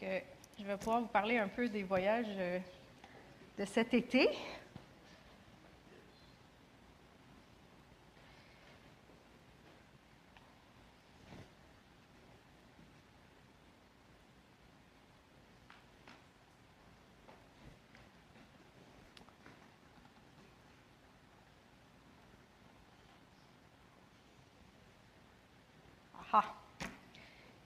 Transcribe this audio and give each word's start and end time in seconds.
Je 0.00 0.64
vais 0.64 0.76
pouvoir 0.76 1.00
vous 1.00 1.06
parler 1.06 1.38
un 1.38 1.48
peu 1.48 1.68
des 1.68 1.82
voyages 1.82 2.26
euh, 2.38 2.58
de 3.58 3.64
cet 3.64 3.94
été. 3.94 4.28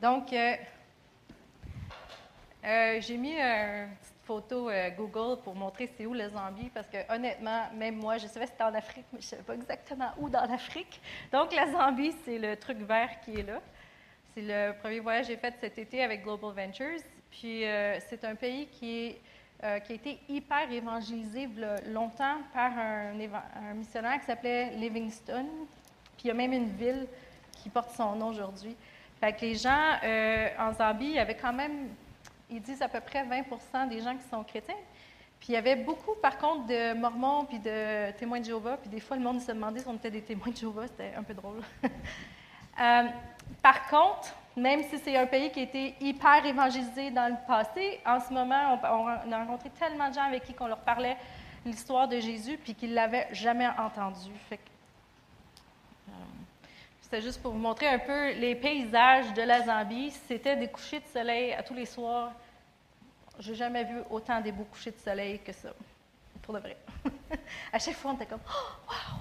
Donc, 0.01 0.33
euh, 0.33 0.57
euh, 2.65 3.01
j'ai 3.01 3.17
mis 3.17 3.33
une 3.33 3.89
petite 4.01 4.15
photo 4.25 4.71
euh, 4.71 4.91
Google 4.91 5.41
pour 5.43 5.57
montrer 5.57 5.91
c'est 5.97 6.07
où 6.07 6.15
le 6.15 6.29
Zambie, 6.29 6.71
parce 6.73 6.87
que 6.87 7.13
honnêtement, 7.13 7.65
même 7.75 7.97
moi, 7.97 8.19
je 8.19 8.29
savais 8.29 8.47
que 8.47 8.53
c'était 8.53 8.63
en 8.63 8.75
Afrique, 8.75 9.07
mais 9.13 9.21
je 9.21 9.27
ne 9.27 9.31
savais 9.31 9.43
pas 9.43 9.55
exactement 9.55 10.11
où 10.19 10.29
dans 10.29 10.45
l'Afrique. 10.45 11.01
Donc, 11.33 11.53
la 11.53 11.73
Zambie, 11.73 12.15
c'est 12.25 12.39
le 12.39 12.57
truc 12.57 12.79
vert 12.79 13.11
qui 13.25 13.41
est 13.41 13.43
là. 13.43 13.61
C'est 14.33 14.43
le 14.43 14.79
premier 14.79 15.01
voyage 15.01 15.27
que 15.27 15.33
j'ai 15.33 15.39
fait 15.39 15.55
cet 15.61 15.77
été 15.77 16.05
avec 16.05 16.23
Global 16.23 16.53
Ventures. 16.55 17.01
Puis, 17.31 17.65
c'est 18.09 18.25
un 18.25 18.35
pays 18.35 18.67
qui, 18.69 19.17
a 19.61 19.77
été 19.77 20.21
hyper 20.29 20.71
évangélisé 20.71 21.49
longtemps 21.89 22.39
par 22.55 22.73
un, 22.79 23.13
un 23.57 23.75
missionnaire 23.75 24.19
qui 24.21 24.27
s'appelait 24.27 24.71
Livingstone. 24.77 25.49
Puis, 26.17 26.25
il 26.25 26.29
y 26.29 26.31
a 26.31 26.35
même 26.35 26.53
une 26.53 26.71
ville 26.77 27.07
qui 27.63 27.69
porte 27.69 27.91
son 27.91 28.15
nom 28.17 28.29
aujourd'hui. 28.29 28.77
Fait 29.21 29.33
que 29.33 29.41
les 29.43 29.55
gens 29.57 29.99
en 30.59 30.73
Zambie, 30.73 31.07
il 31.07 31.15
y 31.15 31.19
avait 31.19 31.37
quand 31.37 31.53
même 31.53 31.89
ils 32.53 32.63
disent 32.63 32.83
à 32.83 32.89
peu 32.89 33.01
près 33.01 33.25
20 33.25 33.87
des 33.87 34.01
gens 34.01 34.17
qui 34.17 34.29
sont 34.29 34.45
chrétiens. 34.45 34.77
Puis 35.41 35.49
il 35.49 35.53
y 35.55 35.57
avait 35.57 35.77
beaucoup, 35.77 36.15
par 36.23 36.39
contre, 36.39 36.67
de 36.67 36.95
mormons 36.95 37.45
puis 37.47 37.59
de 37.59 38.13
témoins 38.13 38.39
de 38.39 38.45
Jéhovah. 38.45 38.77
Puis 38.77 38.89
des 38.89 39.01
fois, 39.01 39.17
le 39.17 39.23
monde 39.23 39.41
se 39.41 39.51
demandait 39.51 39.81
si 39.81 39.89
on 39.89 39.95
était 39.95 40.11
des 40.11 40.23
témoins 40.23 40.51
de 40.51 40.57
Jéhovah. 40.57 40.87
C'était 40.87 41.15
un 41.17 41.23
peu 41.23 41.35
drôle. 41.35 41.61
Euh, 42.81 43.03
par 43.61 43.87
contre, 43.89 44.35
même 44.57 44.83
si 44.83 44.99
c'est 44.99 45.15
un 45.15 45.27
pays 45.27 45.51
qui 45.51 45.61
a 45.61 45.63
été 45.65 45.95
hyper 46.01 46.45
évangélisé 46.47 47.11
dans 47.11 47.29
le 47.29 47.37
passé, 47.47 48.01
en 48.07 48.19
ce 48.19 48.33
moment, 48.33 48.81
on, 48.83 49.31
a 49.31 49.39
rencontré 49.45 49.69
tellement 49.79 50.09
de 50.09 50.15
gens 50.15 50.23
avec 50.23 50.45
qui 50.45 50.55
on 50.59 50.69
leur 50.69 50.81
parlait 50.81 51.19
l'histoire 51.67 52.09
de 52.09 52.19
Jésus 52.19 52.57
puis 52.57 52.75
qu'ils 52.75 52.89
ne 52.89 52.95
l'avaient 52.95 53.29
jamais 53.33 53.69
entendu. 53.69 54.31
Fait 54.49 54.59
euh, 56.09 56.13
c'était 57.13 57.27
juste 57.27 57.43
pour 57.43 57.53
vous 57.53 57.59
montrer 57.59 57.89
un 57.89 57.99
peu 57.99 58.33
les 58.33 58.55
paysages 58.55 59.35
de 59.35 59.43
la 59.43 59.61
Zambie. 59.61 60.11
C'était 60.29 60.57
des 60.57 60.69
couchers 60.69 61.01
de 61.01 61.07
soleil 61.13 61.53
à 61.53 61.63
tous 61.63 61.75
les 61.75 61.85
soirs 61.85 62.33
j'ai 63.39 63.55
jamais 63.55 63.85
vu 63.85 63.97
autant 64.09 64.41
des 64.41 64.51
beaux 64.51 64.65
couchers 64.65 64.93
de 64.93 64.99
soleil 64.99 65.39
que 65.41 65.53
ça. 65.53 65.75
Pour 66.41 66.55
de 66.55 66.61
vrai. 66.61 66.77
à 67.73 67.79
chaque 67.79 67.97
fois, 67.97 68.13
on 68.13 68.15
était 68.15 68.25
comme 68.25 68.41
Oh, 68.49 68.89
wow! 68.89 69.19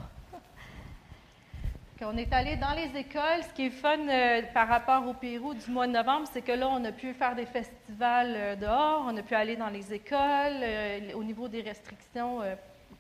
on 2.04 2.18
est 2.18 2.32
allé 2.32 2.56
dans 2.56 2.72
les 2.72 2.98
écoles. 2.98 3.44
Ce 3.44 3.54
qui 3.54 3.66
est 3.66 3.70
fun 3.70 4.08
euh, 4.08 4.42
par 4.54 4.70
rapport 4.70 5.06
au 5.06 5.14
Pérou 5.14 5.54
du 5.54 5.70
mois 5.70 5.86
de 5.86 5.92
novembre, 5.92 6.28
c'est 6.32 6.42
que 6.42 6.54
là, 6.54 6.70
on 6.70 6.84
a 6.86 6.94
pu 6.94 7.14
faire 7.14 7.36
des 7.36 7.46
festivals 7.46 8.34
euh, 8.36 8.56
dehors, 8.56 9.04
on 9.06 9.18
a 9.18 9.22
pu 9.22 9.36
aller 9.36 9.58
dans 9.58 9.70
les 9.70 9.94
écoles. 9.94 10.62
Euh, 10.62 11.14
au 11.14 11.24
niveau 11.26 11.50
des 11.50 11.62
restrictions 11.62 12.40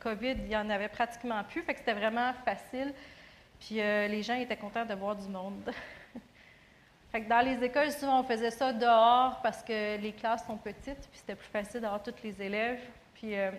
COVID, 0.01 0.31
il 0.31 0.47
n'y 0.49 0.57
en 0.57 0.69
avait 0.69 0.89
pratiquement 0.89 1.41
plus. 1.45 1.61
Fait 1.61 1.75
que 1.75 1.79
c'était 1.79 1.93
vraiment 1.93 2.33
facile. 2.45 2.93
Puis 3.61 3.75
les 3.75 4.23
gens 4.23 4.35
étaient 4.35 4.57
contents 4.57 4.85
de 4.85 4.93
voir 4.93 5.15
du 5.15 5.29
monde. 5.29 5.71
dans 7.19 7.45
les 7.45 7.63
écoles, 7.63 7.91
souvent, 7.91 8.21
on 8.21 8.23
faisait 8.23 8.51
ça 8.51 8.71
dehors 8.71 9.39
parce 9.41 9.61
que 9.63 9.97
les 9.97 10.13
classes 10.13 10.45
sont 10.45 10.57
petites, 10.57 11.07
puis 11.09 11.19
c'était 11.19 11.35
plus 11.35 11.49
facile 11.49 11.81
d'avoir 11.81 12.01
tous 12.01 12.15
les 12.23 12.41
élèves. 12.41 12.81
Puis 13.15 13.37
euh, 13.37 13.51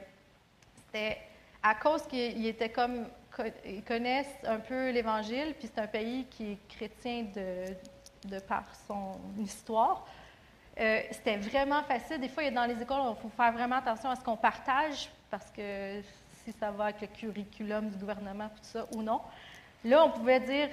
c'était 0.77 1.19
à 1.63 1.75
cause 1.75 2.03
qu'ils 2.07 2.47
étaient 2.47 2.71
comme 2.71 3.07
ils 3.65 3.83
connaissent 3.83 4.39
un 4.45 4.59
peu 4.59 4.91
l'Évangile, 4.91 5.55
puis 5.59 5.69
c'est 5.73 5.81
un 5.81 5.87
pays 5.87 6.27
qui 6.27 6.53
est 6.53 6.59
chrétien 6.69 7.27
de, 7.35 8.39
par 8.41 8.65
son 8.87 9.19
histoire. 9.39 10.07
Euh, 10.79 11.01
c'était 11.11 11.37
vraiment 11.37 11.83
facile. 11.83 12.21
Des 12.21 12.29
fois, 12.29 12.51
dans 12.51 12.67
les 12.67 12.81
écoles, 12.81 13.01
il 13.09 13.23
faut 13.23 13.31
faire 13.31 13.53
vraiment 13.53 13.77
attention 13.77 14.11
à 14.11 14.17
ce 14.17 14.23
qu'on 14.23 14.37
partage, 14.37 15.09
parce 15.31 15.51
que 15.51 16.03
si 16.45 16.53
ça 16.53 16.71
va 16.71 16.85
avec 16.85 17.01
le 17.01 17.07
curriculum 17.07 17.89
du 17.89 17.97
gouvernement, 17.97 18.49
tout 18.49 18.65
ça, 18.65 18.87
ou 18.95 19.03
non. 19.03 19.21
Là, 19.85 20.05
on 20.05 20.11
pouvait 20.11 20.41
dire 20.41 20.69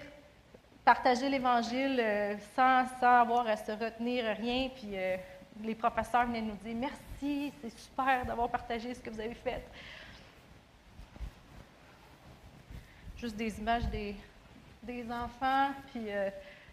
partager 0.86 1.30
l'Évangile 1.30 2.00
euh, 2.00 2.36
sans, 2.56 2.86
sans, 3.00 3.22
avoir 3.22 3.48
à 3.48 3.56
se 3.56 3.72
retenir 3.72 4.26
rien. 4.38 4.70
Puis 4.70 4.92
euh, 4.94 5.18
les 5.64 5.76
professeurs 5.76 6.26
venaient 6.26 6.42
nous 6.42 6.56
dire 6.64 6.76
merci, 6.76 7.52
c'est 7.62 7.78
super 7.78 8.26
d'avoir 8.26 8.50
partagé 8.50 8.94
ce 8.94 9.00
que 9.00 9.10
vous 9.10 9.20
avez 9.20 9.34
fait. 9.34 9.64
Juste 13.18 13.36
des 13.36 13.60
images 13.60 13.88
des, 13.88 14.16
des 14.84 15.12
enfants, 15.12 15.72
puis 15.92 16.06
euh, 16.08 16.30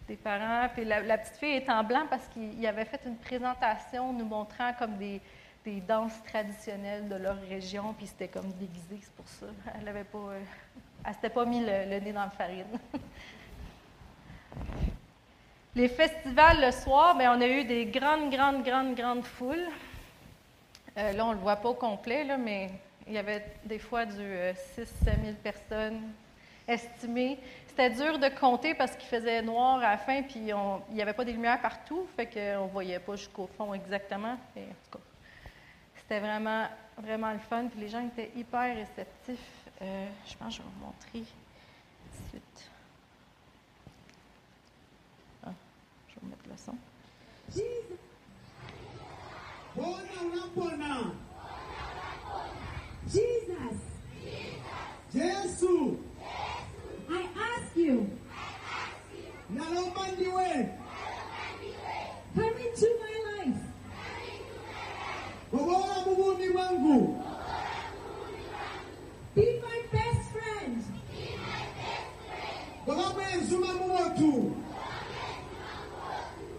des 0.07 0.15
parents. 0.15 0.69
Puis 0.73 0.85
la, 0.85 1.17
petite 1.17 1.37
fille 1.37 1.55
est 1.55 1.69
en 1.69 1.83
blanc 1.83 2.05
parce 2.09 2.27
qu'il 2.27 2.65
avait 2.65 2.85
fait 2.85 3.01
une 3.05 3.17
présentation 3.17 4.13
nous 4.13 4.25
montrant 4.25 4.73
comme 4.73 4.97
des, 4.97 5.21
des 5.65 5.81
danses 5.81 6.23
traditionnelles 6.23 7.09
de 7.09 7.15
leur 7.15 7.39
région, 7.49 7.93
puis 7.93 8.07
c'était 8.07 8.29
comme 8.29 8.51
déguisé, 8.53 8.99
c'est 9.01 9.13
pour 9.13 9.27
ça. 9.27 9.47
Elle 9.75 9.83
n'avait 9.83 10.05
pas, 10.05 10.33
elle 11.07 11.13
s'était 11.13 11.29
pas 11.29 11.45
mis 11.45 11.61
le, 11.61 11.99
nez 11.99 12.11
dans 12.11 12.23
la 12.23 12.29
farine. 12.29 12.65
Les 15.75 15.87
festivals 15.87 16.59
le 16.59 16.71
soir, 16.71 17.17
bien, 17.17 17.37
on 17.37 17.41
a 17.41 17.47
eu 17.47 17.63
des 17.63 17.85
grandes, 17.85 18.29
grandes, 18.29 18.61
grandes, 18.63 18.93
grandes 18.93 19.23
foules. 19.23 19.69
Euh, 20.97 21.13
là, 21.13 21.25
on 21.25 21.29
ne 21.29 21.35
le 21.35 21.39
voit 21.39 21.55
pas 21.55 21.69
au 21.69 21.75
complet, 21.75 22.25
là, 22.25 22.35
mais 22.35 22.71
il 23.07 23.13
y 23.13 23.17
avait 23.17 23.45
des 23.63 23.79
fois 23.79 24.05
du 24.05 24.15
6 24.15 24.19
euh, 24.19 24.83
000 25.23 25.35
personnes 25.41 26.01
estimées. 26.67 27.39
C'était 27.67 27.91
dur 27.91 28.19
de 28.19 28.27
compter 28.27 28.73
parce 28.73 28.95
qu'il 28.97 29.07
faisait 29.07 29.41
noir 29.41 29.77
à 29.77 29.91
la 29.91 29.97
fin, 29.97 30.23
puis 30.23 30.39
il 30.39 30.55
n'y 30.91 31.01
avait 31.01 31.13
pas 31.13 31.23
de 31.23 31.31
lumière 31.31 31.61
partout, 31.61 32.05
fait 32.17 32.25
qu'on 32.25 32.65
ne 32.65 32.69
voyait 32.69 32.99
pas 32.99 33.15
jusqu'au 33.15 33.47
fond 33.55 33.73
exactement. 33.73 34.35
c'était 35.95 36.19
vraiment, 36.19 36.65
vraiment 36.97 37.31
le 37.31 37.39
fun, 37.39 37.67
puis 37.67 37.79
les 37.79 37.87
gens 37.87 38.05
étaient 38.05 38.31
hyper 38.35 38.75
réceptifs. 38.75 39.66
Euh, 39.81 40.09
je 40.25 40.35
pense 40.37 40.57
que 40.57 40.63
je 40.63 40.67
vais 40.67 40.73
vous 40.73 40.85
montrer 40.85 41.23
suite. 42.29 42.71
Je 45.43 46.19
vais 46.19 46.27
mettre 46.27 46.49
le 46.49 46.57
son. 46.57 46.75
Jesus. 47.53 47.97
Jesus. 53.07 53.79
Jesus. 55.13 55.97
I 57.09 57.27
ask 57.37 57.75
you. 57.75 58.09
Come 62.35 62.53
into 62.57 62.87
my 62.99 63.15
life. 63.45 63.63
Be 66.37 66.49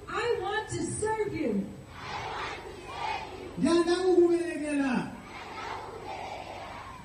I 0.08 0.36
want 0.42 0.68
to 0.70 0.82
serve 1.00 1.34
you. 1.34 1.64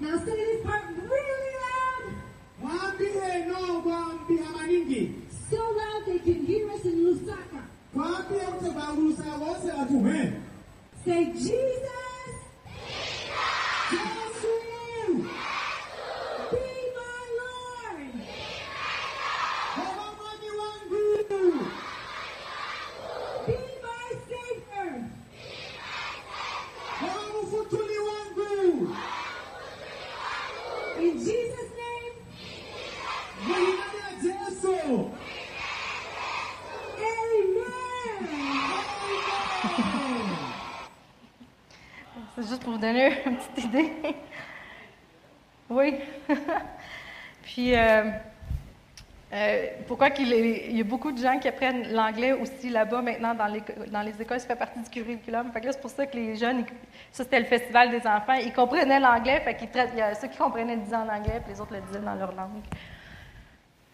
Now 0.01 0.17
say 0.25 0.35
this 0.35 0.65
part 0.65 0.83
really 0.97 1.51
loud. 1.65 2.05
So 5.49 5.57
loud 5.57 6.05
they 6.05 6.19
can 6.19 6.45
hear 6.45 6.69
us 6.71 6.83
in 6.83 6.97
Lusaka. 7.05 7.61
Say 11.05 11.25
Jesus. 11.33 11.49
Jesus. 11.49 12.02
Il 50.19 50.75
y 50.75 50.81
a 50.81 50.83
beaucoup 50.83 51.11
de 51.11 51.17
gens 51.17 51.39
qui 51.39 51.47
apprennent 51.47 51.91
l'anglais 51.93 52.33
aussi 52.33 52.69
là-bas 52.69 53.01
maintenant 53.01 53.33
dans 53.35 54.01
les, 54.01 54.21
écoles, 54.21 54.39
ça 54.39 54.47
fait 54.47 54.55
partie 54.55 54.79
du 54.79 54.89
curriculum. 54.89 55.51
Fait 55.51 55.61
que 55.61 55.65
là, 55.67 55.71
c'est 55.71 55.81
pour 55.81 55.89
ça 55.89 56.05
que 56.05 56.15
les 56.15 56.35
jeunes, 56.35 56.65
ça 57.11 57.23
c'était 57.23 57.39
le 57.39 57.45
festival 57.45 57.89
des 57.91 58.05
enfants, 58.07 58.33
ils 58.33 58.53
comprenaient 58.53 58.99
l'anglais, 58.99 59.41
fait 59.41 59.55
qu'ils 59.55 59.69
il 59.93 59.99
y 59.99 60.01
a 60.01 60.13
ceux 60.15 60.27
qui 60.27 60.37
comprenaient 60.37 60.75
le 60.75 60.81
disaient 60.81 60.95
en 60.95 61.09
anglais, 61.09 61.41
puis 61.43 61.53
les 61.53 61.61
autres 61.61 61.73
le 61.73 61.81
disaient 61.81 61.99
dans 61.99 62.15
leur 62.15 62.33
langue. 62.33 62.61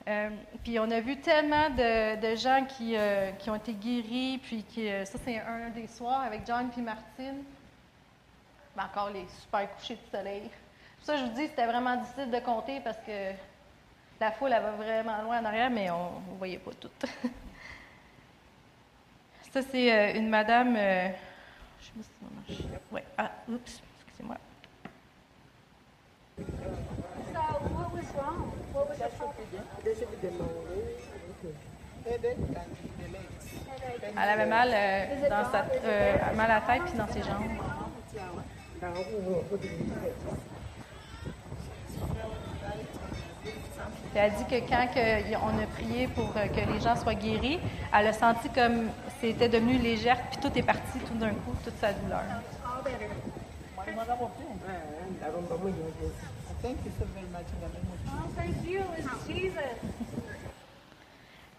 Euh, 0.08 0.30
puis 0.64 0.80
on 0.80 0.90
a 0.90 1.00
vu 1.02 1.18
tellement 1.18 1.70
de, 1.70 2.36
gens 2.36 2.66
qui, 2.66 2.96
euh, 2.96 3.32
qui 3.34 3.50
ont 3.50 3.56
été 3.56 3.74
guéris, 3.74 4.40
puis 4.42 4.64
qui, 4.64 4.90
euh, 4.90 5.06
ça 5.06 5.20
c'est 5.24 5.40
un 5.40 5.70
des 5.70 5.88
soirs 5.88 6.22
avec 6.22 6.42
John 6.48 6.70
puis 6.72 6.82
Martine. 6.82 7.44
Mais 8.76 8.84
encore 8.84 9.12
les 9.12 9.26
super 9.42 9.72
couchers 9.76 9.96
de 9.96 10.18
soleil. 10.18 10.50
Ça, 11.02 11.16
je 11.16 11.24
vous 11.24 11.30
dis, 11.30 11.48
c'était 11.48 11.66
vraiment 11.66 11.96
difficile 11.96 12.30
de 12.30 12.40
compter 12.40 12.80
parce 12.82 12.98
que 12.98 13.32
la 14.20 14.32
foule, 14.32 14.52
elle 14.54 14.62
va 14.62 14.72
vraiment 14.72 15.22
loin 15.22 15.40
en 15.42 15.46
arrière, 15.46 15.70
mais 15.70 15.90
on 15.90 16.20
ne 16.32 16.38
voyait 16.38 16.60
pas 16.60 16.72
tout. 16.80 16.90
Ça, 19.52 19.62
c'est 19.64 19.92
euh, 19.92 20.14
une 20.16 20.30
madame. 20.30 20.76
euh, 20.76 21.08
je 21.80 21.86
sais 21.86 21.92
pas 21.96 22.04
si 22.04 22.10
ça 22.20 22.26
marche. 22.36 22.62
Ouais. 22.92 23.04
Ah, 23.18 23.32
oups, 23.48 23.82
excusez-moi. 24.06 24.38
So 26.38 26.44
what 27.74 27.92
was 27.92 28.06
wrong? 28.16 28.52
What 28.74 28.90
was? 28.90 28.98
Elle 34.18 34.30
avait 34.30 34.46
mal, 34.46 34.70
euh, 34.74 35.30
dans 35.30 35.52
sa, 35.52 35.66
euh, 35.84 36.18
mal 36.36 36.52
à 36.52 36.56
la 36.56 36.62
tête 36.62 36.84
puis 36.86 36.98
dans 36.98 37.08
ses 37.08 37.22
jambes. 37.24 37.60
Puis 44.20 44.28
Elle 44.28 44.34
dit 44.34 44.44
que 44.44 44.70
quand 44.70 44.86
on 45.44 45.64
a 45.64 45.66
prié 45.68 46.08
pour 46.08 46.34
euh, 46.36 46.48
que 46.48 46.74
les 46.74 46.82
gens 46.82 46.96
soient 46.96 47.14
guéris, 47.14 47.60
elle 47.98 48.08
a 48.08 48.14
senti 48.14 48.50
comme 48.50 48.90
c'était 49.22 49.48
devenu 49.48 49.78
légère, 49.78 50.18
puis 50.30 50.40
tout 50.42 50.58
est 50.58 50.64
parti 50.64 51.00
tout 51.08 51.14
d'un 51.14 51.30
coup, 51.30 51.56
toute 51.64 51.78
sa 51.80 51.94
douleur. 51.94 52.24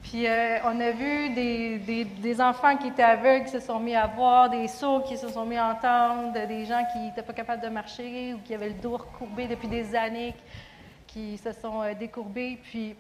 Puis 0.02 0.26
euh, 0.26 0.58
on 0.64 0.80
a 0.80 0.90
vu 0.90 1.30
des 1.30 2.40
enfants 2.42 2.76
qui 2.76 2.88
étaient 2.88 3.02
aveugles 3.02 3.46
qui 3.46 3.52
se 3.52 3.60
sont 3.60 3.80
mis 3.80 3.94
à 3.94 4.06
voir, 4.06 4.50
des 4.50 4.68
sourds 4.68 5.04
qui 5.04 5.16
se 5.16 5.28
sont 5.28 5.46
mis 5.46 5.56
à 5.56 5.68
entendre, 5.68 6.32
des 6.46 6.66
gens 6.66 6.84
qui 6.92 6.98
n'étaient 6.98 7.22
pas 7.22 7.32
capables 7.32 7.62
de 7.62 7.68
marcher 7.68 8.34
ou 8.34 8.38
qui 8.44 8.54
avaient 8.54 8.68
le 8.68 8.74
dos 8.74 8.98
recourbé 8.98 9.46
depuis 9.46 9.68
des 9.68 9.94
années, 9.94 10.34
qui 11.12 11.36
se 11.38 11.52
sont 11.52 11.82
euh, 11.82 11.94
décourbés. 11.94 12.58
Puis 12.62 12.94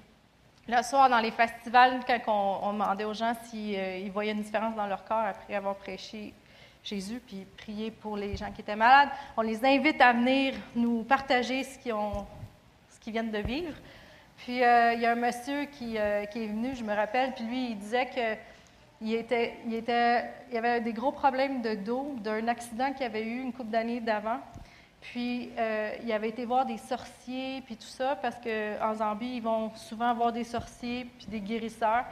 le 0.68 0.82
soir, 0.82 1.08
dans 1.08 1.18
les 1.20 1.30
festivals, 1.30 2.00
quand 2.06 2.60
on, 2.62 2.72
demandait 2.72 3.04
aux 3.04 3.14
gens 3.14 3.34
s'ils 3.44 4.10
voyaient 4.10 4.32
une 4.32 4.42
différence 4.42 4.74
dans 4.74 4.86
leur 4.86 5.04
corps 5.04 5.18
après 5.18 5.54
avoir 5.54 5.76
prêché 5.76 6.34
Jésus, 6.82 7.20
puis 7.26 7.46
prié 7.56 7.90
pour 7.90 8.16
les 8.16 8.36
gens 8.36 8.50
qui 8.52 8.62
étaient 8.62 8.76
malades, 8.76 9.10
on 9.36 9.42
les 9.42 9.64
invite 9.64 10.00
à 10.00 10.12
venir 10.12 10.54
nous 10.74 11.02
partager 11.02 11.62
ce 11.62 11.78
qu'ils 11.78 11.92
ont- 11.92 12.26
ce 12.88 12.98
qu'ils 12.98 13.12
viennent 13.12 13.30
de 13.30 13.38
vivre. 13.38 13.74
Puis 14.38 14.62
euh, 14.64 14.94
il 14.94 15.00
y 15.00 15.06
a 15.06 15.12
un 15.12 15.16
monsieur 15.16 15.64
qui, 15.66 15.98
euh, 15.98 16.24
qui 16.24 16.44
est 16.44 16.46
venu, 16.46 16.74
je 16.74 16.82
me 16.82 16.94
rappelle, 16.94 17.32
puis 17.34 17.44
lui, 17.44 17.70
il 17.72 17.78
disait 17.78 18.06
que 18.06 18.36
il, 19.02 19.14
était, 19.14 19.54
il, 19.66 19.74
était, 19.74 20.24
il 20.50 20.56
avait 20.58 20.80
des 20.80 20.92
gros 20.92 21.12
problèmes 21.12 21.62
de 21.62 21.74
dos 21.74 22.14
d'un 22.18 22.48
accident 22.48 22.92
qu'il 22.92 23.04
avait 23.06 23.22
eu 23.24 23.40
une 23.40 23.52
couple 23.52 23.70
d'années 23.70 24.00
d'avant. 24.00 24.40
Puis 25.00 25.50
euh, 25.58 25.94
il 26.02 26.12
avait 26.12 26.28
été 26.28 26.44
voir 26.44 26.66
des 26.66 26.76
sorciers, 26.76 27.62
puis 27.62 27.76
tout 27.76 27.82
ça, 27.86 28.16
parce 28.16 28.36
qu'en 28.36 28.94
Zambie, 28.94 29.36
ils 29.36 29.42
vont 29.42 29.74
souvent 29.74 30.14
voir 30.14 30.32
des 30.32 30.44
sorciers, 30.44 31.06
puis 31.18 31.26
des 31.26 31.40
guérisseurs. 31.40 32.04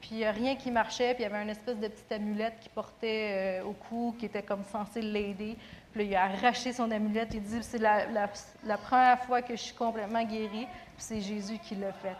Puis 0.00 0.22
euh, 0.22 0.30
rien 0.30 0.54
qui 0.54 0.70
marchait, 0.70 1.14
puis 1.14 1.24
il 1.24 1.30
y 1.30 1.32
avait 1.32 1.42
une 1.42 1.48
espèce 1.48 1.78
de 1.78 1.88
petite 1.88 2.12
amulette 2.12 2.60
qu'il 2.60 2.70
portait 2.72 3.60
euh, 3.62 3.64
au 3.64 3.72
cou, 3.72 4.14
qui 4.18 4.26
était 4.26 4.42
comme 4.42 4.62
censé 4.64 5.00
l'aider. 5.00 5.56
Puis 5.92 6.02
là, 6.02 6.04
il 6.04 6.14
a 6.16 6.24
arraché 6.24 6.74
son 6.74 6.90
amulette. 6.90 7.32
Il 7.32 7.42
dit 7.42 7.62
C'est 7.62 7.78
la, 7.78 8.28
première 8.76 9.24
fois 9.24 9.40
que 9.40 9.56
je 9.56 9.62
suis 9.62 9.74
complètement 9.74 10.22
guéri, 10.22 10.66
puis 10.66 10.98
c'est 10.98 11.20
Jésus 11.22 11.58
qui 11.58 11.76
l'a 11.76 11.92
fait. 11.92 12.16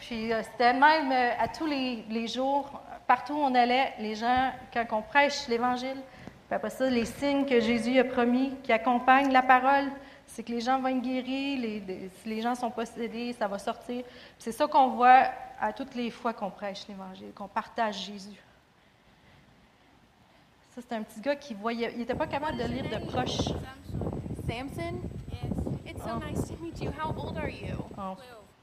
Puis 0.00 0.32
euh, 0.32 0.42
c'était 0.42 0.74
même 0.74 1.10
à 1.38 1.48
tous 1.48 1.66
les, 1.66 2.04
les 2.10 2.26
jours, 2.28 2.70
partout 3.06 3.32
où 3.32 3.40
on 3.40 3.54
allait, 3.54 3.94
les 3.98 4.14
gens, 4.14 4.52
quand 4.74 4.84
on 4.92 5.00
prêche 5.02 5.48
l'Évangile, 5.48 6.02
puis 6.48 6.54
après 6.56 6.70
ça, 6.70 6.88
les 6.88 7.04
signes 7.04 7.44
que 7.46 7.60
Jésus 7.60 7.98
a 7.98 8.04
promis, 8.04 8.54
qui 8.62 8.72
accompagnent 8.72 9.32
la 9.32 9.42
parole, 9.42 9.90
c'est 10.26 10.42
que 10.42 10.50
les 10.52 10.60
gens 10.60 10.80
vont 10.80 10.88
être 10.88 11.00
guéris, 11.02 11.56
les, 11.56 11.80
les- 11.80 12.10
si 12.22 12.28
les 12.28 12.40
gens 12.42 12.54
sont 12.54 12.70
possédés, 12.70 13.32
ça 13.32 13.46
va 13.48 13.58
sortir. 13.58 14.02
Puis 14.04 14.12
C'est 14.38 14.52
ça 14.52 14.66
qu'on 14.66 14.88
voit 14.90 15.24
à 15.60 15.72
toutes 15.72 15.94
les 15.94 16.10
fois 16.10 16.32
qu'on 16.32 16.50
prêche 16.50 16.86
l'Évangile, 16.88 17.32
qu'on 17.34 17.48
partage 17.48 18.04
Jésus. 18.06 18.38
Ça, 20.74 20.82
c'est 20.86 20.94
un 20.94 21.02
petit 21.02 21.20
gars 21.20 21.36
qui 21.36 21.54
voyait, 21.54 21.90
il 21.92 21.98
n'était 21.98 22.14
pas 22.14 22.26
capable 22.26 22.58
de 22.58 22.64
lire 22.64 22.84
de 22.84 23.04
proche. 23.06 23.48
Samson? 24.46 25.00
Yes. 25.32 25.52
It's 25.86 26.02
so 26.04 26.10
Oh. 26.16 26.18
nice 26.24 26.46
to 26.48 26.54
meet 26.62 26.80
you. 26.80 26.90
How 26.98 27.12
old 27.16 27.36
are 27.36 27.50
you? 27.50 27.76
Oh. 27.98 28.16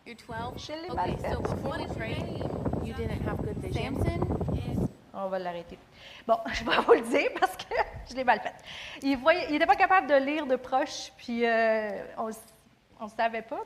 You're 0.06 0.16
12? 0.18 0.58
Je 0.58 0.72
l'ai 0.72 0.90
Okay, 0.92 1.18
so 1.32 1.42
before 1.42 1.78
we 1.80 1.88
prayed, 1.96 2.44
you 2.84 2.94
didn't 2.94 3.22
have 3.28 3.38
good 3.38 3.58
vision. 3.58 3.96
Samson? 4.00 4.38
Yes. 4.54 4.85
On 5.16 5.28
va 5.28 5.40
l'arrêter. 5.40 5.80
Bon, 6.28 6.38
je 6.54 6.64
vais 6.64 6.78
vous 6.86 6.94
le 6.94 7.02
dire 7.02 7.30
parce 7.40 7.56
que 7.56 7.74
je 8.10 8.16
l'ai 8.16 8.24
mal 8.24 8.42
fait. 8.42 8.54
Il 9.02 9.18
n'était 9.52 9.66
pas 9.66 9.76
capable 9.76 10.08
de 10.08 10.16
lire 10.16 10.46
de 10.46 10.56
proche, 10.56 11.12
puis 11.18 11.46
euh, 11.46 12.04
on 12.18 12.28
ne 12.28 13.10
savait 13.10 13.42
pas. 13.42 13.64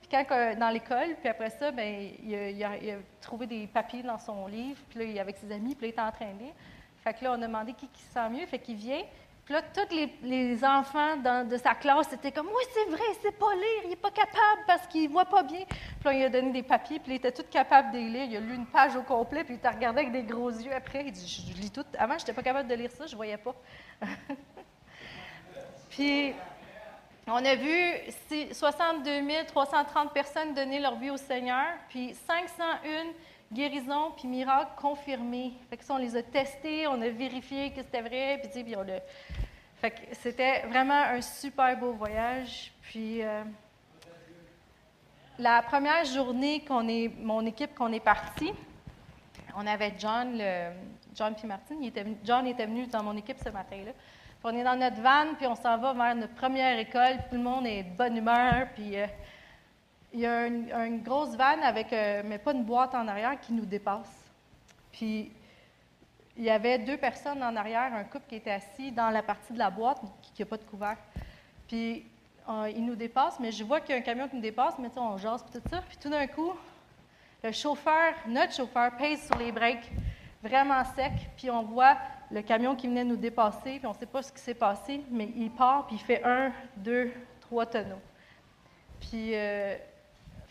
Puis 0.00 0.08
quand, 0.10 0.24
euh, 0.30 0.54
dans 0.56 0.68
l'école, 0.68 1.16
puis 1.20 1.28
après 1.28 1.50
ça, 1.50 1.70
ben, 1.70 2.10
il, 2.22 2.64
a, 2.64 2.96
trouvé 3.20 3.46
des 3.46 3.66
papiers 3.66 4.02
dans 4.02 4.18
son 4.18 4.46
livre, 4.46 4.80
puis 4.90 4.98
là, 4.98 5.04
il 5.06 5.16
est 5.16 5.20
avec 5.20 5.36
ses 5.38 5.50
amis, 5.52 5.74
puis 5.74 5.88
là, 5.88 5.92
il 5.94 5.98
est 5.98 6.02
en 6.02 6.12
train 6.12 6.32
de 6.34 6.44
lire. 6.44 6.54
Fait 7.02 7.14
que 7.14 7.24
là, 7.24 7.32
on 7.32 7.42
a 7.42 7.46
demandé 7.46 7.72
qui, 7.72 7.88
qui 7.88 8.02
se 8.02 8.12
sent 8.12 8.28
mieux, 8.28 8.46
fait 8.46 8.58
qu'il 8.58 8.76
vient. 8.76 9.02
Puis 9.50 9.58
là, 9.58 9.62
tous 9.74 9.96
les, 10.22 10.64
enfants 10.64 11.16
de 11.16 11.56
sa 11.56 11.74
classe 11.74 12.12
étaient 12.12 12.30
comme 12.30 12.46
Oui, 12.46 12.62
c'est 12.72 12.88
vrai, 12.88 13.02
c'est 13.20 13.36
pas 13.36 13.52
lire, 13.52 13.82
il 13.82 13.90
n'est 13.90 13.96
pas 13.96 14.12
capable 14.12 14.62
parce 14.64 14.86
qu'il 14.86 15.08
ne 15.08 15.08
voit 15.08 15.24
pas 15.24 15.42
bien. 15.42 15.64
Puis 15.66 16.04
là, 16.04 16.12
il 16.12 16.22
a 16.22 16.28
donné 16.28 16.52
des 16.52 16.62
papiers, 16.62 17.00
puis 17.00 17.14
il 17.14 17.16
était 17.16 17.32
tout 17.32 17.42
capable 17.50 17.90
de 17.90 17.98
lire. 17.98 18.26
Il 18.30 18.36
a 18.36 18.40
lu 18.40 18.54
une 18.54 18.66
page 18.66 18.94
au 18.94 19.02
complet, 19.02 19.42
puis 19.42 19.54
il 19.54 19.58
t'a 19.58 19.72
regardé 19.72 20.02
avec 20.02 20.12
des 20.12 20.22
gros 20.22 20.50
yeux 20.50 20.72
après. 20.72 21.02
Il 21.04 21.10
dit 21.10 21.26
Je, 21.26 21.52
je 21.52 21.60
lis 21.60 21.72
tout. 21.72 21.84
Avant, 21.98 22.16
je 22.16 22.22
n'étais 22.22 22.32
pas 22.32 22.44
capable 22.44 22.68
de 22.68 22.74
lire 22.76 22.92
ça, 22.92 23.08
je 23.08 23.12
ne 23.12 23.16
voyais 23.16 23.38
pas. 23.38 23.56
puis, 25.90 26.32
on 27.26 27.44
a 27.44 27.54
vu 27.56 27.92
si- 28.28 28.54
62 28.54 29.10
330 29.48 30.12
personnes 30.12 30.54
donner 30.54 30.78
leur 30.78 30.94
vie 30.94 31.10
au 31.10 31.16
Seigneur, 31.16 31.66
puis 31.88 32.14
501 32.14 33.08
guérisons 33.52 34.12
puis 34.16 34.28
miracles 34.28 34.72
confirmés. 34.76 35.52
Fait 35.68 35.76
que 35.76 35.84
ça, 35.84 35.94
on 35.94 35.98
les 35.98 36.16
a 36.16 36.22
testés, 36.22 36.86
on 36.86 37.00
a 37.00 37.08
vérifié 37.08 37.70
que 37.70 37.82
c'était 37.82 38.02
vrai, 38.02 38.40
puis. 38.42 39.02
Fait 39.80 39.90
que 39.90 40.00
c'était 40.12 40.60
vraiment 40.66 41.02
un 41.02 41.20
super 41.20 41.76
beau 41.78 41.92
voyage. 41.92 42.72
Puis 42.82 43.22
euh, 43.22 43.42
la 45.38 45.62
première 45.62 46.04
journée 46.04 46.60
qu'on 46.64 46.86
est, 46.86 47.10
mon 47.18 47.44
équipe 47.46 47.74
qu'on 47.74 47.92
est 47.92 48.04
parti, 48.04 48.52
on 49.56 49.66
avait 49.66 49.94
John, 49.98 50.36
le, 50.36 50.70
John 51.14 51.34
puis 51.34 51.48
venu- 52.02 52.18
John 52.22 52.46
était 52.46 52.66
venu 52.66 52.86
dans 52.86 53.02
mon 53.02 53.16
équipe 53.16 53.38
ce 53.42 53.48
matin-là. 53.48 53.92
Puis 53.92 54.44
on 54.44 54.56
est 54.56 54.64
dans 54.64 54.76
notre 54.76 55.00
van, 55.00 55.34
puis 55.36 55.46
on 55.46 55.54
s'en 55.54 55.78
va 55.78 55.92
vers 55.92 56.14
notre 56.14 56.34
première 56.34 56.78
école. 56.78 57.16
Tout 57.30 57.36
le 57.36 57.42
monde 57.42 57.66
est 57.66 57.82
de 57.82 57.96
bonne 57.96 58.16
humeur. 58.16 58.68
Puis 58.74 58.96
euh, 58.98 59.06
il 60.12 60.20
y 60.20 60.26
a 60.26 60.46
une, 60.46 61.02
grosse 61.02 61.36
van 61.36 61.62
avec, 61.62 61.92
euh, 61.92 62.22
mais 62.24 62.38
pas 62.38 62.52
une 62.52 62.64
boîte 62.64 62.94
en 62.94 63.06
arrière, 63.06 63.38
qui 63.40 63.52
nous 63.52 63.64
dépasse. 63.64 64.24
Puis 64.92 65.30
il 66.36 66.44
y 66.44 66.50
avait 66.50 66.78
deux 66.78 66.96
personnes 66.96 67.42
en 67.42 67.54
arrière, 67.54 67.94
un 67.94 68.04
couple 68.04 68.26
qui 68.28 68.36
était 68.36 68.50
assis 68.50 68.92
dans 68.92 69.10
la 69.10 69.22
partie 69.22 69.52
de 69.52 69.58
la 69.58 69.70
boîte 69.70 70.00
qui 70.34 70.42
n'a 70.42 70.46
pas 70.46 70.56
de 70.56 70.64
couvert. 70.64 70.96
Puis 71.68 72.04
euh, 72.48 72.70
il 72.74 72.84
nous 72.84 72.96
dépasse, 72.96 73.38
mais 73.38 73.52
je 73.52 73.62
vois 73.62 73.80
qu'il 73.80 73.94
y 73.94 73.98
a 73.98 74.00
un 74.00 74.04
camion 74.04 74.28
qui 74.28 74.36
nous 74.36 74.42
dépasse, 74.42 74.78
mais 74.78 74.90
on 74.96 75.16
jase 75.16 75.44
puis 75.44 75.60
tout 75.60 75.68
ça. 75.68 75.82
Puis 75.86 75.98
tout 75.98 76.08
d'un 76.08 76.26
coup, 76.26 76.52
le 77.42 77.52
chauffeur, 77.52 78.14
notre 78.26 78.54
chauffeur, 78.54 78.96
pèse 78.96 79.24
sur 79.26 79.36
les 79.38 79.52
breaks 79.52 79.90
vraiment 80.42 80.82
sec, 80.96 81.12
puis 81.36 81.50
on 81.50 81.62
voit 81.62 81.96
le 82.30 82.42
camion 82.42 82.74
qui 82.74 82.86
venait 82.86 83.04
nous 83.04 83.16
dépasser, 83.16 83.78
puis 83.78 83.86
on 83.86 83.92
ne 83.92 83.98
sait 83.98 84.06
pas 84.06 84.22
ce 84.22 84.32
qui 84.32 84.40
s'est 84.40 84.54
passé, 84.54 85.02
mais 85.10 85.28
il 85.36 85.50
part, 85.50 85.86
puis 85.86 85.96
il 85.96 86.02
fait 86.02 86.22
un, 86.24 86.52
deux, 86.76 87.12
trois 87.40 87.66
tonneaux. 87.66 88.00
Puis, 89.00 89.34
euh, 89.34 89.76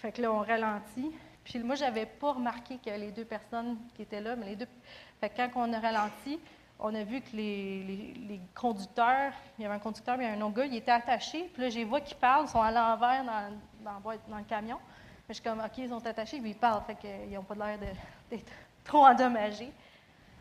fait 0.01 0.11
que 0.11 0.21
là, 0.21 0.31
on 0.31 0.39
ralentit. 0.39 1.11
Puis 1.43 1.59
moi, 1.59 1.75
je 1.75 1.83
n'avais 1.83 2.05
pas 2.05 2.33
remarqué 2.33 2.77
que 2.77 2.89
les 2.89 3.11
deux 3.11 3.25
personnes 3.25 3.77
qui 3.95 4.03
étaient 4.03 4.21
là, 4.21 4.35
mais 4.35 4.45
les 4.47 4.55
deux. 4.55 4.67
Fait 5.19 5.29
que 5.29 5.35
quand 5.37 5.49
on 5.55 5.73
a 5.73 5.79
ralenti, 5.79 6.39
on 6.79 6.93
a 6.95 7.03
vu 7.03 7.21
que 7.21 7.35
les, 7.35 7.83
les- 7.83 8.13
les 8.27 8.39
conducteurs, 8.55 9.33
il 9.57 9.63
y 9.63 9.65
avait 9.65 9.75
un 9.75 9.79
conducteur, 9.79 10.17
mais 10.17 10.25
il 10.25 10.29
y 10.29 10.33
un 10.37 10.41
autre 10.45 10.55
gars, 10.55 10.65
il 10.65 10.75
était 10.75 10.91
attaché. 10.91 11.49
Puis 11.53 11.61
là, 11.63 11.69
j'ai 11.69 11.83
vu 11.83 12.01
qu'ils 12.05 12.17
parlent, 12.17 12.45
ils 12.45 12.49
sont 12.49 12.61
à 12.61 12.71
l'envers 12.71 13.23
dans, 13.25 13.51
dans, 13.83 13.99
dans 14.29 14.37
le 14.37 14.43
camion. 14.43 14.77
Puis 15.25 15.29
je 15.29 15.33
suis 15.35 15.43
comme, 15.43 15.59
OK, 15.59 15.77
ils 15.77 15.89
sont 15.89 16.05
attachés, 16.05 16.39
puis 16.39 16.51
ils 16.51 16.55
parlent. 16.57 16.83
Fait 16.85 16.95
qu'ils 16.95 17.31
n'ont 17.33 17.43
pas 17.43 17.55
l'air 17.55 17.77
d'être 18.29 18.51
trop 18.83 19.05
endommagés. 19.05 19.71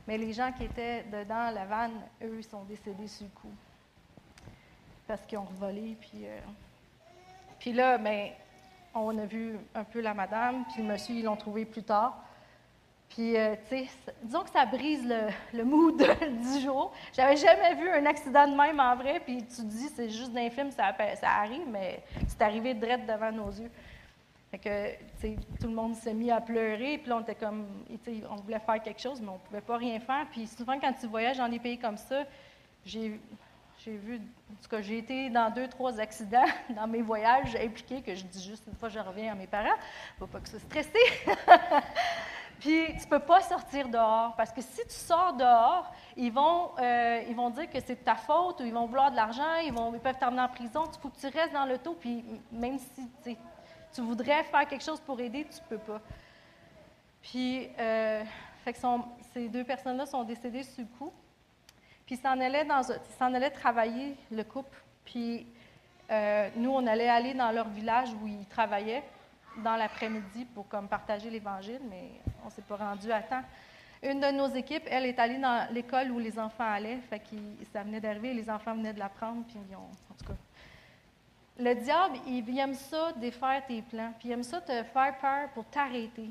Mais 0.07 0.17
les 0.17 0.33
gens 0.33 0.53
qui 0.53 0.65
étaient 0.65 1.03
dedans, 1.05 1.51
la 1.51 1.65
vanne, 1.65 2.01
eux, 2.23 2.37
ils 2.39 2.45
sont 2.45 2.63
décédés 2.65 3.09
sur 3.09 3.25
le 3.27 3.33
coup. 3.41 3.53
Parce 5.07 5.23
qu'ils 5.23 5.39
ont 5.39 5.45
volé, 5.45 5.97
puis. 6.01 6.27
euh, 6.27 6.39
puis 7.59 7.73
là, 7.73 7.99
ben, 7.99 8.31
on 8.99 9.19
a 9.19 9.27
vu 9.27 9.57
un 9.75 9.85
peu 9.85 10.01
la 10.01 10.15
madame, 10.15 10.65
puis 10.73 10.83
le 10.83 10.89
monsieur, 10.89 11.15
ils 11.15 11.25
l'ont 11.25 11.37
trouvé 11.37 11.65
plus 11.65 11.83
tard. 11.83 12.23
Puis, 13.09 13.37
euh, 13.37 13.55
tu 13.69 13.87
sais, 13.87 13.89
disons 14.23 14.43
que 14.43 14.51
ça 14.51 14.67
brise 14.67 15.03
le, 15.55 15.65
mood 15.65 15.97
du 15.97 16.61
jour. 16.61 16.93
J'avais 17.15 17.37
jamais 17.37 17.75
vu 17.75 17.89
un 17.89 18.05
accident 18.07 18.47
de 18.47 18.55
même 18.55 18.79
en 18.81 18.95
vrai, 18.97 19.21
puis 19.21 19.39
tu 19.39 19.57
te 19.57 19.63
dis, 19.63 19.89
c'est 19.89 20.11
juste 20.11 20.33
d'un 20.33 20.51
film, 20.51 20.71
ça, 20.71 20.93
arrive, 21.23 21.67
mais 21.69 22.03
c'est 22.27 22.43
arrivé 22.43 22.75
direct 22.75 23.09
devant 23.09 23.33
nos 23.33 23.51
yeux. 23.51 23.71
Fait 24.51 24.59
que, 24.59 24.91
tu 24.93 25.21
sais, 25.21 25.37
tout 25.61 25.69
le 25.69 25.75
monde 25.75 25.95
s'est 25.95 26.15
mis 26.15 26.31
à 26.31 26.41
pleurer, 26.41 26.99
puis 26.99 27.09
là, 27.09 27.17
on 27.17 27.21
était 27.21 27.35
comme, 27.35 27.67
on 28.31 28.37
voulait 28.37 28.59
faire 28.59 28.83
quelque 28.83 29.01
chose, 29.01 29.21
mais 29.21 29.29
on 29.29 29.39
pouvait 29.39 29.61
pas 29.61 29.77
rien 29.77 30.01
faire. 30.01 30.27
Puis 30.31 30.47
souvent, 30.47 30.79
quand 30.79 30.93
tu 30.93 31.07
voyages 31.07 31.39
dans 31.39 31.49
des 31.49 31.59
pays 31.59 31.79
comme 31.79 31.99
ça, 31.99 32.25
j'ai 32.85 33.21
j'ai 33.89 33.97
vu, 33.97 34.17
en 34.17 34.63
tout 34.63 34.69
cas, 34.69 34.83
j'ai 34.83 34.99
été 34.99 35.31
dans 35.31 35.51
deux, 35.51 35.67
trois 35.67 35.99
accidents 35.99 36.45
dans 36.77 36.87
mes 36.87 37.01
voyages 37.01 37.57
impliqués, 37.57 38.03
que 38.03 38.15
je 38.15 38.25
dis 38.25 38.45
juste 38.45 38.65
une 38.67 38.75
fois, 38.75 38.89
je 38.89 38.99
reviens 38.99 39.33
à 39.33 39.35
mes 39.35 39.47
parents, 39.47 39.77
faut 40.19 40.27
pas 40.27 40.41
que 40.41 40.49
ça 40.49 40.59
stresser. 40.59 40.99
Puis 42.61 42.87
tu 43.01 43.07
peux 43.07 43.21
pas 43.21 43.41
sortir 43.41 43.89
dehors 43.89 44.35
parce 44.37 44.53
que 44.53 44.61
si 44.61 44.83
tu 44.83 44.95
sors 44.95 45.33
dehors, 45.35 45.93
ils 46.17 46.33
vont, 46.33 46.73
euh, 46.81 47.23
ils 47.29 47.37
vont 47.37 47.51
dire 47.51 47.71
que 47.71 47.79
c'est 47.81 47.95
de 47.95 48.05
ta 48.05 48.17
faute 48.17 48.61
ou 48.61 48.65
ils 48.65 48.75
vont 48.75 48.87
vouloir 48.87 49.13
de 49.13 49.17
l'argent, 49.17 49.55
ils, 49.65 49.73
vont, 49.73 49.95
ils 49.95 50.01
peuvent 50.01 50.19
t'emmener 50.19 50.43
en 50.43 50.49
prison. 50.49 50.83
Il 50.93 51.01
faut 51.01 51.09
que 51.09 51.21
tu 51.21 51.27
restes 51.29 51.53
dans 51.53 51.65
l'auto, 51.65 51.97
puis 51.99 52.25
même 52.51 52.79
si 52.79 53.09
tu 53.23 53.37
tu 53.95 54.01
voudrais 54.03 54.45
faire 54.45 54.67
quelque 54.69 54.85
chose 54.85 55.01
pour 55.01 55.19
aider, 55.21 55.47
tu 55.51 55.61
peux 55.69 55.79
pas. 55.79 56.01
Puis, 57.23 57.69
euh, 57.79 58.23
fait 58.65 58.73
que 58.73 58.79
ces 59.33 59.49
deux 59.49 59.65
personnes-là 59.65 60.05
sont 60.05 60.25
décédées 60.25 60.63
sur 60.63 60.83
le 60.83 60.99
coup. 60.99 61.13
Puis 62.09 62.17
ils 62.17 62.23
s'en 63.19 63.35
allaient, 63.35 63.51
travailler, 63.51 64.17
le 64.31 64.43
couple. 64.43 64.79
Puis 65.05 65.47
euh, 66.11 66.49
nous, 66.57 66.71
on 66.71 66.87
allait 66.87 67.11
aller 67.11 67.35
dans 67.35 67.51
leur 67.51 67.69
village 67.69 68.09
où 68.15 68.27
ils 68.27 68.47
travaillaient 68.47 69.03
dans 69.59 69.77
l'après-midi 69.77 70.47
pour 70.55 70.67
comme 70.69 70.89
partager 70.89 71.29
l'Évangile, 71.29 71.83
mais 71.91 72.13
on 72.43 72.47
ne 72.47 72.51
s'est 72.51 72.63
pas 72.63 72.77
rendu 72.77 73.13
à 73.13 73.21
temps. 73.21 73.43
Une 74.03 74.21
de 74.21 74.31
nos 74.31 74.49
équipes, 74.49 74.85
elle 74.87 75.05
est 75.05 75.19
allée 75.19 75.37
dans 75.37 75.71
l'école 75.71 76.11
où 76.11 76.19
les 76.19 76.39
enfants 76.39 76.73
allaient, 76.73 76.97
fait 77.11 77.21
ça 77.71 77.83
venait 77.83 78.01
d'arriver, 78.01 78.33
les 78.33 78.49
enfants 78.49 78.75
venaient 78.75 78.95
de 78.95 79.01
l'apprendre, 79.01 79.45
puis 79.47 79.59
ils 79.69 79.77
ont, 79.77 79.81
en 79.81 80.15
tout 80.19 80.33
cas. 80.33 80.39
Le 81.59 81.75
diable, 81.75 82.21
il, 82.27 82.49
il 82.49 82.59
aime 82.59 82.73
ça, 82.73 83.13
défaire 83.17 83.67
tes 83.67 83.83
plans, 83.83 84.15
puis 84.19 84.31
il 84.31 84.33
aime 84.33 84.45
ça 84.45 84.63
te 84.63 84.83
faire 84.83 85.19
peur 85.21 85.51
pour 85.53 85.67
t'arrêter. 85.67 86.31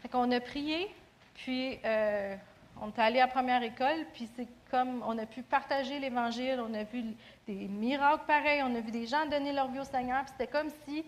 Fait 0.00 0.08
qu'on 0.10 0.30
a 0.32 0.40
prié, 0.40 0.94
puis 1.32 1.78
euh, 1.82 2.36
on 2.80 2.88
est 2.88 2.98
allé 2.98 3.20
à 3.20 3.26
la 3.26 3.32
première 3.32 3.62
école, 3.62 4.06
puis 4.12 4.28
c'est 4.36 4.48
comme 4.70 5.02
on 5.06 5.16
a 5.18 5.26
pu 5.26 5.42
partager 5.42 5.98
l'Évangile, 5.98 6.60
on 6.60 6.72
a 6.74 6.84
vu 6.84 7.04
des 7.46 7.68
miracles 7.68 8.24
pareils, 8.26 8.62
on 8.62 8.74
a 8.74 8.80
vu 8.80 8.90
des 8.90 9.06
gens 9.06 9.26
donner 9.26 9.52
leur 9.52 9.68
vie 9.68 9.80
au 9.80 9.84
Seigneur, 9.84 10.22
puis 10.24 10.32
c'était 10.36 10.50
comme 10.50 10.68
si 10.84 11.04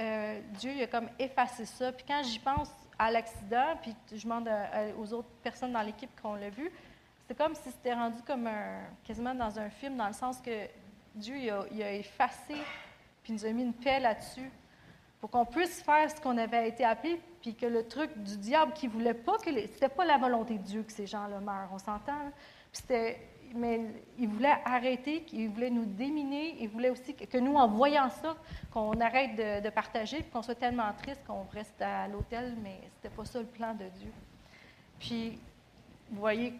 euh, 0.00 0.40
Dieu 0.58 0.72
il 0.74 0.82
a 0.82 0.86
comme 0.86 1.08
effacé 1.18 1.64
ça. 1.64 1.92
Puis 1.92 2.04
quand 2.06 2.22
j'y 2.22 2.38
pense 2.38 2.70
à 2.98 3.10
l'accident, 3.10 3.76
puis 3.82 3.94
je 4.12 4.22
demande 4.22 4.48
aux 4.98 5.12
autres 5.12 5.28
personnes 5.42 5.72
dans 5.72 5.82
l'équipe 5.82 6.10
qu'on 6.20 6.34
l'a 6.34 6.50
vu, 6.50 6.70
c'est 7.26 7.36
comme 7.36 7.54
si 7.54 7.70
c'était 7.70 7.94
rendu 7.94 8.22
comme 8.22 8.46
un, 8.46 8.80
quasiment 9.04 9.34
dans 9.34 9.58
un 9.58 9.70
film, 9.70 9.96
dans 9.96 10.06
le 10.06 10.12
sens 10.12 10.40
que 10.40 10.68
Dieu 11.14 11.36
il 11.36 11.82
a 11.82 11.92
effacé, 11.92 12.54
puis 13.22 13.32
il 13.32 13.34
nous 13.34 13.46
a 13.46 13.50
mis 13.50 13.62
une 13.62 13.74
paix 13.74 14.00
là-dessus 14.00 14.50
pour 15.20 15.30
qu'on 15.30 15.46
puisse 15.46 15.82
faire 15.82 16.10
ce 16.10 16.20
qu'on 16.20 16.36
avait 16.36 16.68
été 16.68 16.84
appelé, 16.84 17.18
puis 17.44 17.54
que 17.54 17.66
le 17.66 17.86
truc 17.86 18.10
du 18.22 18.38
diable 18.38 18.72
qui 18.72 18.86
voulait 18.86 19.12
pas 19.12 19.36
que 19.36 19.50
les, 19.50 19.66
c'était 19.66 19.90
pas 19.90 20.06
la 20.06 20.16
volonté 20.16 20.56
de 20.56 20.62
Dieu 20.62 20.82
que 20.82 20.90
ces 20.90 21.06
gens-là 21.06 21.40
meurent, 21.40 21.68
on 21.74 21.78
s'entend. 21.78 22.32
c'était, 22.72 23.20
mais 23.54 23.82
il 24.18 24.28
voulait 24.28 24.56
arrêter, 24.64 25.26
il 25.30 25.50
voulait 25.50 25.68
nous 25.68 25.84
déminer, 25.84 26.56
il 26.58 26.70
voulait 26.70 26.88
aussi 26.88 27.14
que, 27.14 27.36
nous, 27.36 27.56
en 27.56 27.68
voyant 27.68 28.08
ça, 28.08 28.34
qu'on 28.72 28.98
arrête 28.98 29.62
de, 29.62 29.68
partager, 29.68 30.20
puis 30.20 30.30
qu'on 30.30 30.40
soit 30.40 30.54
tellement 30.54 30.90
triste 30.94 31.20
qu'on 31.26 31.44
reste 31.52 31.82
à 31.82 32.08
l'hôtel, 32.08 32.56
mais 32.62 32.80
c'était 32.94 33.14
pas 33.14 33.26
ça 33.26 33.40
le 33.40 33.46
plan 33.46 33.74
de 33.74 33.90
Dieu. 33.98 34.12
Puis, 34.98 35.38
vous 36.10 36.20
voyez 36.20 36.54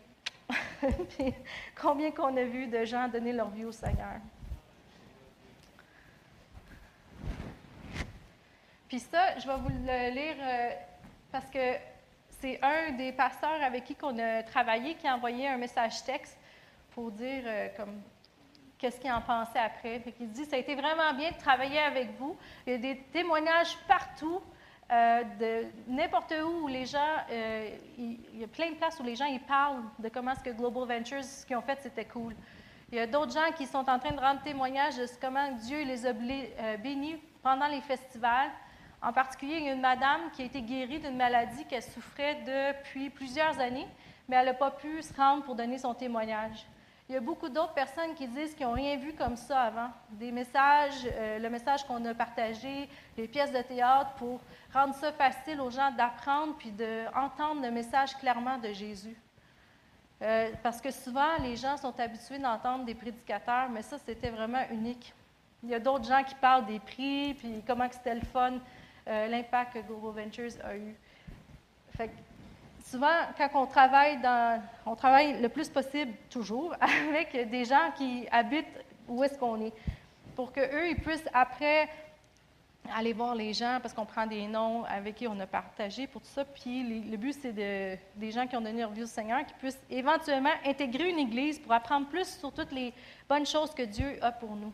combien 1.81 2.11
qu'on 2.11 2.37
a 2.37 2.45
vu 2.45 2.67
de 2.67 2.85
gens 2.85 3.09
donner 3.09 3.33
leur 3.33 3.49
vie 3.49 3.65
au 3.65 3.73
Seigneur. 3.73 4.21
Puis 8.95 9.01
ça, 9.01 9.37
je 9.41 9.45
vais 9.49 9.57
vous 9.57 9.71
le 9.71 10.11
lire 10.15 10.37
euh, 10.41 10.71
parce 11.33 11.51
que 11.51 11.59
c'est 12.29 12.61
un 12.63 12.93
des 12.93 13.11
pasteurs 13.11 13.61
avec 13.61 13.83
qui 13.83 13.97
on 14.05 14.17
a 14.21 14.45
travaillé 14.45 14.95
qui 14.95 15.09
a 15.09 15.17
envoyé 15.17 15.49
un 15.49 15.57
message 15.57 16.05
texte 16.05 16.39
pour 16.93 17.11
dire 17.11 17.43
euh, 17.45 17.69
comme 17.77 18.01
qu'est-ce 18.79 19.01
qu'il 19.01 19.11
en 19.11 19.21
pensait 19.21 19.59
après. 19.59 20.01
Il 20.21 20.31
dit 20.31 20.45
ça 20.45 20.55
a 20.55 20.61
été 20.61 20.77
vraiment 20.77 21.13
bien 21.13 21.33
de 21.33 21.37
travailler 21.39 21.81
avec 21.81 22.17
vous. 22.21 22.37
Il 22.69 22.75
y 22.75 22.77
a 22.77 22.79
des 22.79 22.99
témoignages 23.13 23.77
partout. 23.89 24.41
euh, 24.93 25.25
de 25.41 25.67
n'importe 25.89 26.33
où 26.45 26.63
où 26.63 26.69
les 26.69 26.87
gens, 26.87 27.17
il, 27.99 28.21
y 28.39 28.45
a 28.45 28.47
plein 28.47 28.71
de 28.71 28.77
places 28.77 29.01
où 29.01 29.03
les 29.03 29.17
gens 29.17 29.25
ils 29.27 29.41
parlent 29.41 29.83
de 29.99 30.09
comment 30.09 30.31
est-ce 30.35 30.45
que 30.45 30.51
Global 30.51 30.87
Ventures, 30.87 31.25
ce 31.25 31.45
qu'ils 31.45 31.57
ont 31.57 31.63
fait, 31.63 31.81
c'était 31.83 32.05
cool. 32.05 32.37
Il 32.93 32.99
y 32.99 33.01
a 33.01 33.09
d'autres 33.09 33.33
gens 33.33 33.51
qui 33.57 33.67
sont 33.67 33.91
en 33.91 33.99
train 33.99 34.13
de 34.13 34.21
rendre 34.21 34.41
témoignage 34.43 34.99
de 34.99 35.07
ce- 35.07 35.19
comment 35.19 35.51
Dieu 35.51 35.83
les 35.83 36.07
a 36.07 36.13
bénis 36.77 37.17
pendant 37.43 37.67
les 37.67 37.81
festivals. 37.81 38.53
En 39.05 39.13
particulier, 39.13 39.59
il 39.59 39.65
y 39.65 39.69
a 39.69 39.75
une 39.75 39.83
madame 39.83 40.31
qui 40.33 40.41
a 40.41 40.45
été 40.47 40.63
guérie 40.63 40.99
d'une 40.99 41.17
maladie 41.17 41.67
qu'elle 41.67 41.83
souffrait 41.83 42.37
depuis 42.47 43.11
plusieurs 43.11 43.59
années, 43.61 43.87
mais 44.29 44.37
elle 44.37 44.47
n'a 44.47 44.55
pas 44.55 44.71
pu 44.71 45.03
se 45.03 45.13
rendre 45.13 45.45
pour 45.45 45.55
donner 45.55 45.77
son 45.77 45.93
témoignage. 45.93 46.65
Il 47.11 47.15
y 47.15 47.19
a 47.19 47.21
beaucoup 47.21 47.51
d'autres 47.51 47.75
personnes 47.75 48.15
qui 48.15 48.27
disent 48.27 48.55
qu'ils 48.55 48.67
n'ont 48.67 48.73
rien 48.73 48.97
vu 48.97 49.13
comme 49.13 49.37
ça 49.37 49.61
avant. 49.65 49.91
Des 50.09 50.33
messages, 50.33 51.07
euh, 51.13 51.39
le 51.39 51.51
message 51.51 51.87
qu'on 51.87 52.03
a 52.07 52.15
partagé, 52.15 52.89
les 53.19 53.29
pièces 53.29 53.53
de 53.53 53.61
théâtre 53.61 54.13
pour 54.17 54.41
rendre 54.73 54.95
ça 54.95 55.13
facile 55.13 55.61
aux 55.61 55.71
gens 55.71 55.91
d'apprendre 55.91 56.55
puis 56.57 56.71
d'entendre 56.71 57.61
le 57.61 57.71
message 57.71 58.17
clairement 58.17 58.57
de 58.57 58.73
Jésus. 58.73 59.19
Euh, 60.23 60.51
parce 60.63 60.81
que 60.81 60.91
souvent, 60.91 61.37
les 61.43 61.57
gens 61.57 61.77
sont 61.77 62.01
habitués 62.01 62.39
d'entendre 62.39 62.87
des 62.87 62.95
prédicateurs, 62.95 63.69
mais 63.69 63.83
ça, 63.83 63.99
c'était 63.99 64.31
vraiment 64.31 64.63
unique. 64.71 65.13
Il 65.63 65.69
y 65.69 65.75
a 65.75 65.81
d'autres 65.81 66.05
gens 66.05 66.23
qui 66.25 66.35
parlent 66.37 66.65
des 66.65 66.79
prix, 66.79 67.35
puis 67.35 67.63
comment 67.67 67.89
c'était 67.91 68.15
le 68.15 68.23
fun, 68.23 68.55
euh, 69.09 69.27
l'impact 69.29 69.75
que 69.75 69.79
Global 69.81 70.25
Ventures 70.25 70.53
a 70.65 70.77
eu. 70.77 70.95
Fait 71.97 72.09
que 72.09 72.13
souvent, 72.85 73.09
quand 73.37 73.49
on 73.55 73.67
travaille 73.67 74.21
dans, 74.21 74.63
on 74.87 74.95
travaille 74.97 75.41
le 75.41 75.49
plus 75.49 75.69
possible, 75.69 76.13
toujours, 76.31 76.75
avec 76.81 77.51
des 77.51 77.65
gens 77.65 77.91
qui 77.97 78.27
habitent 78.31 78.67
où 79.09 79.23
est-ce 79.23 79.39
qu'on 79.39 79.61
est, 79.61 79.73
pour 80.35 80.53
qu'eux, 80.53 80.89
ils 80.91 80.97
puissent 81.01 81.29
après 81.33 81.89
aller 82.95 83.13
voir 83.15 83.35
les 83.35 83.55
gens, 83.55 83.79
parce 83.81 83.95
qu'on 83.95 84.05
prend 84.05 84.27
des 84.27 84.47
noms 84.47 84.85
avec 84.85 85.15
qui 85.15 85.27
on 85.27 85.39
a 85.41 85.47
partagé 85.47 86.07
pour 86.07 86.21
tout 86.21 86.29
ça. 86.29 86.45
Puis 86.45 86.83
les- 86.83 87.01
le 87.11 87.17
but, 87.17 87.33
c'est 87.33 87.53
de, 87.53 87.97
des 88.17 88.31
gens 88.31 88.47
qui 88.47 88.57
ont 88.57 88.61
donné 88.61 88.81
leur 88.81 88.91
vie 88.91 89.05
au 89.05 89.07
Seigneur, 89.07 89.45
qui 89.47 89.55
puissent 89.55 89.81
éventuellement 89.89 90.51
intégrer 90.67 91.09
une 91.09 91.19
église 91.19 91.59
pour 91.59 91.73
apprendre 91.73 92.07
plus 92.09 92.39
sur 92.39 92.53
toutes 92.53 92.73
les 92.73 92.93
bonnes 93.29 93.47
choses 93.47 93.73
que 93.75 93.83
Dieu 93.85 94.19
a 94.23 94.33
pour 94.33 94.55
nous. 94.57 94.73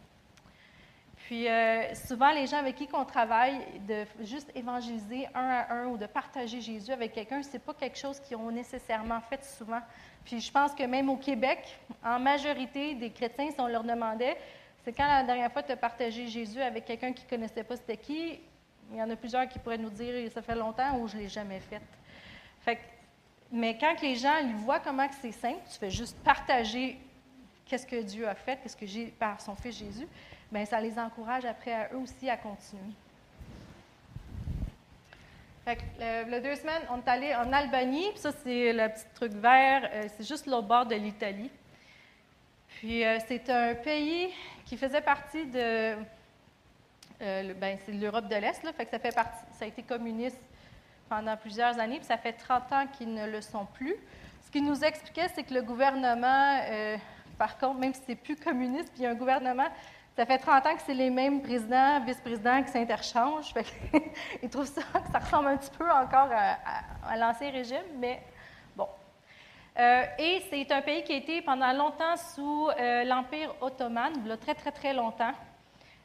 Puis 1.31 1.47
euh, 1.47 1.95
souvent, 1.95 2.33
les 2.33 2.49
gens 2.49 2.57
avec 2.57 2.75
qui 2.75 2.89
on 2.93 3.05
travaille, 3.05 3.61
de 3.87 4.05
juste 4.25 4.51
évangéliser 4.53 5.29
un 5.33 5.49
à 5.49 5.73
un 5.75 5.87
ou 5.87 5.97
de 5.97 6.07
partager 6.07 6.61
Jésus 6.61 6.91
avec 6.91 7.13
quelqu'un, 7.13 7.41
c'est 7.45 7.61
pas 7.61 7.73
quelque 7.73 7.97
chose 7.97 8.19
qu'ils 8.19 8.37
ont 8.37 8.51
nécessairement 8.51 9.21
fait 9.21 9.45
souvent. 9.45 9.79
Puis 10.25 10.41
je 10.41 10.51
pense 10.51 10.75
que 10.75 10.83
même 10.83 11.09
au 11.09 11.17
Québec, 11.17 11.79
en 12.05 12.19
majorité 12.19 12.97
des 12.97 13.11
chrétiens, 13.11 13.49
si 13.53 13.61
on 13.61 13.69
leur 13.69 13.85
demandait, 13.85 14.37
c'est 14.85 14.93
quand 14.93 15.07
la 15.07 15.23
dernière 15.23 15.53
fois 15.53 15.63
tu 15.63 15.71
as 15.71 15.77
partagé 15.77 16.27
Jésus 16.27 16.61
avec 16.61 16.85
quelqu'un 16.85 17.13
qui 17.13 17.23
ne 17.25 17.31
connaissait 17.31 17.63
pas 17.63 17.77
c'était 17.77 17.97
qui, 17.97 18.41
il 18.91 18.99
y 18.99 19.01
en 19.01 19.09
a 19.09 19.15
plusieurs 19.15 19.49
qui 19.49 19.61
pourraient 19.61 19.79
nous 19.79 19.89
dire 19.89 20.29
ça 20.33 20.43
fait 20.43 20.57
longtemps 20.57 20.99
ou 20.99 21.07
je 21.07 21.17
ne 21.17 21.21
l'ai 21.23 21.29
jamais 21.29 21.61
fait. 21.61 21.81
Fait 22.59 22.75
que- 22.75 22.81
mais 23.53 23.79
quand 23.79 23.95
les 24.03 24.17
gens 24.17 24.39
ils 24.43 24.57
voient 24.57 24.81
comment 24.81 25.07
c'est 25.23 25.31
simple, 25.31 25.61
tu 25.73 25.79
fais 25.79 25.91
juste 25.91 26.19
partager 26.25 26.99
qu'est-ce 27.67 27.87
que 27.87 28.03
Dieu 28.03 28.27
a 28.27 28.35
fait, 28.35 28.59
qu'est-ce 28.61 28.77
que 28.77 28.85
j'ai 28.87 29.07
par 29.17 29.41
son 29.41 29.55
Fils 29.55 29.79
Jésus, 29.79 30.09
bien, 30.51 30.65
ça 30.65 30.81
les 30.81 30.99
encourage 30.99 31.45
après 31.45 31.73
à 31.73 31.89
eux 31.93 31.99
aussi 31.99 32.29
à 32.29 32.37
continuer. 32.37 32.93
Fait 35.65 35.77
que, 35.77 35.83
euh, 36.01 36.41
deux 36.41 36.57
semaines, 36.57 36.83
on 36.91 36.99
est 36.99 37.09
allé 37.09 37.35
en 37.35 37.53
Albanie, 37.53 38.11
puis 38.11 38.19
ça, 38.19 38.33
c'est 38.33 38.73
le 38.73 38.89
petit 38.89 39.05
truc 39.15 39.33
vert, 39.33 39.89
euh, 39.93 40.09
c'est 40.17 40.27
juste 40.27 40.47
l'autre 40.47 40.67
bord 40.67 40.87
de 40.87 40.95
l'Italie. 40.95 41.51
Puis, 42.69 43.05
euh, 43.05 43.19
c'est 43.29 43.49
un 43.51 43.75
pays 43.75 44.31
qui 44.65 44.77
faisait 44.77 45.03
partie 45.03 45.47
de. 45.47 45.97
ben, 47.21 47.79
c'est 47.85 47.93
l'Europe 47.93 48.27
de 48.29 48.37
l'Est, 48.37 48.63
fait 48.73 48.85
que 48.87 48.91
ça, 48.91 48.99
fait 48.99 49.15
partie, 49.15 49.45
ça 49.59 49.67
a 49.67 49.69
été 49.69 49.83
communiste 49.83 50.41
pendant 51.09 51.37
plusieurs 51.37 51.79
années, 51.79 51.99
puis 51.99 52.07
ça 52.07 52.17
fait 52.17 52.33
30 52.33 52.73
ans 52.73 52.87
qu'ils 52.87 53.13
ne 53.13 53.27
le 53.27 53.43
sont 53.43 53.67
plus. 53.67 53.97
Ce 54.47 54.51
qu'il 54.51 54.65
nous 54.65 54.83
expliquait, 54.83 55.29
c'est 55.35 55.43
que 55.43 55.53
le 55.53 55.63
gouvernement, 55.63 56.61
par 57.37 57.59
contre, 57.59 57.79
même 57.79 57.93
si 57.93 58.01
c'est 58.07 58.15
plus 58.15 58.37
communiste, 58.37 58.91
puis 58.93 59.01
il 59.01 59.03
y 59.03 59.07
a 59.07 59.11
un 59.11 59.15
gouvernement, 59.15 59.69
ça 60.17 60.27
fait 60.27 60.39
30 60.39 60.67
ans 60.67 60.75
que 60.75 60.83
c'est 60.85 60.95
les 60.95 61.11
mêmes 61.11 61.41
présidents, 61.41 62.01
vice-présidents 62.05 62.63
qui 62.63 62.71
s'interchangent. 62.71 63.55
Ils 64.43 64.49
trouvent 64.49 64.67
ça 64.67 64.83
que 64.83 65.11
ça 65.11 65.19
ressemble 65.19 65.49
un 65.49 65.57
petit 65.57 65.71
peu 65.71 65.91
encore 65.91 66.29
à, 66.31 67.17
l'ancien 67.17 67.51
régime, 67.51 67.85
mais 67.99 68.23
bon. 68.77 68.89
Euh, 69.79 70.05
et 70.19 70.43
c'est 70.51 70.71
un 70.73 70.83
pays 70.83 71.05
qui 71.05 71.13
a 71.13 71.17
été 71.17 71.43
pendant 71.43 71.73
longtemps 71.73 72.17
sous 72.17 72.69
euh, 72.69 73.05
l'Empire 73.05 73.55
ottoman, 73.61 74.13
très, 74.41 74.55
très, 74.55 74.73
très 74.73 74.93
longtemps. 74.93 75.33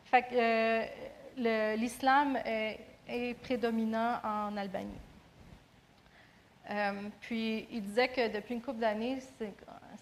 Fait 0.05 0.21
que, 0.21 0.35
euh, 0.35 1.75
l'islam 1.75 2.37
est, 2.45 2.79
est 3.07 3.33
prédominant 3.41 4.19
en 4.23 4.55
Albanie. 4.55 5.01
Puis 7.21 7.67
il 7.69 7.81
disait 7.81 8.07
que 8.07 8.33
depuis 8.33 8.55
une 8.55 8.61
couple 8.61 8.79
d'années, 8.79 9.19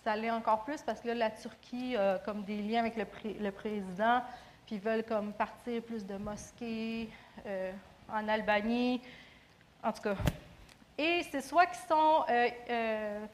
ça 0.04 0.14
allait 0.14 0.32
encore 0.32 0.64
plus 0.64 0.82
parce 0.82 1.00
que 1.00 1.08
là, 1.08 1.14
la 1.14 1.30
Turquie 1.32 1.96
a 1.96 2.20
comme 2.20 2.44
des 2.44 2.62
liens 2.62 2.82
avec 2.82 2.98
le, 2.98 3.06
le 3.40 3.52
président, 3.52 4.22
puis 4.66 4.76
ils 4.76 4.82
veulent 4.82 5.04
comme 5.04 5.34
partir 5.34 5.82
plus 5.82 6.06
de 6.06 6.16
mosquées 6.18 7.10
euh, 7.46 7.72
en 8.12 8.28
Albanie, 8.28 9.02
en 9.84 9.92
tout 9.94 10.02
cas. 10.02 10.16
Et 10.98 11.22
c'est 11.32 11.42
soit 11.42 11.66
qu'ils 11.68 11.88
sont 11.88 12.26
euh, 12.30 12.50
euh, 12.70 13.26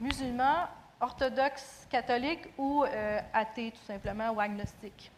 musulmans, 0.00 0.68
orthodoxes, 1.00 1.86
catholiques 1.90 2.48
ou 2.56 2.84
athées 3.32 3.72
tout 3.72 3.84
simplement, 3.84 4.30
ou 4.30 4.40
agnostiques. 4.40 5.10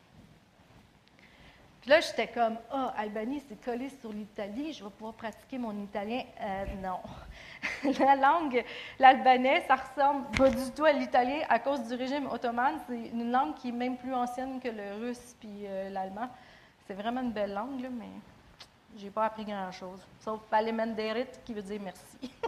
Puis 1.85 1.91
là, 1.91 2.01
j'étais 2.01 2.29
comme, 2.29 2.57
ah, 2.71 2.95
Albanie, 2.97 3.43
c'est 3.47 3.63
collé 3.63 3.91
sur 4.01 4.11
l'Italie, 4.11 4.73
je 4.73 4.83
vais 4.83 4.89
pouvoir 4.89 5.13
pratiquer 5.13 5.59
mon 5.59 5.83
italien. 5.83 6.23
Euh, 6.41 6.65
non. 6.83 6.99
La 8.01 8.17
langue, 8.17 8.65
l'albanais, 8.99 9.63
ça 9.69 9.75
ressemble 9.75 10.31
pas 10.31 10.49
du 10.49 10.71
tout 10.75 10.87
à 10.87 10.93
l'italien 10.93 11.41
à 11.47 11.59
cause 11.59 11.87
du 11.87 11.95
régime 11.95 12.27
ottoman. 12.33 12.77
C'est 12.89 13.09
une 13.09 13.31
langue 13.31 13.55
qui 13.57 13.69
est 13.69 13.73
même 13.73 13.99
plus 13.99 14.15
ancienne 14.15 14.61
que 14.61 14.69
le 14.69 14.95
russe 14.99 15.37
puis 15.39 15.67
euh, 15.67 15.91
l'allemand. 15.91 16.31
C'est 16.87 16.95
vraiment 16.95 17.21
une 17.21 17.33
belle 17.33 17.53
langue, 17.53 17.79
là, 17.79 17.89
mais 17.93 18.09
j'ai 18.97 19.11
pas 19.11 19.27
appris 19.27 19.45
grand-chose. 19.45 20.01
Sauf 20.21 20.41
Palemenderit, 20.49 21.27
qui 21.45 21.53
veut 21.53 21.63
dire 21.63 21.83
merci. 21.83 22.33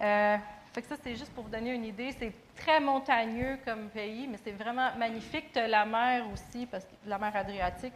Euh, 0.00 0.36
fait 0.72 0.80
que 0.80 0.88
ça, 0.88 0.96
c'est 1.02 1.16
juste 1.16 1.32
pour 1.34 1.44
vous 1.44 1.50
donner 1.50 1.74
une 1.74 1.84
idée. 1.84 2.12
C'est 2.18 2.32
très 2.56 2.80
montagneux 2.80 3.58
comme 3.62 3.90
pays, 3.90 4.26
mais 4.26 4.38
c'est 4.42 4.52
vraiment 4.52 4.88
magnifique. 4.96 5.52
Tu 5.52 5.58
as 5.58 5.68
la 5.68 5.84
mer 5.84 6.24
aussi, 6.32 6.64
parce 6.64 6.84
que 6.84 6.90
la 7.06 7.18
mer 7.18 7.36
Adriatique. 7.36 7.92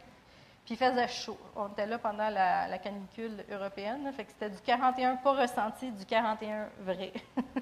Puis 0.66 0.74
il 0.74 0.76
faisait 0.76 1.08
chaud. 1.08 1.38
On 1.54 1.68
était 1.68 1.86
là 1.86 1.96
pendant 1.96 2.28
la, 2.28 2.78
canicule 2.78 3.44
européenne. 3.50 4.12
fait 4.12 4.24
que 4.24 4.32
c'était 4.32 4.50
du 4.50 4.60
41 4.60 5.16
pas 5.16 5.32
ressenti, 5.32 5.90
du 5.90 6.04
41 6.04 6.68
vrai. 6.80 7.12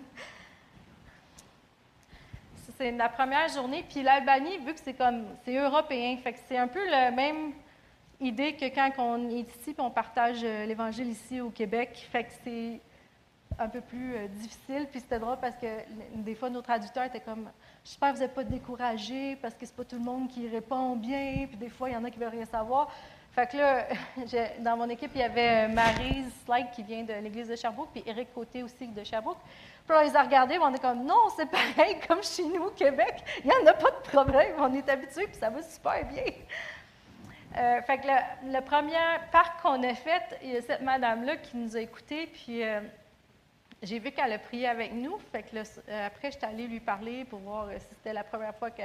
C'est 2.77 2.91
la 2.91 3.09
première 3.09 3.49
journée. 3.51 3.85
Puis 3.89 4.03
l'Albanie, 4.03 4.59
vu 4.59 4.75
que 4.75 4.81
c'est 4.81 4.95
comme 4.95 5.27
c'est 5.45 5.55
européen, 5.55 6.17
fait 6.17 6.33
que 6.33 6.39
c'est 6.49 6.59
un 6.59 6.67
peu 6.67 6.85
la 6.91 7.13
même 7.13 7.53
idée 8.21 8.57
que 8.57 8.65
quand 8.75 8.91
on 8.99 9.31
est 9.31 9.43
ici 9.43 9.75
puis 9.75 9.77
on 9.79 9.93
partage 9.93 10.41
euh, 10.43 10.67
l'Évangile 10.67 11.09
ici 11.09 11.41
au 11.41 11.51
Québec. 11.51 12.09
Fait 12.11 12.25
que 12.25 12.33
c'est 12.43 12.81
un 13.59 13.69
peu 13.69 13.81
plus 13.81 14.17
euh, 14.17 14.29
difficile. 14.29 14.87
Puis 14.91 15.01
c'était 15.01 15.19
drôle 15.19 15.39
parce 15.41 15.57
que 15.57 15.67
des 16.17 16.35
fois, 16.35 16.51
nos 16.51 16.63
traducteurs 16.63 17.05
étaient 17.05 17.21
comme 17.21 17.49
J'espère 17.85 18.13
que 18.13 18.15
vous 18.17 18.23
n'êtes 18.23 18.35
pas 18.35 18.45
découragés 18.45 19.37
parce 19.43 19.55
que 19.55 19.67
c'est 19.67 19.77
pas 19.77 19.85
tout 19.85 19.97
le 19.97 20.03
monde 20.05 20.29
qui 20.29 20.49
répond 20.49 20.97
bien. 20.97 21.47
Puis 21.47 21.59
des 21.59 21.69
fois, 21.69 21.91
il 21.91 21.93
y 21.93 21.97
en 21.97 22.05
a 22.05 22.11
qui 22.11 22.19
veulent 22.19 22.29
rien 22.29 22.47
savoir. 22.47 22.91
Fait 23.33 23.47
que 23.47 23.59
là, 23.59 23.87
dans 24.61 24.79
mon 24.79 24.89
équipe, 24.89 25.11
il 25.15 25.21
y 25.21 25.25
avait 25.25 25.67
euh, 25.67 25.69
Maryse 25.69 26.33
Slide 26.47 26.71
qui 26.73 26.83
vient 26.83 27.03
de 27.03 27.13
l'église 27.13 27.47
de 27.47 27.57
Sherbrooke, 27.57 27.91
puis 27.93 28.03
Éric 28.07 28.33
Côté 28.33 28.63
aussi 28.63 28.89
de 28.89 29.05
Sherbrooke. 29.05 29.37
Puis 29.87 29.97
on 29.99 30.01
les 30.01 30.17
a 30.17 30.23
regardés, 30.23 30.57
on 30.59 30.73
est 30.73 30.79
comme 30.79 31.05
non, 31.05 31.29
c'est 31.37 31.45
pareil 31.77 31.99
comme 32.09 32.23
chez 32.23 32.45
nous 32.45 32.65
au 32.65 32.71
Québec. 32.71 33.23
Il 33.45 33.51
n'y 33.51 33.53
en 33.53 33.67
a 33.67 33.75
pas 33.75 33.91
de 33.91 34.09
problème. 34.09 34.55
On 34.59 34.73
est 34.73 34.89
habitués, 34.89 35.27
puis 35.27 35.37
ça 35.37 35.51
va 35.51 35.61
super 35.61 36.07
bien. 36.07 36.25
Euh, 37.59 37.83
fait 37.83 37.99
que 37.99 38.07
le, 38.51 38.61
premier 38.63 38.97
parc 39.31 39.61
qu'on 39.61 39.83
a 39.83 39.95
fait, 39.95 40.39
il 40.43 40.53
y 40.53 40.57
a 40.57 40.63
cette 40.63 40.81
madame-là 40.81 41.37
qui 41.37 41.59
nous 41.59 41.77
a 41.77 41.81
écoutés, 41.81 42.29
puis 42.29 42.63
j'ai 43.85 43.99
vu 43.99 44.11
qu'elle 44.13 44.33
a 44.33 44.39
prié 44.39 44.67
avec 44.69 44.93
nous. 44.93 45.19
Fait 45.33 45.43
que 45.43 45.55
là, 45.57 45.63
euh, 45.89 46.07
après, 46.07 46.31
j'étais 46.31 46.47
allée 46.47 46.67
lui 46.67 46.81
parler 46.81 47.25
pour 47.25 47.41
voir 47.41 47.67
euh, 47.69 47.79
si 47.79 47.87
c'était 47.91 48.13
la 48.13 48.25
première 48.25 48.55
fois 48.57 48.71
que- 48.71 48.83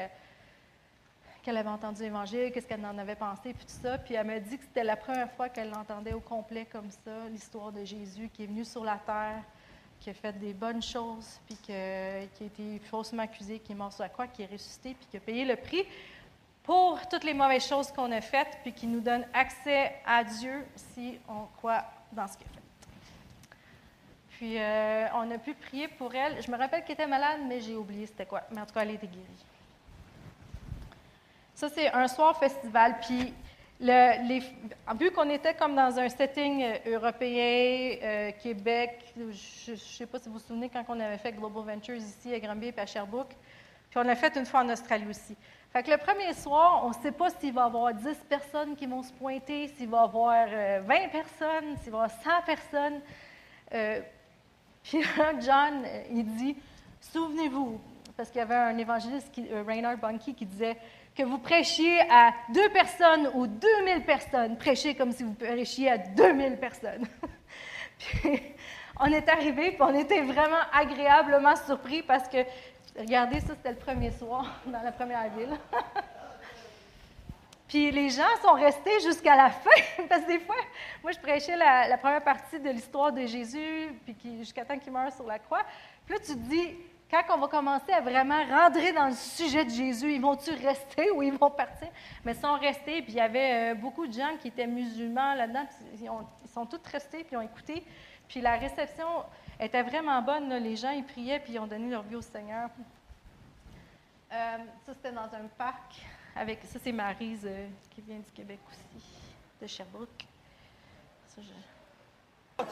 qu'elle 1.44 1.58
avait 1.58 1.70
entendu 1.70 2.02
l'Évangile, 2.04 2.52
qu'est-ce 2.52 2.68
qu'elle 2.68 2.86
en 2.86 2.98
avait 2.98 3.16
pensé, 3.16 3.54
puis 3.54 3.66
tout 3.66 3.82
ça. 3.82 3.98
Puis 3.98 4.14
elle 4.16 4.28
m'a 4.28 4.40
dit 4.40 4.58
que 4.58 4.64
c'était 4.64 4.84
la 4.84 4.96
première 4.98 5.32
fois 5.32 5.50
qu'elle 5.50 5.70
l'entendait 5.70 6.14
au 6.14 6.20
complet 6.20 6.66
comme 6.66 6.92
ça, 6.92 7.28
l'histoire 7.32 7.72
de 7.72 7.84
Jésus 7.86 8.30
qui 8.34 8.44
est 8.44 8.48
venu 8.48 8.66
sur 8.66 8.84
la 8.84 8.98
terre, 8.98 9.42
qui 10.00 10.10
a 10.10 10.14
fait 10.14 10.34
des 10.38 10.54
bonnes 10.54 10.82
choses, 10.82 11.40
puis 11.46 11.56
qui 11.56 11.74
a 11.74 12.20
été 12.22 12.80
faussement 12.90 13.24
accusé, 13.24 13.60
qui 13.60 13.72
est 13.74 13.76
mort 13.76 13.92
sur 13.92 14.04
la 14.04 14.10
croix, 14.10 14.28
qui 14.28 14.44
est 14.44 14.52
ressuscité, 14.52 14.94
puis 14.94 15.08
qui 15.10 15.18
a 15.18 15.20
payé 15.20 15.46
le 15.46 15.56
prix 15.56 15.86
pour 16.64 17.00
toutes 17.10 17.24
les 17.24 17.34
mauvaises 17.34 17.66
choses 17.68 17.92
qu'on 17.92 18.12
a 18.12 18.22
faites, 18.22 18.60
puis 18.62 18.74
qui 18.74 18.88
nous 18.88 19.02
donne 19.02 19.26
accès 19.34 19.94
à 20.06 20.24
Dieu 20.24 20.66
si 20.76 21.20
on 21.28 21.46
croit 21.58 21.84
dans 22.12 22.28
ce 22.28 22.38
qu'il 22.38 22.48
fait. 22.48 22.59
Puis 24.40 24.58
euh, 24.58 25.06
on 25.16 25.30
a 25.32 25.38
pu 25.38 25.54
prier 25.54 25.90
pour 25.90 26.16
elle. 26.16 26.42
Je 26.42 26.50
me 26.50 26.56
rappelle 26.56 26.86
qu'elle 26.86 26.94
était 26.94 27.06
malade, 27.06 27.42
mais 27.46 27.60
j'ai 27.60 27.76
oublié 27.76 28.06
c'était 28.06 28.26
quoi. 28.26 28.44
Mais 28.52 28.62
en 28.62 28.66
tout 28.66 28.74
cas, 28.74 28.84
elle 28.84 28.92
était 28.92 29.06
guérie. 29.06 29.46
Ça, 31.54 31.68
c'est 31.68 31.92
un 31.92 32.08
soir 32.08 32.40
festival. 32.40 32.96
Puis, 33.02 33.34
le, 33.82 34.30
les, 34.30 34.40
vu 34.98 35.12
qu'on 35.12 35.30
était 35.30 35.54
comme 35.56 35.76
dans 35.76 36.00
un 36.00 36.08
setting 36.08 36.64
euh, 36.64 36.96
européen, 36.96 37.98
euh, 38.02 38.32
Québec, 38.42 39.14
je 39.18 39.72
ne 39.72 39.76
sais 39.76 40.06
pas 40.06 40.20
si 40.20 40.30
vous 40.30 40.36
vous 40.36 40.40
souvenez 40.40 40.70
quand 40.70 40.86
on 40.88 40.98
avait 41.02 41.18
fait 41.18 41.34
Global 41.34 41.76
Ventures 41.76 41.98
ici 41.98 42.34
à 42.34 42.40
Granby 42.40 42.68
et 42.68 42.80
à 42.80 42.86
Sherbrooke, 42.86 43.36
puis 43.90 44.00
on 44.00 44.04
l'a 44.04 44.16
fait 44.16 44.38
une 44.38 44.46
fois 44.46 44.62
en 44.62 44.70
Australie 44.70 45.08
aussi. 45.10 45.36
Fait 45.74 45.84
que 45.84 45.92
le 45.92 45.98
premier 45.98 46.32
soir, 46.32 46.86
on 46.86 46.90
ne 46.90 46.94
sait 46.94 47.12
pas 47.12 47.30
s'il 47.30 47.52
va 47.54 47.64
y 47.64 47.66
avoir 47.66 47.94
10 47.94 48.06
personnes 48.30 48.78
qui 48.78 48.86
vont 48.86 49.04
se 49.04 49.12
pointer, 49.12 49.68
s'il 49.68 49.90
va 49.90 50.00
y 50.00 50.04
avoir 50.06 50.48
euh, 50.50 50.80
20 50.86 51.10
personnes, 51.10 51.76
s'il 51.84 51.92
va 51.92 51.98
y 51.98 52.02
avoir 52.04 52.12
100 52.24 52.30
personnes. 52.46 53.02
Puis 54.84 55.02
là, 55.18 55.34
John, 55.40 55.84
euh, 55.86 56.04
il 56.12 56.26
dit, 56.26 56.58
souvenez-vous, 57.00 57.80
parce 58.16 58.30
qu'il 58.30 58.40
y 58.40 58.42
avait 58.42 58.56
un 58.56 58.78
évangéliste, 58.78 59.32
qui, 59.32 59.48
euh, 59.52 59.64
Reinhard 59.66 59.98
Bonnke, 59.98 60.36
qui 60.36 60.46
disait 60.46 60.78
que 61.16 61.24
vous 61.24 61.38
prêchiez 61.38 62.00
à 62.10 62.34
deux 62.54 62.70
personnes 62.70 63.30
ou 63.34 63.48
2000 63.48 64.04
personnes, 64.06 64.58
prêchez 64.58 64.96
comme 64.96 65.12
si 65.12 65.24
vous 65.24 65.34
prêchiez 65.34 65.92
à 65.92 65.98
2000 65.98 66.58
personnes. 66.58 67.06
puis 67.98 68.42
on 69.00 69.06
est 69.06 69.28
arrivé, 69.28 69.72
puis 69.72 69.82
on 69.82 69.94
était 69.96 70.22
vraiment 70.22 70.64
agréablement 70.74 71.56
surpris 71.56 72.04
parce 72.04 72.28
que, 72.28 72.38
regardez, 72.98 73.40
ça 73.40 73.54
c'était 73.56 73.72
le 73.72 73.78
premier 73.78 74.12
soir 74.12 74.62
dans 74.66 74.82
la 74.82 74.92
première 74.92 75.30
ville. 75.36 75.58
Puis 77.70 77.92
les 77.92 78.10
gens 78.10 78.24
sont 78.42 78.54
restés 78.54 79.00
jusqu'à 79.00 79.36
la 79.36 79.52
fin, 79.52 79.70
parce 80.10 80.24
que 80.24 80.28
des 80.28 80.40
fois, 80.40 80.56
moi, 81.04 81.12
je 81.12 81.20
prêchais 81.20 81.56
la, 81.56 81.98
première 82.00 82.24
partie 82.24 82.60
de 82.60 82.70
l'histoire 82.72 83.12
de 83.14 83.26
Jésus, 83.28 83.96
puis 84.04 84.40
jusqu'à 84.40 84.66
temps 84.66 84.78
qu'il 84.78 84.92
meure 84.92 85.14
sur 85.14 85.28
la 85.28 85.38
croix. 85.38 85.62
Puis 86.06 86.16
là, 86.16 86.20
tu 86.20 86.34
te 86.34 86.50
dis, 86.50 86.76
quand 87.12 87.22
on 87.30 87.38
va 87.38 87.48
commencer 87.48 87.94
à 87.94 88.02
vraiment 88.02 88.44
rentrer 88.44 88.92
dans 88.92 89.06
le 89.06 89.14
sujet 89.14 89.66
de 89.66 89.70
Jésus, 89.70 90.14
ils 90.16 90.22
vont-tu 90.22 90.50
rester 90.50 91.12
ou 91.16 91.22
ils 91.22 91.32
vont 91.32 91.52
partir? 91.52 91.90
Mais 92.26 92.32
ils 92.34 92.42
sont 92.42 92.54
restés, 92.54 93.04
puis 93.04 93.14
il 93.14 93.18
y 93.18 93.22
avait 93.22 93.72
euh, 93.72 93.76
beaucoup 93.76 94.08
de 94.08 94.14
gens 94.14 94.36
qui 94.42 94.48
étaient 94.48 94.68
musulmans 94.68 95.36
là-dedans, 95.36 95.66
puis 95.68 96.02
ils, 96.06 96.10
ont- 96.10 96.26
ils 96.44 96.50
sont 96.50 96.66
tous 96.66 96.82
restés, 96.92 97.20
puis 97.24 97.34
ils 97.34 97.38
ont 97.38 97.42
écouté. 97.42 97.84
Puis 98.28 98.42
la 98.42 98.58
réception 98.58 99.08
était 99.60 99.84
vraiment 99.84 100.20
bonne, 100.24 100.52
les 100.56 100.76
gens, 100.76 100.92
ils 100.92 101.04
priaient, 101.04 101.40
puis 101.40 101.54
ils 101.54 101.60
ont 101.60 101.68
donné 101.68 101.92
leur 101.92 102.02
vie 102.02 102.16
au 102.16 102.22
Seigneur. 102.22 102.70
Euh, 104.32 104.58
ça, 104.88 104.94
c'était 104.96 105.12
dans 105.12 105.22
un 105.26 105.48
parc. 105.56 106.02
Avec, 106.40 106.60
ça, 106.64 106.80
c'est 106.82 106.92
Maryse 106.94 107.46
euh, 107.46 107.68
qui 107.90 108.00
vient 108.02 108.20
du 108.20 108.32
Québec 108.32 108.60
aussi, 108.72 109.04
de 109.62 109.68
Sherbrooke. 109.68 110.26
Ça, 111.28 111.42
je- 111.42 111.50
As 112.60 112.66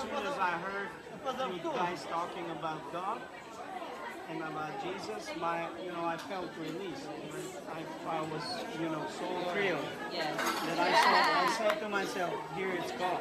soon 0.00 0.26
as 0.26 0.38
I 0.38 0.52
heard 0.64 0.88
you 1.64 1.70
guys 1.72 2.04
talking 2.10 2.50
about 2.50 2.80
God 2.92 3.20
and 4.30 4.42
about 4.42 4.72
Jesus, 4.82 5.30
my, 5.38 5.66
you 5.84 5.90
know, 5.92 6.04
I 6.04 6.16
felt 6.18 6.50
released. 6.60 7.06
I, 7.72 7.80
I 8.08 8.20
was, 8.20 8.44
you 8.80 8.88
know, 8.88 9.04
so 9.08 9.26
thrilled 9.52 9.84
that 10.66 10.78
I 10.78 10.92
said, 10.92 11.24
I 11.36 11.46
said 11.58 11.80
to 11.80 11.88
myself, 11.88 12.32
here 12.56 12.72
it's 12.74 12.92
God. 12.92 13.20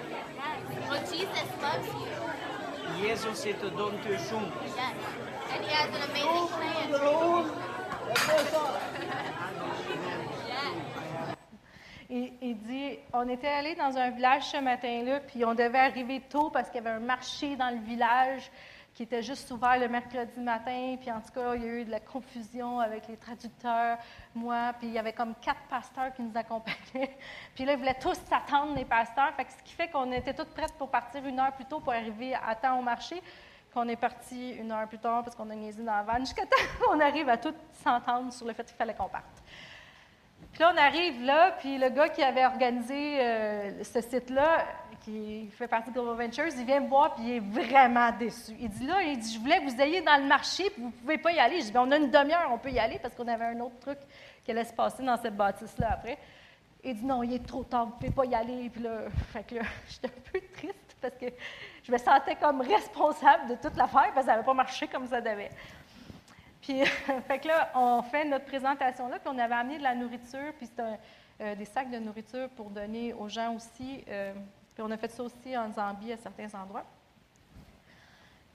Well, 0.90 1.02
Jesus 1.12 1.48
loves 1.62 1.88
you. 1.88 2.08
Yes. 4.76 5.37
Il, 12.10 12.58
dit, 12.60 13.00
on 13.12 13.28
était 13.28 13.48
allé 13.48 13.76
dans 13.76 13.98
un 13.98 14.12
village 14.12 14.44
ce 14.44 14.58
matin-là, 14.58 15.20
puis 15.20 15.44
on 15.44 15.54
devait 15.54 15.80
arriver 15.80 16.22
tôt 16.30 16.50
parce 16.50 16.70
qu'il 16.70 16.82
y 16.82 16.88
avait 16.88 16.96
un 16.96 17.02
marché 17.02 17.58
dans 17.58 17.70
le 17.70 17.82
village 17.82 18.50
qui 18.94 19.04
était 19.04 19.22
juste 19.22 19.52
ouvert 19.52 19.78
le 19.78 19.90
mercredi 19.90 20.40
matin. 20.40 20.96
Puis 21.00 21.12
en 21.12 21.20
tout 21.20 21.34
cas, 21.36 21.56
il 21.56 21.64
y 21.64 21.66
a 21.66 21.68
eu 21.68 21.86
de 21.86 21.92
la 21.92 22.00
confusion 22.00 22.80
avec 22.80 23.08
les 23.08 23.18
traducteurs, 23.18 23.98
moi, 24.34 24.74
puis 24.80 24.88
il 24.88 24.94
y 24.94 24.98
avait 24.98 25.14
comme 25.14 25.36
quatre 25.42 25.62
pasteurs 25.70 26.14
qui 26.16 26.24
nous 26.24 26.36
accompagnaient. 26.36 27.16
Puis 27.56 27.66
là, 27.66 27.74
ils 27.74 27.78
voulaient 27.78 28.00
tous 28.02 28.18
s'attendre, 28.28 28.76
les 28.76 28.86
pasteurs. 28.86 29.34
Fait 29.36 29.46
ce 29.50 29.64
qui 29.64 29.74
fait 29.74 29.90
qu'on 29.90 30.12
était 30.12 30.34
toutes 30.34 30.50
prêtes 30.50 30.74
pour 30.80 30.90
partir 30.90 31.24
une 31.26 31.40
heure 31.40 31.52
plus 31.52 31.66
tôt 31.66 31.80
pour 31.80 31.94
arriver 31.94 32.34
à 32.34 32.56
temps 32.56 32.80
au 32.80 32.82
marché. 32.82 33.22
Qu'on 33.74 33.88
est 33.88 33.98
parti 33.98 34.52
une 34.52 34.72
heure 34.72 34.88
plus 34.88 34.98
tard 34.98 35.24
parce 35.24 35.36
qu'on 35.36 35.50
a 35.50 35.56
niaisé 35.56 35.84
dans 35.84 35.96
la 35.96 36.04
vanne 36.04 36.26
jusqu'à 36.26 36.46
temps 36.46 36.56
qu'on 36.86 37.00
arrive 37.00 37.30
à 37.30 37.38
toutes 37.38 37.56
s'entendre 37.84 38.32
sur 38.34 38.48
le 38.48 38.54
fait 38.54 38.64
qu'il 38.64 38.76
fallait 38.76 38.94
qu'on 38.94 39.10
parte. 39.10 39.44
Puis 40.52 40.62
là, 40.62 40.72
on 40.74 40.78
arrive 40.78 41.24
là, 41.24 41.52
puis 41.60 41.78
le 41.78 41.90
gars 41.90 42.10
qui 42.10 42.24
avait 42.24 42.46
organisé 42.46 43.22
euh, 43.22 43.84
ce 43.84 44.02
site-là, 44.02 44.66
qui 45.02 45.48
fait 45.52 45.68
partie 45.68 45.90
de 45.90 45.94
Global 45.94 46.26
Ventures, 46.26 46.48
il 46.58 46.66
vient 46.66 46.80
me 46.80 46.88
voir, 46.88 47.16
puis 47.16 47.24
il 47.26 47.32
est 47.36 47.40
vraiment 47.40 48.12
déçu. 48.12 48.54
Il 48.60 48.70
dit 48.70 48.86
là, 48.86 49.02
il 49.04 49.18
dit, 49.20 49.34
je 49.34 49.40
voulais 49.40 49.60
que 49.60 49.70
vous 49.70 49.82
ayez 49.82 50.02
dans 50.02 50.20
le 50.20 50.28
marché, 50.28 50.70
puis 50.70 50.82
vous 50.82 50.88
ne 50.88 50.94
pouvez 50.94 51.18
pas 51.18 51.32
y 51.32 51.40
aller. 51.40 51.60
Je 51.60 51.66
dis, 51.66 51.72
Bien, 51.72 51.84
on 51.84 51.92
a 51.92 51.98
une 51.98 52.10
demi-heure, 52.10 52.50
on 52.52 52.58
peut 52.58 52.72
y 52.72 52.80
aller, 52.80 53.00
parce 53.00 53.14
qu'on 53.14 53.28
avait 53.28 53.46
un 53.46 53.60
autre 53.60 53.80
truc 53.80 54.00
qui 54.44 54.52
allait 54.52 54.66
se 54.66 54.74
passer 54.74 55.04
dans 55.04 55.18
cette 55.18 55.36
bâtisse-là 55.36 55.92
après. 55.92 56.18
Il 56.84 56.96
dit, 56.96 57.06
non, 57.06 57.24
il 57.24 57.34
est 57.34 57.46
trop 57.46 57.64
tard, 57.64 57.86
vous 57.86 57.92
ne 57.92 57.96
pouvez 57.98 58.12
pas 58.12 58.26
y 58.26 58.36
aller. 58.36 58.70
Puis 58.70 58.82
là, 58.82 59.10
fait 59.32 59.44
que 59.44 59.56
là, 59.56 59.62
j'étais 59.88 60.08
un 60.08 60.32
peu 60.32 60.42
triste, 60.54 60.98
parce 61.02 61.16
que 61.16 61.26
je 61.88 61.92
me 61.94 61.98
sentais 61.98 62.36
comme 62.36 62.60
responsable 62.60 63.48
de 63.48 63.56
toute 63.56 63.78
l'affaire, 63.78 64.12
parce 64.14 64.26
que 64.26 64.26
ça 64.26 64.32
n'avait 64.34 64.44
pas 64.44 64.54
marché 64.54 64.88
comme 64.88 65.08
ça 65.08 65.22
devait. 65.22 65.52
Puis, 66.62 66.84
fait 67.28 67.40
que 67.40 67.48
là, 67.48 67.72
on 67.76 68.02
fait 68.02 68.26
notre 68.26 68.46
présentation 68.46 69.08
là, 69.08 69.20
puis 69.20 69.34
on 69.34 69.40
avait 69.40 69.56
amené 69.56 69.78
de 69.78 69.84
la 69.84 69.96
nourriture, 69.96 70.52
puis 70.58 70.68
c'était 70.68 71.00
euh, 71.40 71.56
des 71.56 71.64
sacs 71.64 71.90
de 71.90 71.98
nourriture 71.98 72.50
pour 72.50 72.70
donner 72.72 73.14
aux 73.14 73.30
gens 73.30 73.56
aussi. 73.56 74.04
euh, 74.10 74.34
puis 74.74 74.84
on 74.86 74.92
a 74.92 74.98
fait 74.98 75.10
ça 75.10 75.24
aussi 75.24 75.58
en 75.58 75.72
Zambie 75.72 76.12
à 76.12 76.18
certains 76.18 76.54
endroits. 76.60 76.84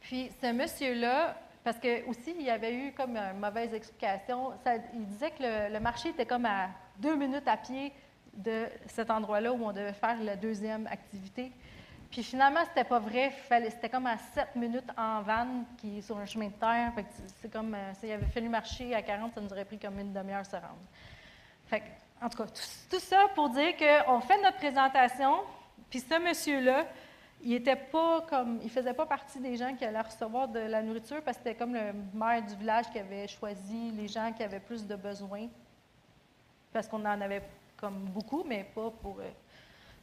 Puis 0.01 0.31
ce 0.41 0.53
monsieur-là, 0.53 1.35
parce 1.65 1.79
que 1.79 2.07
aussi 2.09 2.35
il 2.39 2.43
y 2.43 2.51
avait 2.51 2.75
eu 2.75 2.93
comme 2.93 3.17
une 3.17 3.39
mauvaise 3.39 3.73
explication, 3.73 4.53
il 4.95 5.07
disait 5.07 5.31
que 5.31 5.73
le 5.73 5.81
marché 5.81 6.11
était 6.11 6.27
comme 6.27 6.45
à 6.45 6.69
deux 6.99 7.17
minutes 7.17 7.49
à 7.49 7.57
pied 7.57 7.93
de 8.35 8.67
cet 8.87 9.11
endroit-là 9.11 9.53
où 9.53 9.65
on 9.65 9.73
devait 9.73 9.93
faire 9.93 10.23
la 10.23 10.37
deuxième 10.37 10.87
activité. 10.87 11.51
Puis 12.13 12.23
finalement, 12.23 12.61
c'était 12.69 12.85
pas 12.85 12.99
vrai. 12.99 13.33
C'était 13.49 13.89
comme 13.89 14.07
à 14.07 14.19
7 14.19 14.55
minutes 14.57 14.91
en 14.99 15.23
van 15.23 15.65
qui 15.79 16.03
sur 16.03 16.19
un 16.19 16.27
chemin 16.27 16.49
de 16.49 16.53
terre. 16.53 16.93
Fait 16.95 17.05
que 17.05 17.09
c'est 17.41 17.51
comme 17.51 17.75
euh, 17.75 17.95
s'il 17.95 18.13
avait 18.13 18.27
fallu 18.27 18.51
marcher 18.51 18.95
à 18.95 19.01
40, 19.01 19.33
ça 19.35 19.41
nous 19.41 19.51
aurait 19.51 19.65
pris 19.65 19.79
comme 19.79 19.99
une 19.99 20.13
demi-heure 20.13 20.45
se 20.45 20.57
rendre. 20.57 20.85
Fait 21.67 21.81
que, 21.81 21.87
en 22.23 22.29
tout 22.29 22.37
cas, 22.37 22.45
tout, 22.45 22.63
tout 22.91 23.01
ça 23.01 23.29
pour 23.35 23.49
dire 23.49 23.75
qu'on 23.79 24.21
fait 24.21 24.41
notre 24.43 24.59
présentation, 24.59 25.39
puis 25.89 26.01
ce 26.01 26.23
monsieur-là, 26.23 26.85
il 27.43 27.55
était 27.55 27.77
pas 27.77 28.21
comme, 28.29 28.61
il 28.63 28.71
faisait 28.71 28.93
pas 28.93 29.07
partie 29.07 29.41
des 29.41 29.57
gens 29.57 29.75
qui 29.75 29.85
allaient 29.87 30.03
recevoir 30.03 30.49
de 30.49 30.61
la 30.61 30.83
nourriture 30.83 31.23
parce 31.23 31.39
que 31.39 31.45
c'était 31.45 31.57
comme 31.57 31.73
le 31.73 31.95
maire 32.13 32.43
du 32.43 32.55
village 32.57 32.91
qui 32.93 32.99
avait 32.99 33.27
choisi 33.27 33.91
les 33.93 34.07
gens 34.07 34.33
qui 34.33 34.43
avaient 34.43 34.61
plus 34.61 34.87
de 34.87 34.97
besoins, 34.97 35.49
parce 36.75 36.87
qu'on 36.87 37.05
en 37.07 37.21
avait 37.23 37.43
comme 37.79 38.05
beaucoup, 38.05 38.45
mais 38.47 38.65
pas 38.65 38.91
pour 38.91 39.19
euh, 39.19 39.31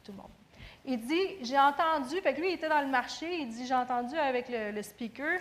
tout 0.04 0.10
le 0.10 0.18
monde. 0.18 0.30
Il 0.84 0.98
dit, 1.00 1.36
j'ai 1.42 1.58
entendu, 1.58 2.20
fait 2.20 2.34
que 2.34 2.40
lui, 2.40 2.50
il 2.50 2.54
était 2.54 2.68
dans 2.68 2.80
le 2.80 2.88
marché, 2.88 3.40
il 3.40 3.48
dit, 3.48 3.66
j'ai 3.66 3.74
entendu 3.74 4.16
avec 4.16 4.48
le, 4.48 4.82
speaker 4.82 5.40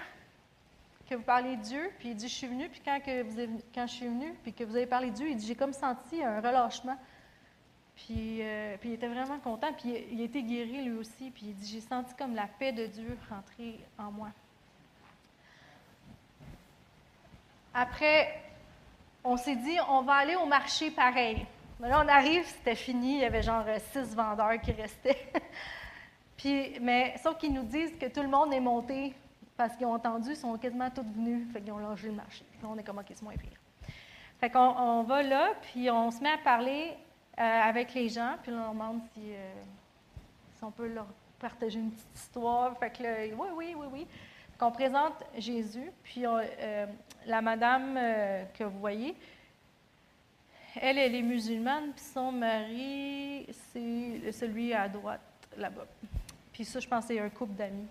que 1.10 1.15
vous 1.15 1.23
parlez 1.23 1.56
de 1.56 1.62
Dieu, 1.62 1.91
puis 1.97 2.10
il 2.10 2.15
dit, 2.15 2.28
je 2.28 2.34
suis 2.34 2.47
venu, 2.47 2.69
puis 2.69 2.82
quand, 2.84 2.99
que 2.99 3.23
vous 3.23 3.39
êtes- 3.39 3.49
quand 3.73 3.88
je 3.88 3.93
suis 3.93 4.08
venu, 4.08 4.34
puis 4.43 4.54
que 4.54 4.63
vous 4.63 4.75
avez 4.75 4.86
parlé 4.86 5.10
de 5.10 5.15
Dieu, 5.15 5.30
il 5.30 5.38
dit, 5.38 5.47
j'ai 5.47 5.56
comme 5.56 5.73
senti 5.73 6.21
un 6.23 6.39
relâchement. 6.39 6.97
Puis, 7.95 8.41
euh, 8.41 8.78
puis 8.80 8.89
il 8.89 8.93
était 8.93 9.08
vraiment 9.08 9.39
content, 9.39 9.73
puis 9.73 9.89
il, 9.89 10.19
il 10.19 10.21
été 10.21 10.43
guéri 10.43 10.84
lui 10.84 10.97
aussi, 10.97 11.32
puis 11.32 11.47
il 11.47 11.56
dit, 11.56 11.67
j'ai 11.67 11.82
senti 11.82 12.13
comme 12.15 12.36
la 12.36 12.47
paix 12.47 12.71
de 12.71 12.86
Dieu 12.86 13.17
rentrer 13.30 13.80
en 13.97 14.12
moi. 14.12 14.30
Après, 17.73 18.41
on 19.23 19.38
s'est 19.38 19.56
dit, 19.56 19.78
on 19.89 20.02
va 20.02 20.13
aller 20.13 20.36
au 20.36 20.45
marché 20.45 20.91
pareil. 20.91 21.45
Mais 21.80 21.88
là, 21.88 22.04
on 22.04 22.08
arrive, 22.10 22.46
c'était 22.46 22.76
fini, 22.76 23.15
il 23.15 23.20
y 23.22 23.26
avait 23.26 23.42
genre 23.42 23.63
euh, 23.65 23.78
six 23.94 24.13
vendeurs 24.13 24.60
qui 24.60 24.74
restaient. 24.74 25.32
Puis, 26.38 26.78
mais 26.82 27.15
sauf 27.24 27.38
qu'ils 27.38 27.54
nous 27.54 27.63
disent 27.63 27.94
que 27.98 28.08
tout 28.08 28.22
le 28.22 28.28
monde 28.28 28.54
est 28.54 28.60
monté 28.60 29.13
parce 29.56 29.78
qu'ils 29.78 29.86
ont 29.86 29.94
entendu, 29.94 30.32
ils 30.32 30.36
sont 30.36 30.58
quasiment 30.58 30.89
tous 30.89 31.04
venus, 31.04 31.48
fait 31.54 31.62
qu'ils 31.62 31.72
ont 31.72 31.78
lâché 31.78 32.08
le 32.08 32.13
marché. 32.13 32.44
On 32.63 32.78
est 32.78 32.84
comme, 32.84 32.98
OK, 32.98 33.06
c'est 33.08 33.22
moins 33.22 33.36
pire. 33.36 33.60
Fait 34.39 34.50
qu'on 34.50 34.60
on 34.60 35.04
va 35.04 35.24
là, 35.24 35.54
puis 35.62 35.89
on 35.89 36.12
se 36.12 36.22
met 36.22 36.32
à 36.32 36.38
parler 36.38 36.98
euh, 37.39 37.42
avec 37.42 37.94
les 37.94 38.10
gens, 38.10 38.36
puis 38.42 38.52
là, 38.52 38.68
on 38.70 38.74
demande 38.74 39.02
si, 39.13 39.22
euh, 39.32 39.54
si 40.56 40.63
on 40.63 40.72
peut 40.72 40.88
leur 40.88 41.08
partager 41.39 41.80
une 41.80 41.92
petite 41.92 42.15
histoire. 42.15 42.78
Fait 42.78 42.89
que 42.89 43.04
là, 43.04 43.15
oui, 43.38 43.48
oui, 43.56 43.76
oui, 43.78 43.88
oui. 43.92 44.08
Qu'on 44.58 44.72
présente 44.72 45.24
Jésus, 45.38 45.92
puis 46.04 46.26
la 47.26 47.42
madame 47.42 47.98
que 48.54 48.65
vous 48.65 48.80
voyez, 48.80 49.15
elle, 50.76 50.98
elle 50.98 51.16
est 51.16 51.22
musulmane, 51.22 51.92
puis 51.92 52.04
son 52.04 52.32
mari, 52.32 53.48
c'est 53.72 54.32
celui 54.32 54.74
à 54.74 54.88
droite, 54.88 55.22
là-bas. 55.58 55.88
Puis 56.52 56.66
ça, 56.66 56.80
je 56.80 56.88
pense, 56.88 57.06
c'est 57.06 57.20
un 57.20 57.30
couple 57.30 57.54
d'amis. 57.54 57.88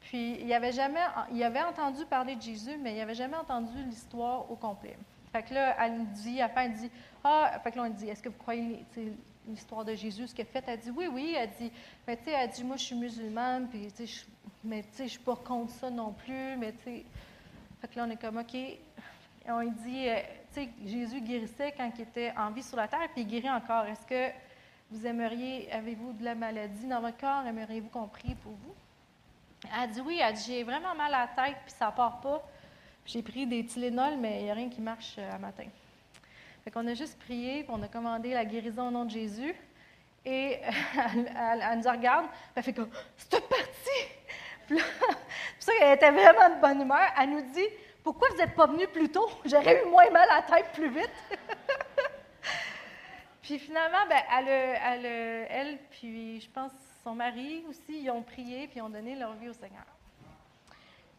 Puis 0.00 0.38
il 0.40 0.52
avait 0.52 0.72
jamais, 0.72 1.00
il 1.32 1.42
avait 1.42 1.62
entendu 1.62 2.04
parler 2.04 2.36
de 2.36 2.42
Jésus, 2.42 2.78
mais 2.80 2.92
il 2.92 2.98
n'avait 2.98 3.14
jamais 3.14 3.36
entendu 3.36 3.82
l'histoire 3.84 4.50
au 4.50 4.56
complet. 4.56 4.96
Fait 5.32 5.42
que 5.42 5.54
là, 5.54 5.74
elle 5.84 6.06
dit, 6.12 6.40
à 6.40 6.46
la 6.46 6.48
fin, 6.48 6.62
elle 6.62 6.74
dit, 6.74 6.90
ah, 7.24 7.58
fait 7.62 7.72
que 7.72 7.76
là, 7.78 7.84
on 7.84 7.90
dit, 7.90 8.08
est-ce 8.08 8.22
que 8.22 8.28
vous 8.28 8.38
croyez 8.38 8.84
l'histoire 9.48 9.84
de 9.84 9.94
Jésus, 9.94 10.28
ce 10.28 10.34
qu'il 10.34 10.44
a 10.44 10.46
fait? 10.46 10.62
Elle 10.66 10.78
dit, 10.78 10.90
oui, 10.90 11.08
oui. 11.08 11.34
Elle 11.36 11.50
dit, 11.58 11.72
mais 12.06 12.16
tu 12.16 12.24
sais, 12.24 12.30
elle 12.30 12.50
dit, 12.50 12.62
moi, 12.62 12.76
je 12.76 12.84
suis 12.84 12.94
musulmane, 12.94 13.68
puis 13.68 13.90
tu 13.96 14.06
sais, 14.06 14.26
mais 14.62 14.82
tu 14.82 14.88
sais, 14.92 15.04
je 15.04 15.10
suis 15.10 15.18
pas 15.18 15.36
contre 15.36 15.72
ça 15.72 15.90
non 15.90 16.12
plus, 16.12 16.56
mais 16.56 16.72
tu 16.72 16.84
sais. 16.84 17.04
Fait 17.80 17.88
que 17.88 17.96
là, 17.96 18.04
on 18.06 18.10
est 18.10 18.16
comme, 18.16 18.38
OK. 18.38 18.56
On 19.46 19.60
lui 19.60 19.70
dit, 19.70 20.08
euh, 20.08 20.16
tu 20.54 20.62
sais, 20.62 20.68
Jésus 20.86 21.20
guérissait 21.20 21.72
quand 21.76 21.90
il 21.96 22.02
était 22.02 22.32
en 22.36 22.50
vie 22.50 22.62
sur 22.62 22.76
la 22.76 22.88
terre, 22.88 23.08
puis 23.12 23.22
il 23.22 23.26
guérit 23.26 23.50
encore. 23.50 23.84
Est-ce 23.84 24.06
que 24.06 24.30
vous 24.90 25.06
aimeriez, 25.06 25.70
avez-vous 25.72 26.12
de 26.14 26.24
la 26.24 26.34
maladie 26.34 26.86
dans 26.86 27.00
votre 27.00 27.18
corps? 27.18 27.44
Aimeriez-vous 27.46 27.88
qu'on 27.88 28.08
prie 28.08 28.34
pour 28.36 28.52
vous? 28.52 28.74
Elle 29.82 29.90
dit 29.90 30.00
oui, 30.00 30.20
elle 30.22 30.34
dit 30.34 30.44
j'ai 30.46 30.62
vraiment 30.62 30.94
mal 30.94 31.12
à 31.12 31.20
la 31.20 31.44
tête, 31.44 31.56
puis 31.64 31.74
ça 31.76 31.90
part 31.90 32.20
pas. 32.20 32.42
J'ai 33.06 33.22
pris 33.22 33.46
des 33.46 33.64
Tylenol, 33.66 34.16
mais 34.18 34.40
il 34.40 34.44
n'y 34.44 34.50
a 34.50 34.54
rien 34.54 34.70
qui 34.70 34.80
marche 34.80 35.16
euh, 35.18 35.32
à 35.34 35.38
matin. 35.38 35.64
Fait 36.62 36.70
qu'on 36.70 36.86
a 36.86 36.94
juste 36.94 37.18
prié, 37.18 37.64
puis 37.64 37.72
on 37.74 37.82
a 37.82 37.88
commandé 37.88 38.32
la 38.32 38.46
guérison 38.46 38.88
au 38.88 38.90
nom 38.90 39.04
de 39.04 39.10
Jésus. 39.10 39.54
Et 40.24 40.58
elle, 40.94 41.30
elle- 41.36 41.78
nous 41.78 41.90
regarde, 41.90 42.26
puis 42.28 42.38
elle 42.56 42.62
fait 42.62 42.72
comme 42.72 42.88
c'est 43.16 43.30
partie. 43.46 44.06
Puis 44.66 44.76
là, 44.78 44.84
ça, 45.58 45.72
elle 45.82 45.96
était 45.96 46.10
vraiment 46.10 46.54
de 46.56 46.60
bonne 46.62 46.80
humeur. 46.80 47.06
Elle 47.20 47.30
nous 47.30 47.42
dit 47.52 47.66
pourquoi 48.04 48.28
vous 48.28 48.36
n'êtes 48.36 48.54
pas 48.54 48.66
venu 48.66 48.86
plus 48.86 49.08
tôt? 49.08 49.28
J'aurais 49.46 49.82
eu 49.82 49.88
moins 49.88 50.08
mal 50.10 50.28
à 50.30 50.36
la 50.36 50.42
tête 50.42 50.70
plus 50.72 50.90
vite. 50.90 51.10
Puis 53.42 53.58
finalement, 53.58 54.06
ben, 54.08 54.22
elle, 55.50 55.78
puis 55.90 56.40
je 56.40 56.48
pense 56.48 56.72
son 57.02 57.14
mari 57.14 57.62
aussi, 57.68 58.00
ils 58.00 58.10
ont 58.10 58.22
prié 58.22 58.66
puis 58.68 58.78
ils 58.78 58.82
ont 58.82 58.88
donné 58.88 59.14
leur 59.16 59.34
vie 59.34 59.50
au 59.50 59.52
Seigneur. 59.52 59.84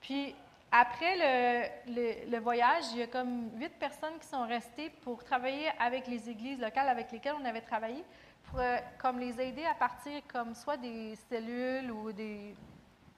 Puis 0.02 0.34
après 0.72 1.70
le 1.88 2.40
voyage, 2.40 2.86
il 2.94 2.98
y 2.98 3.04
a 3.04 3.08
comme 3.08 3.52
huit 3.60 3.74
personnes 3.78 4.18
qui 4.20 4.26
sont 4.28 4.44
restées 4.48 4.90
pour 5.04 5.24
travailler 5.24 5.70
avec 5.80 6.08
les 6.08 6.28
églises 6.28 6.60
locales 6.60 6.90
avec 6.90 7.12
lesquelles 7.12 7.36
on 7.40 7.46
avait 7.46 7.62
travaillé, 7.62 8.04
pour 8.46 8.60
euh, 8.60 8.78
comme 8.98 9.20
les 9.20 9.40
aider 9.40 9.66
à 9.66 9.76
partir 9.76 10.22
comme 10.28 10.56
soit 10.56 10.78
des 10.78 11.16
cellules 11.30 11.92
ou 11.92 12.12
des, 12.12 12.56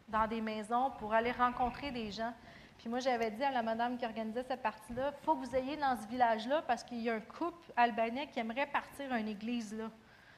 dans 0.09 0.27
des 0.27 0.41
maisons 0.41 0.91
pour 0.99 1.13
aller 1.13 1.31
rencontrer 1.31 1.91
des 1.91 2.11
gens. 2.11 2.33
Puis 2.77 2.89
moi, 2.89 2.99
j'avais 2.99 3.31
dit 3.31 3.43
à 3.43 3.51
la 3.51 3.63
madame 3.63 3.97
qui 3.97 4.05
organisait 4.05 4.43
cette 4.43 4.61
partie-là, 4.61 5.11
faut 5.23 5.35
que 5.35 5.45
vous 5.45 5.55
ayez 5.55 5.77
dans 5.77 5.97
ce 5.97 6.07
village-là 6.07 6.61
parce 6.61 6.83
qu'il 6.83 7.01
y 7.01 7.09
a 7.09 7.15
un 7.15 7.19
couple 7.19 7.71
albanais 7.75 8.27
qui 8.27 8.39
aimerait 8.39 8.67
partir 8.67 9.11
à 9.11 9.19
une 9.19 9.27
église 9.27 9.73
là. 9.73 9.89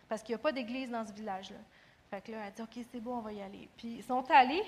Parce 0.08 0.24
qu'il 0.24 0.34
n'y 0.34 0.40
a 0.40 0.44
pas 0.44 0.52
d'église 0.52 0.90
dans 0.90 1.06
ce 1.06 1.14
village-là. 1.14 1.58
Fait 2.10 2.22
que 2.22 2.32
là, 2.32 2.40
elle 2.42 2.48
a 2.48 2.52
dit, 2.52 2.62
OK, 2.62 2.86
c'est 2.92 3.00
bon, 3.00 3.18
on 3.18 3.22
va 3.22 3.34
y 3.34 3.42
aller. 3.42 3.70
Puis 3.78 3.98
ils 3.98 4.04
sont 4.04 4.26
allés, 4.32 4.64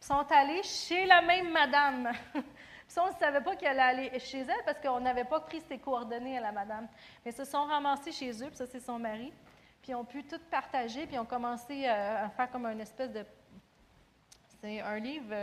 ils 0.00 0.04
sont 0.04 0.26
allés 0.30 0.62
chez 0.62 1.06
la 1.06 1.22
même 1.22 1.50
madame. 1.50 2.12
Puis 2.88 2.98
on 2.98 3.08
ne 3.08 3.18
savait 3.18 3.42
pas 3.42 3.54
qu'elle 3.56 3.78
allait 3.78 4.08
aller 4.08 4.18
chez 4.18 4.40
elle 4.40 4.64
parce 4.64 4.78
qu'on 4.80 5.00
n'avait 5.00 5.24
pas 5.24 5.40
pris 5.40 5.60
ses 5.60 5.78
coordonnées 5.78 6.38
à 6.38 6.40
la 6.40 6.52
madame. 6.52 6.88
Mais 7.24 7.30
ils 7.30 7.36
se 7.36 7.44
sont 7.44 7.64
ramassés 7.64 8.12
chez 8.12 8.30
eux, 8.42 8.48
puis 8.48 8.56
ça, 8.56 8.66
c'est 8.66 8.80
son 8.80 8.98
mari. 8.98 9.32
Puis 9.82 9.92
ils 9.92 9.94
ont 9.94 10.04
pu 10.04 10.24
tout 10.24 10.40
partager, 10.50 11.06
puis 11.06 11.16
ils 11.16 11.18
ont 11.18 11.26
commencé 11.26 11.86
euh, 11.86 12.24
à 12.24 12.30
faire 12.30 12.50
comme 12.50 12.66
une 12.66 12.80
espèce 12.80 13.12
de. 13.12 13.24
C'est 14.60 14.80
un 14.80 14.98
livre. 14.98 15.34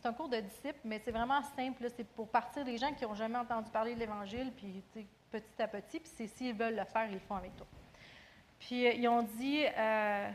C'est 0.00 0.08
un 0.08 0.12
cours 0.12 0.28
de 0.28 0.40
disciples, 0.40 0.80
mais 0.84 0.98
c'est 0.98 1.10
vraiment 1.10 1.42
simple. 1.56 1.86
C'est 1.94 2.06
pour 2.06 2.28
partir 2.28 2.64
des 2.64 2.78
gens 2.78 2.92
qui 2.94 3.04
n'ont 3.04 3.14
jamais 3.14 3.38
entendu 3.38 3.70
parler 3.70 3.94
de 3.94 4.00
l'Évangile, 4.00 4.52
puis 4.56 4.82
petit 5.30 5.62
à 5.62 5.68
petit. 5.68 6.00
Puis 6.00 6.10
c'est 6.16 6.26
s'ils 6.26 6.54
veulent 6.54 6.76
le 6.76 6.84
faire, 6.84 7.06
ils 7.06 7.14
le 7.14 7.20
font 7.20 7.36
avec 7.36 7.54
toi. 7.56 7.66
Puis 8.58 8.86
euh, 8.86 8.92
ils 8.92 9.08
ont 9.08 9.22
dit, 9.22 9.64
euh, 9.66 10.30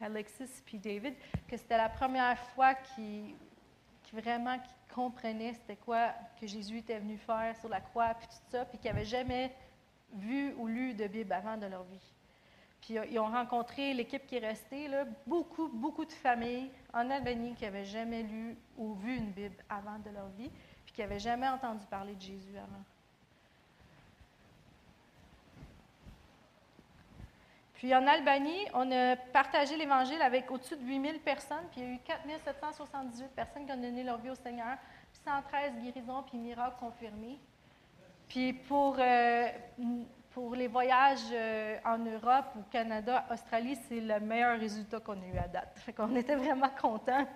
Alexis 0.00 0.62
puis 0.64 0.78
David, 0.78 1.14
que 1.48 1.56
c'était 1.56 1.76
la 1.76 1.88
première 1.88 2.38
fois 2.50 2.74
qu'ils 2.74 3.34
vraiment 4.12 4.58
comprenaient 4.94 5.54
c'était 5.54 5.74
quoi 5.74 6.12
que 6.40 6.46
Jésus 6.46 6.78
était 6.78 7.00
venu 7.00 7.16
faire 7.16 7.56
sur 7.56 7.68
la 7.68 7.80
croix, 7.80 8.14
puis 8.14 8.28
tout 8.28 8.50
ça, 8.50 8.64
puis 8.64 8.78
qu'ils 8.78 8.92
n'avaient 8.92 9.04
jamais 9.04 9.52
vu 10.12 10.54
ou 10.56 10.68
lu 10.68 10.94
de 10.94 11.06
Bible 11.08 11.32
avant 11.32 11.56
de 11.56 11.66
leur 11.66 11.82
vie. 11.84 12.13
Puis 12.84 12.98
euh, 12.98 13.06
ils 13.10 13.18
ont 13.18 13.30
rencontré 13.30 13.94
l'équipe 13.94 14.26
qui 14.26 14.36
est 14.36 14.46
restée, 14.46 14.88
beaucoup, 15.26 15.68
beaucoup 15.68 16.04
de 16.04 16.12
familles 16.12 16.70
en 16.92 17.10
Albanie 17.10 17.54
qui 17.54 17.64
n'avaient 17.64 17.84
jamais 17.84 18.22
lu 18.22 18.56
ou 18.76 18.94
vu 18.94 19.16
une 19.16 19.30
Bible 19.30 19.56
avant 19.70 19.98
de 19.98 20.10
leur 20.10 20.28
vie, 20.38 20.50
puis 20.84 20.94
qui 20.94 21.00
n'avaient 21.00 21.18
jamais 21.18 21.48
entendu 21.48 21.86
parler 21.86 22.14
de 22.14 22.20
Jésus 22.20 22.56
avant. 22.56 22.84
Puis 27.74 27.94
en 27.94 28.06
Albanie, 28.06 28.66
on 28.74 28.90
a 28.92 29.16
partagé 29.16 29.76
l'Évangile 29.76 30.20
avec 30.22 30.50
au-dessus 30.50 30.76
de 30.76 30.82
8000 30.82 31.20
personnes, 31.20 31.66
puis 31.70 31.80
il 31.80 31.86
y 31.86 31.90
a 31.90 31.94
eu 31.94 31.98
4778 31.98 33.28
personnes 33.34 33.66
qui 33.66 33.72
ont 33.72 33.80
donné 33.80 34.04
leur 34.04 34.18
vie 34.18 34.30
au 34.30 34.34
Seigneur, 34.34 34.76
puis 35.10 35.20
113 35.24 35.72
guérisons 35.82 36.22
puis 36.22 36.38
miracles 36.38 36.76
confirmés. 36.78 37.38
Puis 38.28 38.52
pour, 38.52 38.96
euh, 38.98 39.48
pour 40.34 40.56
les 40.56 40.66
voyages 40.66 41.30
euh, 41.30 41.78
en 41.84 41.96
Europe, 41.96 42.46
au 42.58 42.62
Canada, 42.68 43.24
Australie, 43.30 43.78
c'est 43.88 44.00
le 44.00 44.18
meilleur 44.18 44.58
résultat 44.58 44.98
qu'on 44.98 45.12
a 45.12 45.26
eu 45.32 45.38
à 45.38 45.46
date. 45.46 45.78
Fait 45.78 45.92
qu'on 45.92 46.14
était 46.16 46.34
vraiment 46.34 46.70
contents 46.70 47.26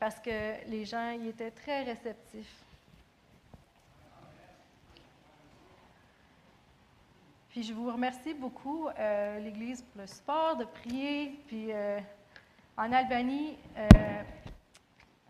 parce 0.00 0.18
que 0.18 0.68
les 0.68 0.84
gens 0.84 1.12
y 1.12 1.28
étaient 1.28 1.52
très 1.52 1.84
réceptifs. 1.84 2.64
Puis 7.50 7.62
je 7.62 7.72
vous 7.72 7.86
remercie 7.86 8.34
beaucoup, 8.34 8.88
euh, 8.88 9.38
l'Église, 9.38 9.82
pour 9.82 10.00
le 10.00 10.08
support, 10.08 10.56
de 10.56 10.64
prier. 10.64 11.40
Puis 11.46 11.68
euh, 11.70 12.00
en 12.76 12.90
Albanie, 12.90 13.56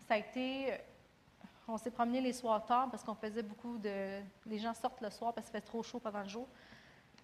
ça 0.07 0.15
a 0.15 0.17
été. 0.17 0.73
On 1.67 1.77
s'est 1.77 1.91
promené 1.91 2.19
les 2.19 2.33
soirs 2.33 2.65
tard 2.65 2.89
parce 2.89 3.03
qu'on 3.03 3.13
faisait 3.13 3.43
beaucoup 3.43 3.77
de. 3.77 4.21
Les 4.47 4.57
gens 4.57 4.73
sortent 4.73 5.01
le 5.01 5.11
soir 5.11 5.35
parce 5.35 5.45
qu'il 5.45 5.59
fait 5.59 5.65
trop 5.65 5.83
chaud 5.83 5.99
pendant 5.99 6.23
le 6.23 6.29
jour. 6.29 6.47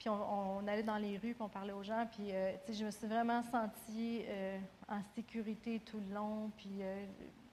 Puis 0.02 0.10
on, 0.10 0.68
allait 0.68 0.82
dans 0.82 0.98
les 0.98 1.20
rues, 1.20 1.36
puis 1.36 1.42
on 1.42 1.48
parlait 1.48 1.74
aux 1.74 1.84
gens. 1.84 2.08
Puis 2.12 2.32
euh, 2.32 2.54
je 2.68 2.84
me 2.84 2.90
suis 2.90 3.06
vraiment 3.06 3.44
sentie 3.44 4.24
euh, 4.28 4.58
en 4.88 5.00
sécurité 5.14 5.80
tout 5.80 6.02
le 6.10 6.16
long. 6.16 6.50
Puis 6.58 6.72
euh, 6.82 7.06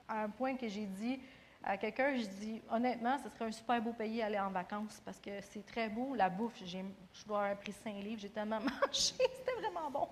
à 0.07 0.23
un 0.23 0.29
point 0.29 0.55
que 0.55 0.67
j'ai 0.67 0.87
dit 0.87 1.19
à 1.63 1.77
quelqu'un, 1.77 2.15
je 2.15 2.25
dis 2.25 2.59
honnêtement, 2.71 3.19
ce 3.19 3.29
serait 3.29 3.45
un 3.45 3.51
super 3.51 3.79
beau 3.79 3.93
pays 3.93 4.23
à 4.23 4.25
aller 4.25 4.39
en 4.39 4.49
vacances 4.49 4.99
parce 5.05 5.19
que 5.19 5.29
c'est 5.41 5.63
très 5.63 5.89
beau. 5.89 6.15
La 6.15 6.27
bouffe, 6.27 6.59
j'ai, 6.65 6.83
je 7.13 7.25
dois 7.27 7.43
avoir 7.43 7.59
pris 7.59 7.71
cinq 7.71 8.01
livres, 8.01 8.19
j'ai 8.19 8.29
tellement 8.29 8.59
mangé, 8.61 8.79
c'était 8.91 9.55
vraiment 9.61 9.91
bon. 9.91 10.07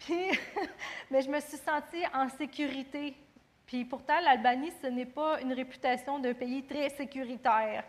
Puis, 0.00 0.36
mais 1.12 1.22
je 1.22 1.30
me 1.30 1.38
suis 1.38 1.58
sentie 1.58 2.02
en 2.12 2.28
sécurité. 2.28 3.14
Puis 3.66 3.84
pourtant, 3.84 4.18
l'Albanie, 4.18 4.72
ce 4.82 4.88
n'est 4.88 5.06
pas 5.06 5.40
une 5.40 5.52
réputation 5.52 6.18
d'un 6.18 6.34
pays 6.34 6.64
très 6.64 6.90
sécuritaire. 6.90 7.84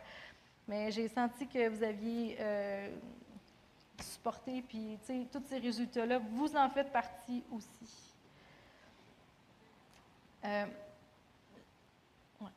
Mais 0.67 0.91
j'ai 0.91 1.07
senti 1.07 1.47
que 1.47 1.69
vous 1.69 1.81
aviez 1.81 2.37
supporté, 4.03 4.61
puis 4.61 4.97
tous 5.31 5.43
ces 5.47 5.59
résultats-là, 5.59 6.19
vous 6.19 6.55
en 6.55 6.69
faites 6.69 6.91
partie 6.91 7.43
aussi. 7.51 8.13
Euh, 10.45 10.65
ouais. 12.41 12.49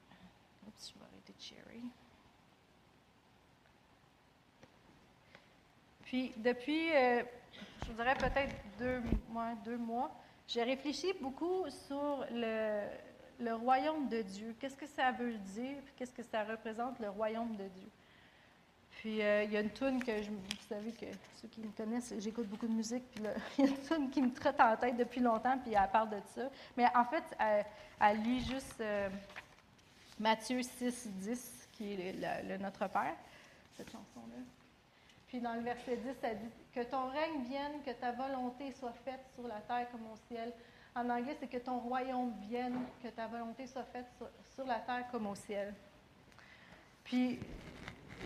Puis 6.04 6.32
depuis, 6.36 6.94
euh, 6.94 7.22
je 7.82 7.86
vous 7.88 7.94
dirais 7.94 8.14
peut-être 8.14 8.54
deux 8.78 9.02
mois, 9.28 9.54
deux 9.64 9.78
mois, 9.78 10.14
j'ai 10.46 10.62
réfléchi 10.62 11.12
beaucoup 11.20 11.68
sur 11.70 12.24
le, 12.30 12.86
le 13.40 13.54
royaume 13.54 14.08
de 14.08 14.22
Dieu. 14.22 14.54
Qu'est-ce 14.60 14.76
que 14.76 14.86
ça 14.86 15.10
veut 15.12 15.38
dire? 15.38 15.82
Qu'est-ce 15.96 16.12
que 16.12 16.22
ça 16.22 16.44
représente, 16.44 16.98
le 16.98 17.08
royaume 17.10 17.56
de 17.56 17.66
Dieu? 17.68 17.90
Puis 19.02 19.20
euh, 19.20 19.42
il 19.42 19.50
y 19.50 19.56
a 19.56 19.60
une 19.62 19.72
tune 19.72 20.00
que 20.00 20.22
je, 20.22 20.30
vous 20.30 20.68
savez 20.68 20.92
que 20.92 21.06
ceux 21.34 21.48
qui 21.48 21.60
me 21.60 21.72
connaissent, 21.72 22.14
j'écoute 22.20 22.46
beaucoup 22.46 22.68
de 22.68 22.72
musique. 22.72 23.02
Puis 23.10 23.24
il 23.58 23.64
y 23.64 23.68
a 23.68 23.70
une 23.72 23.82
tune 23.82 24.10
qui 24.10 24.22
me 24.22 24.32
trotte 24.32 24.60
en 24.60 24.76
tête 24.76 24.96
depuis 24.96 25.18
longtemps, 25.20 25.58
puis 25.58 25.74
elle 25.74 25.90
parle 25.90 26.10
de 26.10 26.20
ça. 26.32 26.42
Mais 26.76 26.86
en 26.94 27.04
fait, 27.06 27.24
elle, 27.98 28.22
lit 28.22 28.44
juste 28.44 28.80
euh, 28.80 29.08
Matthieu 30.20 30.62
6, 30.62 31.08
10, 31.14 31.68
qui 31.72 31.94
est 31.94 32.12
le, 32.12 32.50
le 32.50 32.58
Notre 32.58 32.86
Père, 32.86 33.16
cette 33.76 33.90
chanson-là. 33.90 34.40
Puis 35.26 35.40
dans 35.40 35.54
le 35.54 35.62
verset 35.62 35.96
10, 35.96 36.14
ça 36.20 36.32
dit 36.34 36.50
Que 36.72 36.84
ton 36.84 37.08
règne 37.08 37.42
vienne, 37.42 37.82
que 37.84 37.90
ta 37.90 38.12
volonté 38.12 38.70
soit 38.70 38.94
faite 39.04 39.26
sur 39.34 39.48
la 39.48 39.62
terre 39.62 39.90
comme 39.90 40.06
au 40.12 40.16
ciel. 40.28 40.52
En 40.94 41.10
anglais, 41.10 41.36
c'est 41.40 41.48
que 41.48 41.58
ton 41.58 41.80
royaume 41.80 42.34
vienne, 42.42 42.84
que 43.02 43.08
ta 43.08 43.26
volonté 43.26 43.66
soit 43.66 43.82
faite 43.82 44.06
sur, 44.16 44.28
sur 44.54 44.64
la 44.64 44.78
terre 44.78 45.08
comme 45.10 45.26
au 45.26 45.34
ciel. 45.34 45.74
Puis 47.02 47.40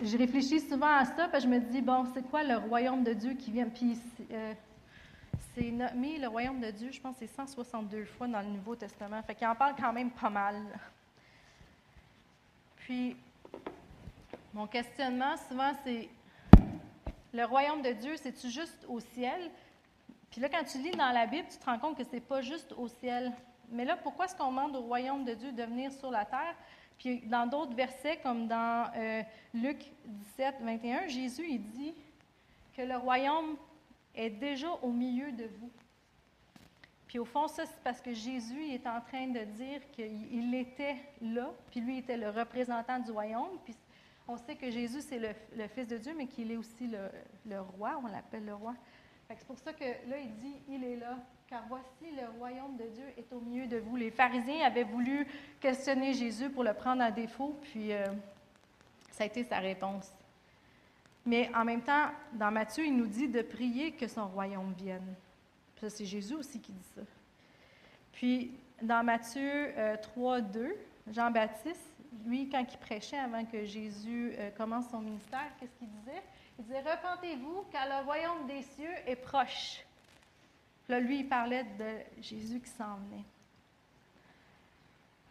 je 0.03 0.17
réfléchis 0.17 0.59
souvent 0.59 0.95
à 0.95 1.05
ça, 1.05 1.27
puis 1.27 1.41
je 1.41 1.47
me 1.47 1.59
dis, 1.59 1.81
bon, 1.81 2.05
c'est 2.13 2.23
quoi 2.29 2.43
le 2.43 2.57
royaume 2.57 3.03
de 3.03 3.13
Dieu 3.13 3.33
qui 3.33 3.51
vient? 3.51 3.67
Puis 3.67 3.99
euh, 4.31 4.53
c'est 5.53 5.71
nommé 5.71 6.19
le 6.19 6.27
royaume 6.27 6.59
de 6.59 6.69
Dieu, 6.71 6.91
je 6.91 7.01
pense 7.01 7.15
c'est 7.17 7.27
162 7.27 8.05
fois 8.05 8.27
dans 8.27 8.41
le 8.41 8.47
Nouveau 8.47 8.75
Testament. 8.75 9.21
Fait 9.23 9.35
qu'il 9.35 9.47
en 9.47 9.55
parle 9.55 9.75
quand 9.75 9.93
même 9.93 10.11
pas 10.11 10.29
mal. 10.29 10.61
Puis, 12.77 13.17
mon 14.53 14.67
questionnement, 14.67 15.35
souvent, 15.49 15.71
c'est 15.83 16.07
le 17.33 17.43
royaume 17.43 17.81
de 17.81 17.91
Dieu, 17.91 18.15
c'est-tu 18.17 18.49
juste 18.49 18.85
au 18.87 18.99
ciel? 18.99 19.51
Puis 20.31 20.41
là, 20.41 20.49
quand 20.49 20.63
tu 20.63 20.77
lis 20.77 20.91
dans 20.91 21.11
la 21.11 21.25
Bible, 21.25 21.47
tu 21.49 21.57
te 21.57 21.65
rends 21.65 21.79
compte 21.79 21.97
que 21.97 22.03
c'est 22.03 22.21
pas 22.21 22.41
juste 22.41 22.73
au 22.77 22.87
ciel. 22.87 23.33
Mais 23.69 23.83
là, 23.83 23.97
pourquoi 23.97 24.25
est-ce 24.25 24.35
qu'on 24.35 24.49
demande 24.49 24.75
au 24.75 24.81
royaume 24.81 25.25
de 25.25 25.33
Dieu 25.33 25.51
de 25.51 25.63
venir 25.63 25.91
sur 25.91 26.11
la 26.11 26.23
terre? 26.23 26.55
Puis 26.97 27.21
dans 27.21 27.45
d'autres 27.45 27.75
versets, 27.75 28.17
comme 28.17 28.47
dans 28.47 28.91
euh, 28.95 29.21
Luc 29.53 29.77
17, 30.05 30.55
21, 30.61 31.07
Jésus, 31.07 31.45
il 31.47 31.61
dit 31.61 31.93
que 32.75 32.81
le 32.81 32.97
royaume 32.97 33.55
est 34.15 34.29
déjà 34.29 34.71
au 34.81 34.91
milieu 34.91 35.31
de 35.31 35.45
vous. 35.59 35.71
Puis 37.07 37.19
au 37.19 37.25
fond, 37.25 37.47
ça, 37.47 37.65
c'est 37.65 37.81
parce 37.83 38.01
que 38.01 38.13
Jésus 38.13 38.65
il 38.65 38.73
est 38.73 38.87
en 38.87 38.99
train 38.99 39.27
de 39.27 39.39
dire 39.39 39.81
qu'il 39.91 40.53
était 40.53 40.97
là, 41.21 41.51
puis 41.71 41.79
lui 41.79 41.99
était 41.99 42.17
le 42.17 42.29
représentant 42.29 42.99
du 42.99 43.11
royaume. 43.11 43.57
Puis 43.63 43.75
on 44.27 44.37
sait 44.37 44.55
que 44.55 44.69
Jésus, 44.69 45.01
c'est 45.01 45.19
le, 45.19 45.67
Fils 45.69 45.87
de 45.87 45.97
Dieu, 45.97 46.13
mais 46.17 46.27
qu'il 46.27 46.51
est 46.51 46.57
aussi 46.57 46.87
le, 46.87 47.09
le 47.45 47.61
roi, 47.61 47.99
on 48.03 48.07
l'appelle 48.07 48.45
le 48.45 48.55
roi. 48.55 48.75
C'est 49.29 49.47
pour 49.47 49.59
ça 49.59 49.73
que 49.73 49.83
là, 49.83 50.17
il 50.19 50.33
dit, 50.35 50.55
il 50.69 50.83
est 50.83 50.97
là, 50.97 51.17
car 51.47 51.63
voici 51.69 52.11
le 52.11 52.27
royaume 52.37 52.75
de 52.75 52.83
Dieu 52.87 53.05
est 53.17 53.31
au 53.31 53.39
milieu 53.39 53.67
de 53.67 53.77
vous. 53.77 53.95
Les 53.95 54.11
pharisiens 54.11 54.65
avaient 54.65 54.83
voulu 54.83 55.25
questionner 55.59 56.13
Jésus 56.13 56.49
pour 56.49 56.63
le 56.63 56.73
prendre 56.73 57.01
à 57.01 57.11
défaut, 57.11 57.57
puis 57.61 57.93
euh, 57.93 58.05
ça 59.11 59.23
a 59.23 59.27
été 59.27 59.43
sa 59.43 59.59
réponse. 59.59 60.11
Mais 61.25 61.49
en 61.55 61.63
même 61.63 61.81
temps, 61.81 62.09
dans 62.33 62.51
Matthieu, 62.51 62.85
il 62.85 62.95
nous 62.95 63.07
dit 63.07 63.27
de 63.27 63.41
prier 63.41 63.93
que 63.93 64.07
son 64.07 64.27
royaume 64.27 64.73
vienne. 64.73 65.15
Puis 65.75 65.89
c'est 65.89 66.05
Jésus 66.05 66.35
aussi 66.35 66.59
qui 66.59 66.71
dit 66.71 66.87
ça. 66.95 67.01
Puis 68.11 68.51
dans 68.81 69.03
Matthieu 69.03 69.73
euh, 69.77 69.95
3, 69.97 70.41
2, 70.41 70.75
Jean-Baptiste, 71.11 71.93
lui, 72.25 72.49
quand 72.49 72.65
il 72.69 72.77
prêchait 72.77 73.19
avant 73.19 73.45
que 73.45 73.63
Jésus 73.63 74.33
euh, 74.37 74.49
commence 74.51 74.89
son 74.89 74.99
ministère, 74.99 75.47
qu'est-ce 75.59 75.75
qu'il 75.77 75.89
disait? 75.89 76.23
Il 76.59 76.65
disait 76.65 76.81
Repentez-vous, 76.81 77.65
car 77.71 77.85
le 77.87 78.05
royaume 78.05 78.47
des 78.47 78.63
cieux 78.63 78.93
est 79.05 79.15
proche. 79.15 79.86
Là, 80.89 80.99
lui, 80.99 81.19
il 81.19 81.27
parlait 81.27 81.63
de 81.63 82.21
Jésus 82.21 82.59
qui 82.59 82.69
s'en 82.69 82.95
venait. 82.95 83.25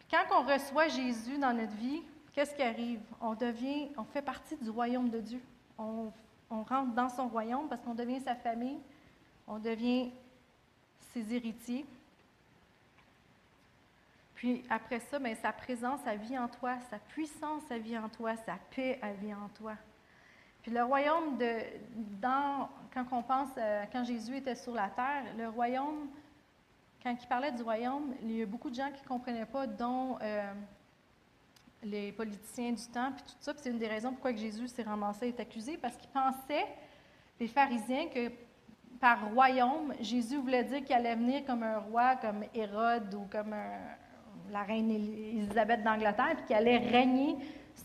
Quand 0.09 0.23
on 0.31 0.43
reçoit 0.43 0.87
Jésus 0.87 1.37
dans 1.37 1.53
notre 1.53 1.73
vie, 1.73 2.01
qu'est-ce 2.33 2.55
qui 2.55 2.61
arrive? 2.61 3.01
On 3.19 3.33
devient, 3.33 3.89
on 3.97 4.03
fait 4.03 4.21
partie 4.21 4.55
du 4.55 4.69
royaume 4.69 5.09
de 5.09 5.19
Dieu. 5.19 5.41
On, 5.77 6.11
rentre 6.49 6.93
dans 6.93 7.09
son 7.09 7.27
royaume 7.27 7.67
parce 7.67 7.81
qu'on 7.81 7.93
devient 7.93 8.21
sa 8.21 8.35
famille, 8.35 8.79
on 9.47 9.59
devient 9.59 10.11
ses 11.11 11.33
héritiers. 11.33 11.85
Puis 14.35 14.63
après 14.69 14.99
ça, 14.99 15.19
bien, 15.19 15.35
sa 15.35 15.51
présence, 15.51 15.99
sa 16.01 16.15
vie 16.15 16.37
en 16.37 16.47
toi, 16.47 16.77
sa 16.89 16.99
puissance, 16.99 17.63
sa 17.67 17.77
vie 17.77 17.97
en 17.97 18.07
toi, 18.07 18.35
sa 18.37 18.55
paix, 18.73 18.99
elle 19.01 19.15
vit 19.15 19.33
en 19.33 19.49
toi. 19.49 19.73
Puis 20.61 20.71
le 20.71 20.83
royaume 20.83 21.37
de, 21.37 21.59
dans, 22.21 22.69
quand 22.93 23.05
on 23.11 23.21
pense, 23.23 23.49
euh, 23.57 23.83
quand 23.91 24.03
Jésus 24.03 24.35
était 24.37 24.55
sur 24.55 24.73
la 24.73 24.89
terre, 24.89 25.23
le 25.37 25.49
royaume, 25.49 26.07
quand 27.01 27.15
il 27.21 27.27
parlait 27.27 27.51
du 27.51 27.63
royaume, 27.63 28.13
il 28.21 28.31
y 28.37 28.41
a 28.41 28.45
beaucoup 28.45 28.69
de 28.69 28.75
gens 28.75 28.91
qui 28.91 29.01
ne 29.03 29.07
comprenaient 29.07 29.45
pas, 29.45 29.65
dont 29.67 30.17
euh, 30.21 30.51
les 31.83 32.11
politiciens 32.11 32.71
du 32.71 32.85
temps, 32.87 33.11
puis 33.13 33.23
tout 33.25 33.35
ça. 33.39 33.53
C'est 33.55 33.69
une 33.69 33.77
des 33.77 33.87
raisons 33.87 34.11
pourquoi 34.11 34.33
que 34.33 34.39
Jésus 34.39 34.67
s'est 34.67 34.83
ramassé 34.83 35.27
et 35.27 35.29
est 35.29 35.39
accusé, 35.39 35.77
parce 35.77 35.95
qu'ils 35.95 36.09
pensaient, 36.09 36.67
les 37.39 37.47
pharisiens, 37.47 38.07
que 38.07 38.29
par 38.99 39.31
royaume, 39.31 39.93
Jésus 40.01 40.37
voulait 40.37 40.63
dire 40.63 40.83
qu'il 40.83 40.95
allait 40.95 41.15
venir 41.15 41.45
comme 41.45 41.61
un 41.63 41.77
roi, 41.77 42.15
comme 42.15 42.43
Hérode 42.53 43.13
ou 43.13 43.27
comme 43.31 43.53
un- 43.53 43.95
la 44.51 44.63
reine 44.63 44.89
Élisabeth 44.89 45.83
d'Angleterre, 45.83 46.35
puis 46.37 46.45
qu'il 46.47 46.55
allait 46.55 46.77
régner 46.79 47.35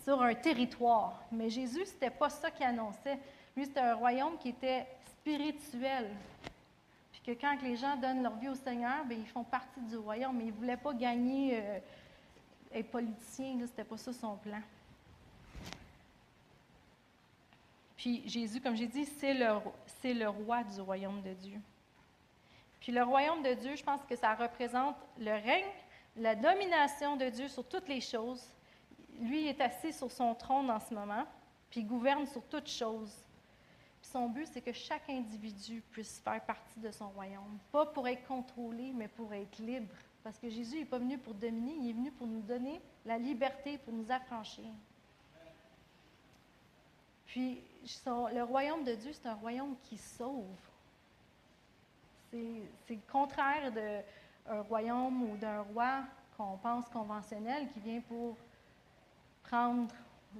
sur 0.03 0.21
un 0.21 0.33
territoire. 0.33 1.21
Mais 1.31 1.49
Jésus, 1.49 1.85
c'était 1.85 2.09
pas 2.09 2.29
ça 2.29 2.51
qu'il 2.51 2.65
annonçait. 2.65 3.19
Lui, 3.55 3.65
c'était 3.65 3.79
un 3.79 3.95
royaume 3.95 4.37
qui 4.37 4.49
était 4.49 4.87
spirituel. 5.05 6.09
Puis 7.11 7.21
que 7.25 7.39
quand 7.39 7.61
les 7.61 7.75
gens 7.75 7.95
donnent 7.95 8.23
leur 8.23 8.35
vie 8.35 8.49
au 8.49 8.55
Seigneur, 8.55 9.05
bien, 9.05 9.17
ils 9.17 9.27
font 9.27 9.43
partie 9.43 9.81
du 9.81 9.97
royaume. 9.97 10.37
Mais 10.37 10.45
il 10.45 10.53
ne 10.53 10.57
voulait 10.57 10.77
pas 10.77 10.93
gagner, 10.93 11.59
euh, 11.61 11.79
être 12.73 12.89
politicien, 12.89 13.59
là, 13.59 13.67
c'était 13.67 13.83
pas 13.83 13.97
ça 13.97 14.11
son 14.11 14.35
plan. 14.37 14.61
Puis 17.95 18.27
Jésus, 18.27 18.59
comme 18.59 18.75
j'ai 18.75 18.87
dit, 18.87 19.05
c'est 19.05 19.33
le, 19.33 19.59
c'est 20.01 20.13
le 20.13 20.27
roi 20.27 20.63
du 20.63 20.81
royaume 20.81 21.21
de 21.21 21.33
Dieu. 21.33 21.59
Puis 22.81 22.91
le 22.91 23.01
royaume 23.01 23.41
de 23.41 23.53
Dieu, 23.53 23.77
je 23.77 23.83
pense 23.83 24.01
que 24.03 24.15
ça 24.15 24.35
représente 24.35 24.97
le 25.17 25.31
règne, 25.31 25.71
la 26.17 26.35
domination 26.35 27.15
de 27.15 27.29
Dieu 27.29 27.47
sur 27.47 27.65
toutes 27.65 27.87
les 27.87 28.01
choses. 28.01 28.45
Lui 29.21 29.47
est 29.47 29.61
assis 29.61 29.93
sur 29.93 30.11
son 30.11 30.35
trône 30.35 30.69
en 30.69 30.79
ce 30.79 30.93
moment, 30.93 31.25
puis 31.69 31.81
il 31.81 31.87
gouverne 31.87 32.25
sur 32.25 32.43
toutes 32.43 32.69
choses. 32.69 33.15
Puis 34.01 34.09
son 34.09 34.27
but, 34.27 34.47
c'est 34.51 34.61
que 34.61 34.73
chaque 34.73 35.09
individu 35.09 35.81
puisse 35.91 36.19
faire 36.19 36.43
partie 36.43 36.79
de 36.79 36.91
son 36.91 37.09
royaume. 37.09 37.57
Pas 37.71 37.85
pour 37.85 38.07
être 38.07 38.27
contrôlé, 38.27 38.91
mais 38.93 39.07
pour 39.07 39.33
être 39.33 39.59
libre. 39.59 39.95
Parce 40.23 40.37
que 40.37 40.49
Jésus 40.49 40.79
n'est 40.79 40.85
pas 40.85 40.99
venu 40.99 41.17
pour 41.17 41.33
dominer, 41.33 41.75
il 41.75 41.89
est 41.89 41.93
venu 41.93 42.11
pour 42.11 42.27
nous 42.27 42.41
donner 42.41 42.81
la 43.05 43.17
liberté, 43.17 43.77
pour 43.77 43.93
nous 43.93 44.09
affranchir. 44.09 44.71
Puis 47.25 47.61
le 48.05 48.43
royaume 48.43 48.83
de 48.83 48.93
Dieu, 48.93 49.11
c'est 49.11 49.27
un 49.27 49.33
royaume 49.33 49.75
qui 49.83 49.97
sauve. 49.97 50.55
C'est 52.31 52.63
le 52.89 53.11
contraire 53.11 53.71
d'un 53.71 54.61
royaume 54.61 55.23
ou 55.23 55.37
d'un 55.37 55.61
roi 55.61 56.03
qu'on 56.37 56.57
pense 56.57 56.87
conventionnel 56.89 57.67
qui 57.69 57.79
vient 57.79 58.01
pour 58.01 58.37
prendre 59.53 59.87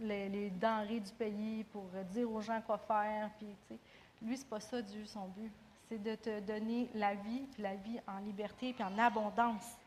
les, 0.01 0.49
denrées 0.49 0.99
du 0.99 1.11
pays, 1.11 1.63
pour 1.65 1.83
dire 2.11 2.31
aux 2.31 2.41
gens 2.41 2.59
quoi 2.61 2.79
faire. 2.79 3.29
Puis, 3.37 3.55
tu 3.67 3.75
sais, 3.75 3.79
lui, 4.23 4.37
pas 4.49 4.59
ça, 4.59 4.81
Dieu, 4.81 5.05
son 5.05 5.27
but. 5.27 5.51
C'est 5.87 6.01
de 6.01 6.15
te 6.15 6.39
donner 6.39 6.89
la 6.95 7.13
vie, 7.13 7.43
la 7.59 7.75
vie 7.75 7.99
en 8.07 8.17
liberté, 8.19 8.73
puis 8.73 8.83
en 8.83 8.97
abondance. 8.97 9.77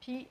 Puis, 0.00 0.28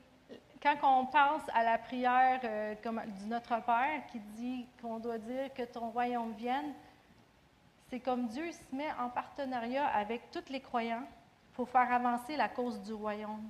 quand 0.64 0.78
on 0.84 1.08
pense 1.08 1.42
à 1.54 1.64
la 1.64 1.78
prière 1.78 2.40
euh, 2.46 2.76
comme, 2.82 3.02
du 3.20 3.26
Notre 3.26 3.62
Père 3.66 4.06
qui 4.10 4.20
dit 4.20 4.66
qu'on 4.82 5.00
doit 5.00 5.18
dire 5.18 5.54
que 5.54 5.64
ton 5.64 5.90
royaume 5.90 6.34
vienne, 6.34 6.74
c'est 7.90 8.00
comme 8.00 8.28
Dieu 8.28 8.50
se 8.54 8.76
met 8.76 8.94
en 8.98 9.10
partenariat 9.10 9.88
avec 9.88 10.32
tous 10.32 10.50
les 10.50 10.62
croyants 10.62 11.04
pour 11.54 11.68
faire 11.68 11.92
avancer 11.92 12.38
la 12.38 12.48
cause 12.48 12.82
du 12.82 12.94
royaume. 12.94 13.50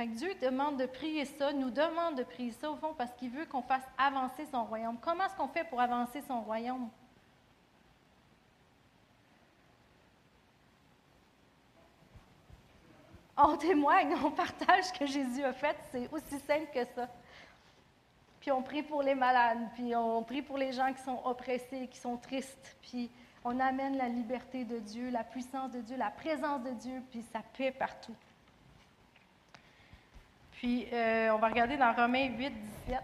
Fait 0.00 0.06
Dieu 0.06 0.34
demande 0.40 0.78
de 0.78 0.86
prier 0.86 1.26
ça, 1.26 1.52
nous 1.52 1.68
demande 1.68 2.14
de 2.14 2.22
prier 2.22 2.52
ça 2.52 2.70
au 2.70 2.76
fond 2.76 2.94
parce 2.96 3.12
qu'il 3.16 3.28
veut 3.28 3.44
qu'on 3.44 3.60
fasse 3.60 3.84
avancer 3.98 4.46
son 4.50 4.64
royaume. 4.64 4.96
Comment 4.98 5.26
est-ce 5.26 5.34
qu'on 5.34 5.48
fait 5.48 5.64
pour 5.64 5.78
avancer 5.78 6.22
son 6.22 6.40
royaume? 6.40 6.88
On 13.36 13.58
témoigne, 13.58 14.14
on 14.24 14.30
partage 14.30 14.84
ce 14.84 14.92
que 14.94 15.04
Jésus 15.04 15.44
a 15.44 15.52
fait, 15.52 15.76
c'est 15.92 16.10
aussi 16.10 16.38
simple 16.46 16.68
que 16.72 16.82
ça. 16.94 17.06
Puis 18.40 18.50
on 18.50 18.62
prie 18.62 18.82
pour 18.82 19.02
les 19.02 19.14
malades, 19.14 19.68
puis 19.74 19.94
on 19.94 20.22
prie 20.22 20.40
pour 20.40 20.56
les 20.56 20.72
gens 20.72 20.94
qui 20.94 21.02
sont 21.02 21.20
oppressés, 21.26 21.88
qui 21.88 21.98
sont 21.98 22.16
tristes, 22.16 22.74
puis 22.80 23.10
on 23.44 23.60
amène 23.60 23.98
la 23.98 24.08
liberté 24.08 24.64
de 24.64 24.78
Dieu, 24.78 25.10
la 25.10 25.24
puissance 25.24 25.72
de 25.72 25.82
Dieu, 25.82 25.98
la 25.98 26.10
présence 26.10 26.62
de 26.62 26.70
Dieu, 26.70 27.02
puis 27.10 27.22
sa 27.34 27.40
paix 27.40 27.70
partout. 27.70 28.16
Puis 30.60 30.86
euh, 30.92 31.30
on 31.32 31.38
va 31.38 31.48
regarder 31.48 31.78
dans 31.78 31.90
Romains 31.94 32.36
8, 32.36 32.50
17. 32.86 33.00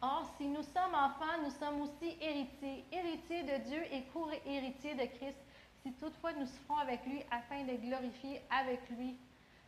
Or, 0.00 0.34
si 0.38 0.46
nous 0.46 0.62
sommes 0.62 0.94
enfants, 0.94 1.36
nous 1.44 1.50
sommes 1.50 1.82
aussi 1.82 2.16
héritiers, 2.18 2.82
héritiers 2.90 3.42
de 3.42 3.62
Dieu 3.68 3.82
et 3.92 4.04
co-héritiers 4.10 4.94
de 4.94 5.04
Christ, 5.04 5.36
si 5.82 5.92
toutefois 5.92 6.32
nous 6.32 6.46
souffrons 6.46 6.78
avec 6.78 7.04
lui 7.04 7.22
afin 7.30 7.62
de 7.64 7.76
glorifier 7.76 8.40
avec 8.48 8.80
lui. 8.88 9.18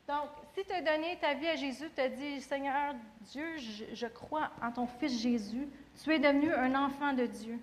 Donc, 0.08 0.30
si 0.54 0.64
tu 0.64 0.72
as 0.72 0.80
donné 0.80 1.18
ta 1.20 1.34
vie 1.34 1.48
à 1.48 1.56
Jésus, 1.56 1.90
tu 1.94 2.00
as 2.00 2.08
dit, 2.08 2.40
Seigneur 2.40 2.94
Dieu, 3.20 3.58
je, 3.58 3.94
je 3.94 4.06
crois 4.06 4.50
en 4.62 4.72
ton 4.72 4.86
Fils 4.86 5.20
Jésus, 5.20 5.68
tu 6.02 6.10
es 6.10 6.18
devenu 6.18 6.54
un 6.54 6.74
enfant 6.86 7.12
de 7.12 7.26
Dieu. 7.26 7.60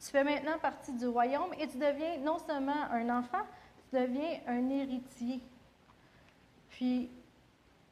Tu 0.00 0.10
fais 0.10 0.24
maintenant 0.24 0.58
partie 0.58 0.94
du 0.94 1.06
royaume 1.06 1.54
et 1.60 1.68
tu 1.68 1.78
deviens 1.78 2.16
non 2.16 2.40
seulement 2.40 2.90
un 2.90 3.08
enfant, 3.08 3.46
tu 3.88 4.00
deviens 4.00 4.40
un 4.48 4.68
héritier. 4.68 5.40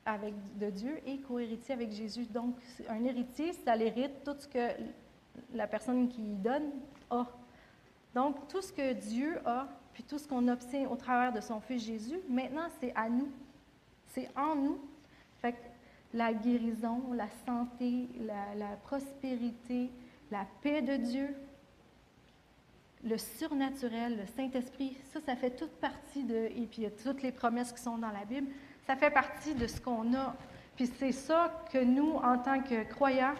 Avec 0.04 0.34
de 0.58 0.70
Dieu 0.70 0.98
et 1.06 1.18
co-héritier 1.18 1.74
avec 1.74 1.92
Jésus. 1.92 2.26
Donc, 2.26 2.56
un 2.88 3.04
héritier, 3.04 3.52
ça 3.52 3.76
l'hérite 3.76 4.24
tout 4.24 4.34
ce 4.38 4.48
que 4.48 4.68
la 5.54 5.66
personne 5.66 6.08
qui 6.08 6.22
donne 6.22 6.70
a. 7.10 7.26
Donc, 8.14 8.48
tout 8.48 8.62
ce 8.62 8.72
que 8.72 8.92
Dieu 8.92 9.38
a, 9.44 9.68
puis 9.92 10.02
tout 10.02 10.18
ce 10.18 10.26
qu'on 10.26 10.48
obtient 10.48 10.88
au 10.88 10.96
travers 10.96 11.32
de 11.32 11.40
son 11.40 11.60
Fils 11.60 11.84
Jésus, 11.84 12.20
maintenant, 12.28 12.68
c'est 12.80 12.92
à 12.96 13.08
nous. 13.08 13.28
C'est 14.08 14.28
en 14.36 14.56
nous. 14.56 14.78
Fait 15.40 15.52
que 15.52 15.58
la 16.14 16.32
guérison, 16.32 17.12
la 17.12 17.28
santé, 17.46 18.08
la, 18.20 18.54
la 18.56 18.76
prospérité, 18.76 19.90
la 20.30 20.46
paix 20.62 20.82
de 20.82 20.96
Dieu, 20.96 21.34
le 23.04 23.16
surnaturel, 23.16 24.18
le 24.18 24.26
Saint-Esprit, 24.36 24.96
ça, 25.12 25.20
ça 25.20 25.36
fait 25.36 25.50
toute 25.50 25.72
partie 25.72 26.24
de, 26.24 26.34
et 26.34 26.66
puis 26.66 26.78
il 26.78 26.82
y 26.82 26.86
a 26.86 26.90
toutes 26.90 27.22
les 27.22 27.32
promesses 27.32 27.72
qui 27.72 27.82
sont 27.82 27.98
dans 27.98 28.10
la 28.10 28.24
Bible, 28.24 28.48
ça 28.86 28.96
fait 28.96 29.10
partie 29.10 29.54
de 29.54 29.66
ce 29.66 29.80
qu'on 29.80 30.14
a. 30.14 30.34
Puis 30.76 30.86
c'est 30.98 31.12
ça 31.12 31.64
que 31.72 31.78
nous, 31.78 32.14
en 32.14 32.38
tant 32.38 32.62
que 32.62 32.82
croyants, 32.84 33.34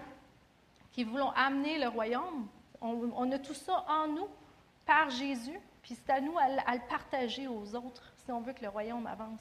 qui 0.92 1.04
voulons 1.04 1.30
amener 1.30 1.78
le 1.78 1.88
royaume, 1.88 2.46
on, 2.80 3.30
a 3.32 3.38
tout 3.38 3.54
ça 3.54 3.84
en 3.88 4.08
nous 4.08 4.28
par 4.86 5.10
Jésus, 5.10 5.58
puis 5.82 5.94
c'est 5.94 6.12
à 6.12 6.20
nous 6.20 6.36
à, 6.38 6.44
à 6.66 6.74
le 6.74 6.82
partager 6.88 7.46
aux 7.46 7.74
autres 7.74 8.12
si 8.24 8.32
on 8.32 8.40
veut 8.40 8.52
que 8.52 8.62
le 8.62 8.68
royaume 8.68 9.06
avance. 9.06 9.40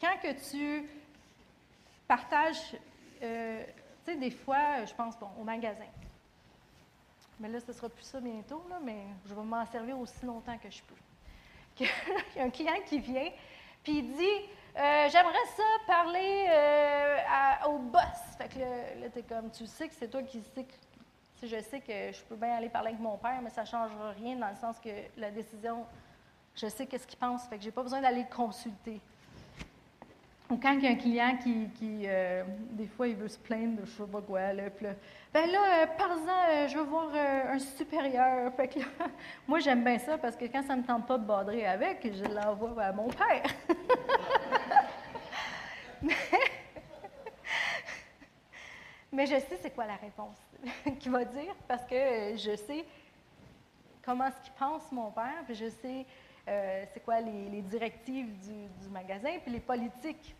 Quand 0.00 0.16
que 0.22 0.50
tu 0.50 0.88
partages, 2.08 2.76
euh, 3.22 3.64
tu 4.04 4.12
sais, 4.12 4.16
des 4.16 4.30
fois, 4.30 4.84
je 4.84 4.94
pense 4.94 5.18
bon, 5.18 5.28
au 5.38 5.44
magasin. 5.44 5.84
Mais 7.38 7.48
là, 7.48 7.60
ce 7.60 7.68
ne 7.68 7.72
sera 7.72 7.88
plus 7.88 8.04
ça 8.04 8.20
bientôt, 8.20 8.64
là, 8.68 8.78
mais 8.82 9.04
je 9.26 9.34
vais 9.34 9.42
m'en 9.42 9.64
servir 9.66 9.98
aussi 9.98 10.24
longtemps 10.24 10.56
que 10.58 10.70
je 10.70 10.82
peux. 10.82 10.94
Il 11.78 11.86
y 12.36 12.40
a 12.40 12.44
un 12.44 12.50
client 12.50 12.74
qui 12.86 12.98
vient, 12.98 13.30
puis 13.82 13.98
il 13.98 14.12
dit 14.12 14.48
euh, 14.76 15.08
J'aimerais 15.10 15.46
ça 15.56 15.62
parler 15.86 16.46
euh, 16.48 17.68
au 17.68 17.78
boss. 17.78 18.02
Fait 18.38 18.48
que 18.48 18.58
là, 18.58 18.66
là 19.00 19.08
tu 19.12 19.18
es 19.18 19.22
comme 19.22 19.50
Tu 19.50 19.66
sais 19.66 19.88
que 19.88 19.94
c'est 19.94 20.08
toi 20.08 20.22
qui 20.22 20.40
sais 20.54 20.64
que. 20.64 20.72
Je 21.42 21.58
sais 21.62 21.80
que 21.80 22.12
je 22.12 22.22
peux 22.24 22.36
bien 22.36 22.54
aller 22.54 22.68
parler 22.68 22.88
avec 22.88 23.00
mon 23.00 23.16
père, 23.16 23.40
mais 23.42 23.48
ça 23.48 23.62
ne 23.62 23.66
changera 23.66 24.10
rien 24.10 24.36
dans 24.36 24.50
le 24.50 24.56
sens 24.56 24.78
que 24.78 24.90
la 25.16 25.30
décision, 25.30 25.86
je 26.54 26.66
sais 26.66 26.84
qu'est-ce 26.84 27.06
qu'il 27.06 27.18
pense, 27.18 27.44
fait 27.44 27.56
que 27.56 27.64
j'ai 27.64 27.70
pas 27.70 27.82
besoin 27.82 28.02
d'aller 28.02 28.26
le 28.28 28.34
consulter. 28.34 29.00
Ou 30.50 30.56
quand 30.56 30.72
il 30.72 30.82
y 30.82 30.88
a 30.88 30.90
un 30.90 30.96
client 30.96 31.36
qui, 31.36 32.02
euh, 32.06 32.42
des 32.72 32.88
fois, 32.88 33.06
il 33.06 33.14
veut 33.14 33.28
se 33.28 33.38
plaindre 33.38 33.80
de 33.80 33.86
je 33.86 33.92
sais 33.92 34.02
pas 34.02 34.20
quoi, 34.20 34.52
là, 34.52 34.68
puis 34.68 34.84
là, 34.84 34.94
ben 35.32 35.48
là, 35.48 35.82
euh, 35.82 35.86
par-en, 35.96 36.50
euh, 36.50 36.66
je 36.66 36.76
veux 36.76 36.82
voir 36.82 37.14
un 37.14 37.58
supérieur. 37.60 38.52
Fait 38.54 38.66
que 38.66 38.80
moi, 39.46 39.60
j'aime 39.60 39.84
bien 39.84 40.00
ça 40.00 40.18
parce 40.18 40.34
que 40.34 40.46
quand 40.46 40.64
ça 40.64 40.74
ne 40.74 40.82
me 40.82 40.86
tente 40.86 41.06
pas 41.06 41.18
de 41.18 41.24
badrer 41.24 41.66
avec, 41.66 42.04
je 42.12 42.24
l'envoie 42.24 42.82
à 42.82 42.90
mon 42.90 43.08
père. 43.08 43.44
mais, 46.02 46.14
mais 49.12 49.26
je 49.26 49.36
sais 49.36 49.58
c'est 49.62 49.70
quoi 49.70 49.86
la 49.86 49.96
réponse 49.96 50.38
qu'il 50.98 51.12
va 51.12 51.24
dire 51.24 51.54
parce 51.68 51.84
que 51.84 52.34
je 52.34 52.56
sais 52.56 52.84
comment 54.04 54.26
est-ce 54.26 54.40
qu'il 54.40 54.54
pense, 54.54 54.90
mon 54.90 55.12
père, 55.12 55.44
puis 55.46 55.54
je 55.54 55.68
sais 55.68 56.04
c'est 56.92 57.04
quoi 57.04 57.20
les, 57.20 57.62
directives 57.62 58.36
du 58.40 58.88
magasin, 58.88 59.38
puis 59.40 59.52
les 59.52 59.60
politiques. 59.60 60.34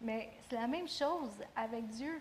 Mais 0.00 0.30
c'est 0.48 0.56
la 0.56 0.66
même 0.66 0.88
chose 0.88 1.42
avec 1.54 1.86
Dieu. 1.88 2.20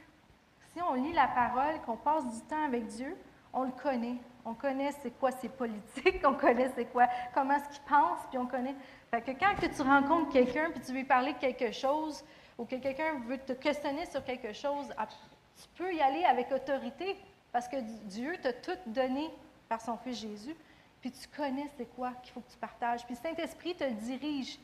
Si 0.74 0.82
on 0.82 0.94
lit 0.94 1.14
la 1.14 1.28
parole, 1.28 1.82
qu'on 1.86 1.98
passe 1.98 2.26
du 2.26 2.42
temps 2.48 2.66
avec 2.66 2.88
Dieu, 2.88 3.16
on 3.54 3.64
le 3.64 3.72
connaît. 3.72 4.18
On 4.46 4.54
connaît 4.54 4.92
c'est 5.02 5.12
quoi 5.12 5.32
ses 5.32 5.50
politiques, 5.50 6.22
on 6.26 6.34
connaît 6.34 6.72
c'est 6.76 6.86
quoi, 6.86 7.08
comment 7.34 7.56
est-ce 7.56 7.70
qu'il 7.70 7.84
pense, 7.88 8.20
puis 8.30 8.38
on 8.38 8.46
connaît. 8.46 8.76
Fait 9.12 9.22
que 9.22 9.32
quand 9.32 9.56
que 9.56 9.66
tu 9.66 9.82
rencontres 9.82 10.32
quelqu'un, 10.32 10.70
puis 10.72 10.82
tu 10.82 10.94
lui 10.94 11.04
parler 11.04 11.34
de 11.34 11.40
quelque 11.40 11.72
chose, 11.72 12.24
ou 12.58 12.66
que 12.66 12.76
quelqu'un 12.76 13.20
veut 13.28 13.38
te 13.38 13.54
questionner 13.54 14.06
sur 14.06 14.24
quelque 14.24 14.54
chose, 14.54 14.94
ah, 14.98 15.08
tu 15.08 15.68
peux 15.76 15.94
y 15.94 16.02
aller 16.02 16.24
avec 16.26 16.52
autorité, 16.52 17.18
parce 17.52 17.68
que 17.68 17.78
Dieu 18.06 18.38
t'a 18.42 18.54
tout 18.54 18.78
donné 18.86 19.30
par 19.68 19.82
son 19.82 19.98
Fils 19.98 20.20
Jésus, 20.20 20.56
puis 21.02 21.12
tu 21.12 21.28
connais 21.36 21.70
c'est 21.78 21.86
quoi 21.96 22.12
qu'il 22.22 22.34
faut 22.34 22.42
que 22.42 22.52
tu 22.52 22.58
partages. 22.58 23.06
Puis 23.06 23.16
Saint-Esprit 23.16 23.76
te 23.76 23.90
dirige. 23.90 24.60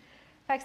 Fait 0.47 0.57
que 0.57 0.63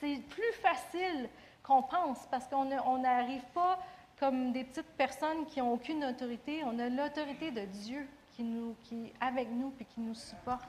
c'est 0.00 0.18
plus 0.28 0.52
facile 0.60 1.28
qu'on 1.62 1.82
pense, 1.82 2.18
parce 2.30 2.46
qu'on 2.46 2.64
n'arrive 2.98 3.44
pas 3.54 3.78
comme 4.18 4.52
des 4.52 4.64
petites 4.64 4.96
personnes 4.96 5.46
qui 5.46 5.60
n'ont 5.60 5.72
aucune 5.72 6.04
autorité. 6.04 6.62
On 6.64 6.78
a 6.78 6.88
l'autorité 6.88 7.50
de 7.50 7.64
Dieu 7.66 8.08
qui, 8.32 8.42
nous, 8.42 8.74
qui 8.84 9.06
est 9.06 9.12
avec 9.20 9.50
nous 9.50 9.70
puis 9.70 9.84
qui 9.84 10.00
nous 10.00 10.14
supporte. 10.14 10.68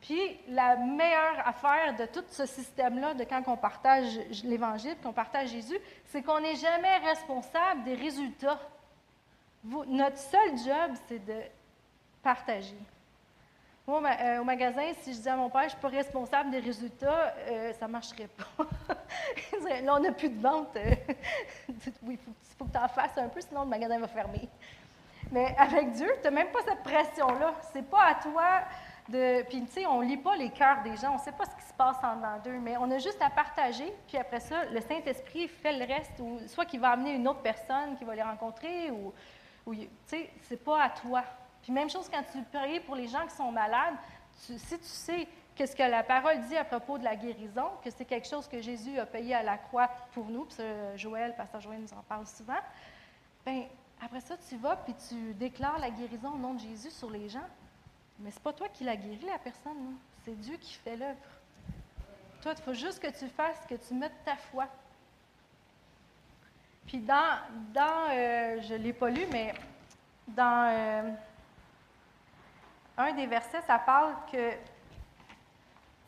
Puis 0.00 0.38
la 0.48 0.76
meilleure 0.76 1.46
affaire 1.46 1.96
de 1.96 2.06
tout 2.06 2.24
ce 2.30 2.46
système-là, 2.46 3.14
de 3.14 3.24
quand 3.24 3.42
on 3.46 3.56
partage 3.56 4.18
l'Évangile, 4.44 4.96
qu'on 5.02 5.12
partage 5.12 5.48
Jésus, 5.48 5.78
c'est 6.06 6.22
qu'on 6.22 6.40
n'est 6.40 6.56
jamais 6.56 6.96
responsable 6.98 7.84
des 7.84 7.94
résultats. 7.94 8.60
Notre 9.64 10.18
seul 10.18 10.56
job, 10.56 10.96
c'est 11.08 11.24
de 11.24 11.42
partager. 12.22 12.78
Moi, 13.88 14.02
euh, 14.04 14.40
au 14.40 14.44
magasin, 14.44 14.92
si 15.00 15.14
je 15.14 15.18
dis 15.18 15.28
à 15.30 15.34
mon 15.34 15.48
père, 15.48 15.62
je 15.62 15.66
ne 15.68 15.70
suis 15.70 15.80
pas 15.80 15.88
responsable 15.88 16.50
des 16.50 16.58
résultats, 16.58 17.34
euh, 17.48 17.72
ça 17.72 17.86
ne 17.86 17.92
marcherait 17.92 18.28
pas. 18.28 18.66
Là, 19.82 19.94
on 19.96 20.00
n'a 20.00 20.12
plus 20.12 20.28
de 20.28 20.38
vente. 20.38 20.76
euh, 20.76 20.94
oui, 22.02 22.18
il 22.18 22.18
faut, 22.18 22.66
que 22.66 22.70
tu 22.70 22.78
en 22.78 22.88
fasses 22.88 23.16
un 23.16 23.28
peu, 23.28 23.40
sinon 23.40 23.62
le 23.62 23.68
magasin 23.68 23.98
va 23.98 24.06
fermer. 24.06 24.46
Mais 25.32 25.56
avec 25.56 25.92
Dieu, 25.92 26.06
tu 26.16 26.24
n'as 26.24 26.30
même 26.30 26.48
pas 26.48 26.58
cette 26.66 26.82
pression-là. 26.82 27.54
C'est 27.72 27.88
pas 27.88 28.08
à 28.08 28.14
toi 28.16 28.60
de. 29.08 29.42
Puis, 29.44 29.64
tu 29.64 29.72
sais, 29.72 29.86
on 29.86 30.02
ne 30.02 30.06
lit 30.06 30.18
pas 30.18 30.36
les 30.36 30.50
cœurs 30.50 30.82
des 30.82 30.94
gens, 30.98 31.12
on 31.12 31.14
ne 31.14 31.20
sait 31.20 31.32
pas 31.32 31.46
ce 31.46 31.56
qui 31.56 31.66
se 31.66 31.72
passe 31.72 31.96
en 32.02 32.16
dedans 32.16 32.38
d'eux, 32.44 32.58
mais 32.60 32.76
on 32.76 32.90
a 32.90 32.98
juste 32.98 33.22
à 33.22 33.30
partager, 33.30 33.90
puis 34.06 34.18
après 34.18 34.40
ça, 34.40 34.66
le 34.66 34.82
Saint-Esprit 34.82 35.48
fait 35.48 35.72
le 35.72 35.86
reste, 35.86 36.12
soit 36.48 36.66
qu'il 36.66 36.80
va 36.80 36.90
amener 36.90 37.14
une 37.14 37.26
autre 37.26 37.40
personne 37.40 37.96
qui 37.96 38.04
va 38.04 38.14
les 38.14 38.22
rencontrer, 38.22 38.90
ou. 38.90 39.14
ou 39.66 39.74
tu 39.74 39.88
sais, 40.04 40.28
c'est 40.42 40.62
pas 40.62 40.82
à 40.82 40.90
toi. 40.90 41.24
Puis, 41.68 41.74
même 41.74 41.90
chose 41.90 42.08
quand 42.10 42.22
tu 42.32 42.42
pries 42.44 42.80
pour 42.80 42.96
les 42.96 43.08
gens 43.08 43.26
qui 43.26 43.36
sont 43.36 43.52
malades, 43.52 43.96
si 44.38 44.56
tu 44.56 44.78
sais 44.84 45.28
qu'est-ce 45.54 45.76
que 45.76 45.82
la 45.82 46.02
parole 46.02 46.40
dit 46.46 46.56
à 46.56 46.64
propos 46.64 46.96
de 46.96 47.04
la 47.04 47.14
guérison, 47.14 47.68
que 47.84 47.90
c'est 47.90 48.06
quelque 48.06 48.26
chose 48.26 48.48
que 48.48 48.62
Jésus 48.62 48.98
a 48.98 49.04
payé 49.04 49.34
à 49.34 49.42
la 49.42 49.58
croix 49.58 49.90
pour 50.14 50.24
nous, 50.30 50.46
puis 50.46 50.64
Joël, 50.96 51.36
pasteur 51.36 51.60
Joël 51.60 51.82
nous 51.82 51.92
en 51.92 52.00
parle 52.08 52.26
souvent, 52.26 52.56
bien, 53.44 53.66
après 54.00 54.22
ça, 54.22 54.38
tu 54.48 54.56
vas 54.56 54.76
puis 54.76 54.94
tu 55.10 55.34
déclares 55.34 55.78
la 55.78 55.90
guérison 55.90 56.30
au 56.30 56.38
nom 56.38 56.54
de 56.54 56.60
Jésus 56.60 56.90
sur 56.90 57.10
les 57.10 57.28
gens. 57.28 57.46
Mais 58.18 58.30
c'est 58.30 58.42
pas 58.42 58.54
toi 58.54 58.68
qui 58.70 58.84
l'as 58.84 58.96
guéri, 58.96 59.26
la 59.26 59.36
personne, 59.36 59.76
non. 59.76 59.92
c'est 60.24 60.40
Dieu 60.40 60.56
qui 60.56 60.72
fait 60.72 60.96
l'œuvre. 60.96 61.18
Toi, 62.40 62.54
il 62.56 62.62
faut 62.62 62.72
juste 62.72 62.98
que 62.98 63.08
tu 63.08 63.28
fasses, 63.28 63.60
que 63.68 63.74
tu 63.74 63.92
mettes 63.92 64.24
ta 64.24 64.36
foi. 64.36 64.68
Puis 66.86 67.00
dans, 67.00 67.40
dans 67.74 68.08
euh, 68.10 68.62
je 68.62 68.72
ne 68.72 68.78
l'ai 68.78 68.94
pas 68.94 69.10
lu, 69.10 69.26
mais 69.30 69.52
dans 70.28 70.70
euh, 70.72 71.12
un 72.98 73.12
des 73.12 73.26
versets, 73.26 73.62
ça 73.62 73.78
parle 73.78 74.14
que, 74.30 74.50
tu 74.50 74.56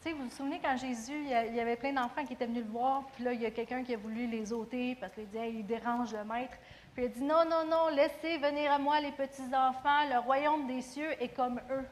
sais, 0.01 0.13
vous 0.13 0.25
vous 0.25 0.31
souvenez 0.31 0.61
quand 0.63 0.77
Jésus, 0.77 1.23
il 1.25 1.55
y 1.55 1.61
avait 1.61 1.77
plein 1.77 1.93
d'enfants 1.93 2.25
qui 2.25 2.33
étaient 2.33 2.47
venus 2.47 2.65
le 2.65 2.71
voir, 2.71 3.05
puis 3.15 3.25
là, 3.25 3.33
il 3.33 3.41
y 3.41 3.47
a 3.47 3.51
quelqu'un 3.51 3.85
qui 3.85 3.95
a 3.95 3.97
voulu 3.97 4.27
les 4.27 4.53
ôter 4.53 4.97
parce 4.97 5.13
qu'il 5.15 5.27
disait, 5.27 5.51
il 5.53 5.65
dérange 5.65 6.13
le 6.13 6.25
maître. 6.25 6.57
Puis 6.93 7.05
il 7.05 7.07
a 7.07 7.09
dit, 7.09 7.23
non, 7.23 7.45
non, 7.49 7.65
non, 7.65 7.89
laissez 7.89 8.39
venir 8.39 8.73
à 8.73 8.79
moi 8.79 9.01
les 9.01 9.13
petits-enfants, 9.13 10.09
le 10.11 10.19
royaume 10.19 10.67
des 10.67 10.83
cieux 10.83 11.11
est 11.23 11.29
comme 11.35 11.61
eux. 11.71 11.87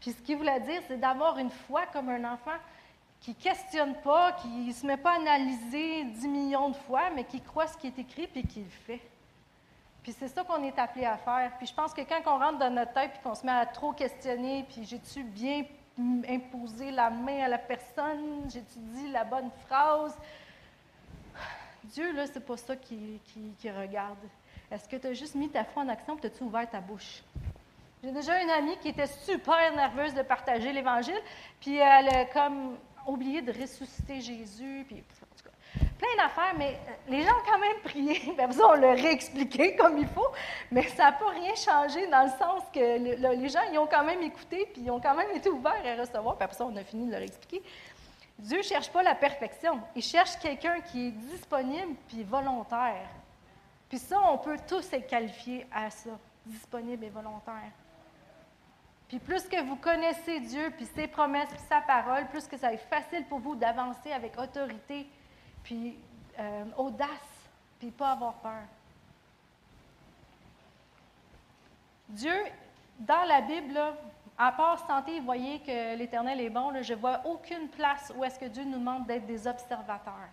Puis 0.00 0.12
ce 0.12 0.22
qu'il 0.22 0.38
voulait 0.38 0.60
dire, 0.60 0.80
c'est 0.88 0.98
d'avoir 0.98 1.36
une 1.38 1.50
foi 1.50 1.82
comme 1.92 2.08
un 2.08 2.32
enfant 2.32 2.56
qui 3.20 3.30
ne 3.30 3.36
questionne 3.36 3.94
pas, 4.02 4.32
qui 4.32 4.48
ne 4.48 4.72
se 4.72 4.86
met 4.86 4.96
pas 4.96 5.12
à 5.12 5.16
analyser 5.16 6.04
dix 6.04 6.28
millions 6.28 6.70
de 6.70 6.76
fois, 6.76 7.10
mais 7.14 7.24
qui 7.24 7.40
croit 7.40 7.66
ce 7.66 7.76
qui 7.76 7.88
est 7.88 7.98
écrit 7.98 8.28
et 8.34 8.42
qui 8.42 8.60
le 8.60 8.70
fait. 8.86 9.00
Puis 10.06 10.14
c'est 10.16 10.28
ça 10.28 10.44
qu'on 10.44 10.62
est 10.62 10.78
appelé 10.78 11.04
à 11.04 11.16
faire. 11.16 11.50
Puis 11.58 11.66
je 11.66 11.74
pense 11.74 11.92
que 11.92 12.02
quand 12.02 12.20
on 12.26 12.38
rentre 12.38 12.58
dans 12.58 12.70
notre 12.70 12.92
tête 12.92 13.10
et 13.16 13.22
qu'on 13.24 13.34
se 13.34 13.44
met 13.44 13.50
à 13.50 13.66
trop 13.66 13.90
questionner, 13.90 14.64
puis 14.68 14.84
j'ai-tu 14.84 15.24
bien 15.24 15.64
imposé 16.28 16.92
la 16.92 17.10
main 17.10 17.42
à 17.42 17.48
la 17.48 17.58
personne, 17.58 18.48
j'ai-tu 18.48 18.78
dit 18.78 19.08
la 19.08 19.24
bonne 19.24 19.50
phrase, 19.66 20.16
Dieu, 21.82 22.12
là, 22.12 22.24
c'est 22.28 22.38
pas 22.38 22.56
ça 22.56 22.76
qui, 22.76 23.20
regarde. 23.64 24.20
Est-ce 24.70 24.88
que 24.88 24.94
tu 24.94 25.08
as 25.08 25.12
juste 25.12 25.34
mis 25.34 25.48
ta 25.48 25.64
foi 25.64 25.82
en 25.82 25.88
action 25.88 26.16
et 26.22 26.26
as-tu 26.26 26.44
ouvert 26.44 26.70
ta 26.70 26.80
bouche? 26.80 27.24
J'ai 28.04 28.12
déjà 28.12 28.40
une 28.40 28.50
amie 28.50 28.76
qui 28.76 28.90
était 28.90 29.08
super 29.08 29.74
nerveuse 29.74 30.14
de 30.14 30.22
partager 30.22 30.72
l'Évangile, 30.72 31.20
puis 31.58 31.78
elle 31.78 32.08
a 32.10 32.24
comme 32.26 32.76
oublié 33.08 33.42
de 33.42 33.50
ressusciter 33.50 34.20
Jésus, 34.20 34.84
puis 34.86 35.02
plein 35.98 36.16
d'affaires, 36.16 36.54
mais 36.56 36.78
euh, 36.88 36.92
les 37.08 37.22
gens 37.22 37.30
ont 37.30 37.50
quand 37.50 37.58
même 37.58 37.80
prié. 37.82 38.34
Bien, 38.36 38.48
on 38.64 38.74
l'a 38.74 38.92
réexpliqué 38.92 39.76
comme 39.76 39.98
il 39.98 40.08
faut, 40.08 40.28
mais 40.70 40.82
ça 40.88 41.04
n'a 41.04 41.12
pas 41.12 41.30
rien 41.30 41.54
changé 41.54 42.06
dans 42.08 42.24
le 42.24 42.30
sens 42.30 42.62
que 42.72 42.98
les 42.98 43.48
gens, 43.48 43.60
ils 43.72 43.78
ont 43.78 43.86
quand 43.86 44.04
même 44.04 44.22
écouté, 44.22 44.68
puis 44.72 44.82
ils 44.82 44.90
ont 44.90 45.00
quand 45.00 45.14
même 45.14 45.30
été 45.34 45.48
ouverts 45.48 45.82
à 45.84 46.00
recevoir, 46.00 46.36
puis 46.36 46.44
après 46.44 46.56
ça, 46.56 46.66
on 46.66 46.76
a 46.76 46.84
fini 46.84 47.06
de 47.06 47.12
leur 47.12 47.22
expliquer. 47.22 47.62
Dieu 48.38 48.58
ne 48.58 48.62
cherche 48.62 48.90
pas 48.90 49.02
la 49.02 49.14
perfection. 49.14 49.80
Il 49.94 50.02
cherche 50.02 50.36
quelqu'un 50.38 50.80
qui 50.80 51.08
est 51.08 51.10
disponible 51.10 51.94
puis 52.06 52.22
volontaire. 52.22 53.08
Puis 53.88 53.98
ça, 53.98 54.20
on 54.30 54.38
peut 54.38 54.58
tous 54.66 54.92
être 54.92 55.06
qualifiés 55.06 55.66
à 55.72 55.90
ça, 55.90 56.10
disponible 56.44 57.04
et 57.04 57.08
volontaire. 57.08 57.72
Puis 59.08 59.20
plus 59.20 59.44
que 59.44 59.62
vous 59.62 59.76
connaissez 59.76 60.40
Dieu, 60.40 60.72
puis 60.76 60.86
ses 60.86 61.06
promesses, 61.06 61.48
puis 61.48 61.60
sa 61.68 61.80
parole, 61.80 62.26
plus 62.26 62.46
que 62.46 62.56
ça 62.56 62.72
est 62.72 62.76
facile 62.76 63.24
pour 63.26 63.38
vous 63.38 63.54
d'avancer 63.54 64.10
avec 64.12 64.38
autorité, 64.38 65.06
puis 65.66 65.98
euh, 66.38 66.64
audace, 66.76 67.08
puis 67.80 67.90
pas 67.90 68.12
avoir 68.12 68.34
peur. 68.34 68.62
Dieu, 72.08 72.36
dans 73.00 73.24
la 73.24 73.40
Bible, 73.40 73.76
à 74.38 74.52
part 74.52 74.86
santé, 74.86 75.18
vous 75.18 75.24
voyez 75.24 75.58
que 75.58 75.96
l'Éternel 75.96 76.40
est 76.40 76.50
bon, 76.50 76.72
je 76.80 76.92
ne 76.92 76.98
vois 76.98 77.20
aucune 77.24 77.68
place 77.68 78.12
où 78.16 78.22
est-ce 78.22 78.38
que 78.38 78.44
Dieu 78.44 78.62
nous 78.62 78.78
demande 78.78 79.06
d'être 79.06 79.26
des 79.26 79.44
observateurs. 79.48 80.30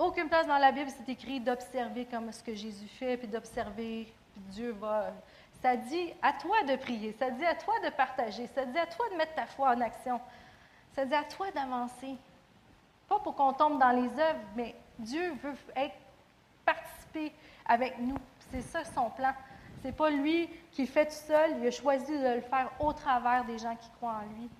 Aucune 0.00 0.28
place 0.28 0.48
dans 0.48 0.58
la 0.58 0.72
Bible, 0.72 0.90
c'est 0.90 1.08
écrit 1.08 1.38
d'observer 1.38 2.06
comme 2.06 2.32
ce 2.32 2.42
que 2.42 2.56
Jésus 2.56 2.88
fait, 2.88 3.16
puis 3.16 3.28
d'observer, 3.28 4.12
puis 4.32 4.42
Dieu 4.50 4.72
va 4.72 5.12
ça 5.62 5.76
dit 5.76 6.12
à 6.22 6.32
toi 6.32 6.64
de 6.64 6.76
prier, 6.76 7.16
ça 7.18 7.30
dit 7.30 7.44
à 7.44 7.54
toi 7.54 7.74
de 7.84 7.90
partager, 7.90 8.46
ça 8.48 8.64
dit 8.64 8.78
à 8.78 8.86
toi 8.86 9.06
de 9.10 9.16
mettre 9.16 9.34
ta 9.34 9.46
foi 9.46 9.70
en 9.70 9.80
action, 9.80 10.20
ça 10.92 11.04
dit 11.04 11.14
à 11.14 11.24
toi 11.24 11.50
d'avancer. 11.52 12.16
Pas 13.08 13.18
pour 13.20 13.34
qu'on 13.34 13.52
tombe 13.52 13.78
dans 13.78 13.90
les 13.90 14.08
œuvres, 14.20 14.40
mais 14.54 14.74
Dieu 14.98 15.32
veut 15.42 15.54
être, 15.76 15.94
participer 16.64 17.32
avec 17.66 17.98
nous. 17.98 18.18
C'est 18.50 18.62
ça 18.62 18.84
son 18.84 19.10
plan. 19.10 19.32
C'est 19.82 19.92
pas 19.96 20.10
lui 20.10 20.48
qui 20.72 20.86
fait 20.86 21.06
tout 21.06 21.12
seul, 21.12 21.58
il 21.58 21.66
a 21.66 21.70
choisi 21.70 22.12
de 22.12 22.34
le 22.34 22.40
faire 22.40 22.70
au 22.80 22.92
travers 22.92 23.44
des 23.44 23.58
gens 23.58 23.76
qui 23.76 23.88
croient 23.90 24.20
en 24.22 24.38
lui. 24.38 24.50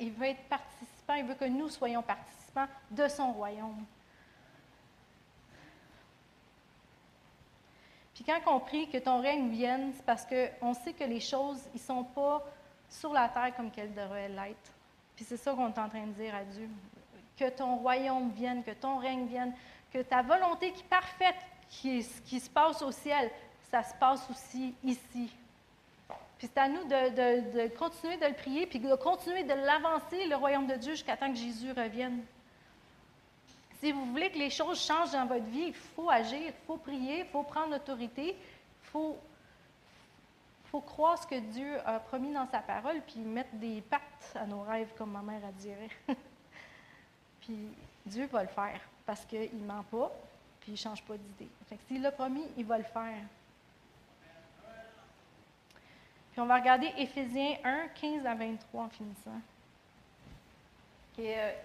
Il 0.00 0.12
veut 0.12 0.26
être 0.26 0.42
participant, 0.48 1.14
il 1.14 1.24
veut 1.24 1.34
que 1.34 1.44
nous 1.44 1.68
soyons 1.68 2.02
participants 2.02 2.66
de 2.90 3.08
son 3.08 3.32
royaume. 3.32 3.84
Puis 8.14 8.24
quand 8.24 8.40
on 8.46 8.60
prie 8.60 8.88
que 8.88 8.98
ton 8.98 9.20
règne 9.20 9.48
vienne, 9.50 9.92
c'est 9.94 10.04
parce 10.04 10.26
qu'on 10.26 10.74
sait 10.74 10.92
que 10.92 11.04
les 11.04 11.20
choses, 11.20 11.60
ne 11.72 11.78
sont 11.78 12.04
pas 12.04 12.44
sur 12.88 13.12
la 13.12 13.28
terre 13.28 13.54
comme 13.56 13.70
qu'elles 13.70 13.94
devraient 13.94 14.28
l'être. 14.28 14.72
Puis 15.14 15.24
c'est 15.24 15.36
ça 15.36 15.52
qu'on 15.52 15.68
est 15.68 15.78
en 15.78 15.88
train 15.88 16.06
de 16.06 16.12
dire 16.12 16.34
à 16.34 16.44
Dieu. 16.44 16.68
Que 17.38 17.50
ton 17.50 17.76
royaume 17.76 18.30
vienne, 18.30 18.64
que 18.64 18.72
ton 18.72 18.98
règne 18.98 19.26
vienne, 19.26 19.54
que 19.92 20.02
ta 20.02 20.22
volonté 20.22 20.72
qui 20.72 20.80
est 20.80 20.88
parfaite, 20.88 21.36
qui, 21.68 22.04
qui 22.26 22.40
se 22.40 22.50
passe 22.50 22.82
au 22.82 22.90
ciel, 22.90 23.30
ça 23.70 23.82
se 23.82 23.94
passe 23.94 24.28
aussi 24.30 24.74
ici. 24.82 25.30
Puis 26.38 26.46
c'est 26.46 26.58
à 26.58 26.68
nous 26.68 26.84
de, 26.84 27.76
continuer 27.76 28.16
de 28.16 28.26
le 28.26 28.34
prier, 28.34 28.66
puis 28.66 28.78
de 28.78 28.94
continuer 28.94 29.42
de 29.42 29.54
l'avancer, 29.54 30.26
le 30.26 30.36
royaume 30.36 30.68
de 30.68 30.76
Dieu, 30.76 30.92
jusqu'à 30.92 31.16
temps 31.16 31.30
que 31.30 31.38
Jésus 31.38 31.72
revienne. 31.72 32.24
Si 33.80 33.92
vous 33.92 34.06
voulez 34.06 34.30
que 34.30 34.38
les 34.38 34.50
choses 34.50 34.80
changent 34.80 35.12
dans 35.12 35.26
votre 35.26 35.44
vie, 35.46 35.66
il 35.68 35.74
faut 35.74 36.08
agir, 36.08 36.40
il 36.46 36.52
faut 36.66 36.76
prier, 36.76 37.20
il 37.20 37.26
faut 37.26 37.42
prendre 37.42 37.72
l'autorité, 37.72 38.36
il 38.36 38.88
faut, 38.90 39.16
faut 40.70 40.80
croire 40.80 41.20
ce 41.20 41.26
que 41.26 41.38
Dieu 41.38 41.78
a 41.84 41.98
promis 41.98 42.32
dans 42.32 42.46
sa 42.46 42.60
parole, 42.60 43.00
puis 43.06 43.20
mettre 43.20 43.54
des 43.54 43.80
pattes 43.82 44.36
à 44.36 44.46
nos 44.46 44.62
rêves, 44.62 44.92
comme 44.96 45.10
ma 45.10 45.22
mère 45.22 45.44
a 45.44 45.52
dirait. 45.52 45.90
puis 47.48 47.68
Dieu 48.04 48.26
va 48.26 48.42
le 48.42 48.48
faire, 48.48 48.78
parce 49.06 49.24
qu'il 49.24 49.48
ne 49.58 49.64
ment 49.64 49.82
pas, 49.84 50.12
puis 50.60 50.72
il 50.72 50.74
ne 50.74 50.76
change 50.76 51.02
pas 51.02 51.16
d'idée. 51.16 51.48
S'il 51.86 52.02
l'a 52.02 52.12
promis, 52.12 52.44
il 52.58 52.66
va 52.66 52.76
le 52.76 52.84
faire. 52.84 53.22
Puis 56.32 56.40
on 56.40 56.46
va 56.46 56.56
regarder 56.56 56.92
Éphésiens 56.98 57.56
1, 57.64 57.88
15 57.98 58.26
à 58.26 58.34
23 58.34 58.84
en 58.84 58.88
finissant. 58.90 59.40
Est, 61.18 61.56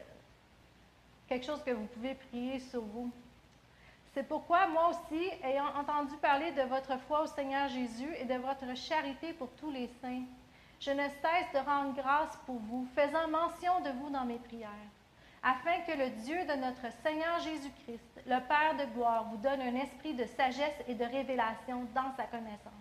quelque 1.27 1.45
chose 1.45 1.61
que 1.63 1.71
vous 1.71 1.85
pouvez 1.85 2.15
prier 2.15 2.59
sur 2.59 2.81
vous. 2.81 3.11
C'est 4.13 4.23
pourquoi 4.23 4.67
moi 4.67 4.89
aussi, 4.89 5.29
ayant 5.43 5.67
entendu 5.75 6.15
parler 6.17 6.51
de 6.53 6.61
votre 6.61 6.97
foi 7.01 7.23
au 7.23 7.27
Seigneur 7.27 7.67
Jésus 7.67 8.09
et 8.19 8.25
de 8.25 8.35
votre 8.35 8.75
charité 8.75 9.33
pour 9.33 9.49
tous 9.51 9.69
les 9.69 9.89
saints, 10.01 10.23
je 10.79 10.91
ne 10.91 11.03
cesse 11.09 11.51
de 11.53 11.59
rendre 11.59 11.93
grâce 11.93 12.37
pour 12.45 12.55
vous, 12.55 12.87
faisant 12.95 13.27
mention 13.27 13.81
de 13.81 13.89
vous 13.99 14.09
dans 14.09 14.25
mes 14.25 14.39
prières, 14.39 14.69
afin 15.43 15.79
que 15.85 15.97
le 15.97 16.09
Dieu 16.23 16.37
de 16.45 16.53
notre 16.53 16.91
Seigneur 17.03 17.39
Jésus-Christ, 17.39 18.21
le 18.25 18.39
Père 18.47 18.75
de 18.79 18.91
gloire, 18.93 19.25
vous 19.29 19.37
donne 19.37 19.61
un 19.61 19.75
esprit 19.75 20.13
de 20.13 20.25
sagesse 20.25 20.81
et 20.87 20.95
de 20.95 21.03
révélation 21.03 21.85
dans 21.93 22.15
sa 22.15 22.23
connaissance, 22.23 22.73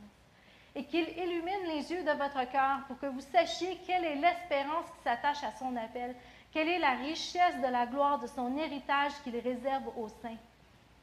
et 0.75 0.85
qu'il 0.85 1.09
illumine 1.09 1.67
les 1.69 1.93
yeux 1.93 2.05
de 2.05 2.13
votre 2.13 2.51
cœur 2.51 2.81
pour 2.87 2.99
que 2.99 3.07
vous 3.07 3.21
sachiez 3.21 3.79
quelle 3.87 4.05
est 4.05 4.17
l'espérance 4.17 4.87
qui 4.97 5.03
s'attache 5.03 5.43
à 5.45 5.53
son 5.59 5.77
appel 5.77 6.15
quelle 6.53 6.69
est 6.69 6.79
la 6.79 6.97
richesse 6.97 7.57
de 7.63 7.69
la 7.69 7.87
gloire 7.87 8.19
de 8.19 8.27
son 8.27 8.57
héritage 8.59 9.13
qu'il 9.25 9.37
réserve 9.39 9.89
aux 9.97 10.09
saints? 10.09 10.37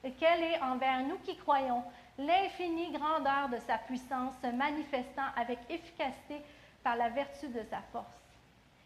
Et 0.04 0.12
quelle 0.12 0.44
est 0.44 0.62
envers 0.62 1.02
nous 1.02 1.18
qui 1.26 1.36
croyons 1.38 1.84
l'infinie 2.20 2.92
grandeur 2.92 3.50
de 3.50 3.58
sa 3.66 3.80
puissance 3.80 4.34
se 4.44 4.48
manifestant 4.48 5.26
avec 5.36 5.58
efficacité 5.70 6.42
par 6.84 6.96
la 6.96 7.10
vertu 7.10 7.48
de 7.48 7.64
sa 7.70 7.82
force? 7.92 8.19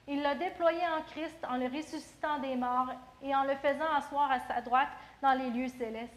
Il 0.08 0.22
l'a 0.22 0.36
déployé 0.36 0.82
en 0.82 1.02
Christ 1.04 1.38
en 1.50 1.58
le 1.58 1.68
ressuscitant 1.68 2.40
des 2.40 2.56
morts 2.56 2.90
et 3.22 3.34
en 3.34 3.44
le 3.44 3.56
faisant 3.56 3.92
asseoir 3.96 4.32
à 4.32 4.40
sa 4.42 4.62
droite 4.62 4.90
dans 5.22 5.34
les 5.34 5.50
lieux 5.50 5.70
célestes, 5.70 6.12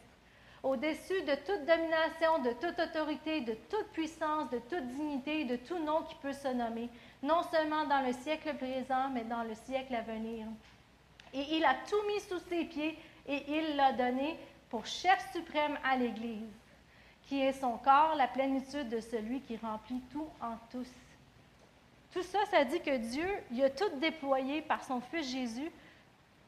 au-dessus 0.62 1.22
de 1.22 1.34
toute 1.47 1.64
domination, 1.64 2.39
de 2.43 2.53
toute 2.55 2.78
autorité, 2.80 3.43
de 3.43 3.55
toute 3.70 3.89
puissance, 3.93 4.51
de 4.51 4.59
toute 4.59 4.89
dignité, 4.89 5.45
de 5.45 5.57
tout 5.57 5.78
nom 5.78 6.03
qui 6.03 6.16
peut 6.16 6.32
se 6.32 6.49
nommer, 6.49 6.91
non 7.22 7.43
seulement 7.45 7.87
dans 7.87 8.05
le 8.05 8.12
siècle 8.12 8.55
présent, 8.57 9.09
mais 9.12 9.22
dans 9.22 9.45
le 9.45 9.55
siècle 9.55 9.95
à 9.95 10.03
venir. 10.03 10.49
Et 11.32 11.57
il 11.57 11.64
a 11.64 11.74
tout 11.89 12.03
mis 12.09 12.20
sous 12.20 12.41
ses 12.49 12.64
pieds 12.64 12.99
et 13.28 13.45
il 13.49 13.76
l'a 13.76 13.93
donné 13.93 14.37
pour 14.68 14.87
chef 14.87 15.32
suprême 15.32 15.78
à 15.84 15.97
l'Église, 15.97 16.51
qui 17.22 17.41
est 17.41 17.53
son 17.53 17.78
corps, 17.78 18.14
la 18.16 18.26
plénitude 18.26 18.89
de 18.89 19.01
celui 19.01 19.41
qui 19.43 19.57
remplit 19.57 20.03
tout 20.11 20.28
en 20.41 20.57
tous. 20.70 20.89
Tout 22.16 22.22
ça, 22.22 22.38
ça 22.50 22.64
dit 22.64 22.80
que 22.80 22.96
Dieu, 22.96 23.28
il 23.50 23.62
a 23.62 23.68
tout 23.68 23.90
déployé 24.00 24.62
par 24.62 24.82
son 24.82 25.02
Fils 25.02 25.30
Jésus, 25.30 25.70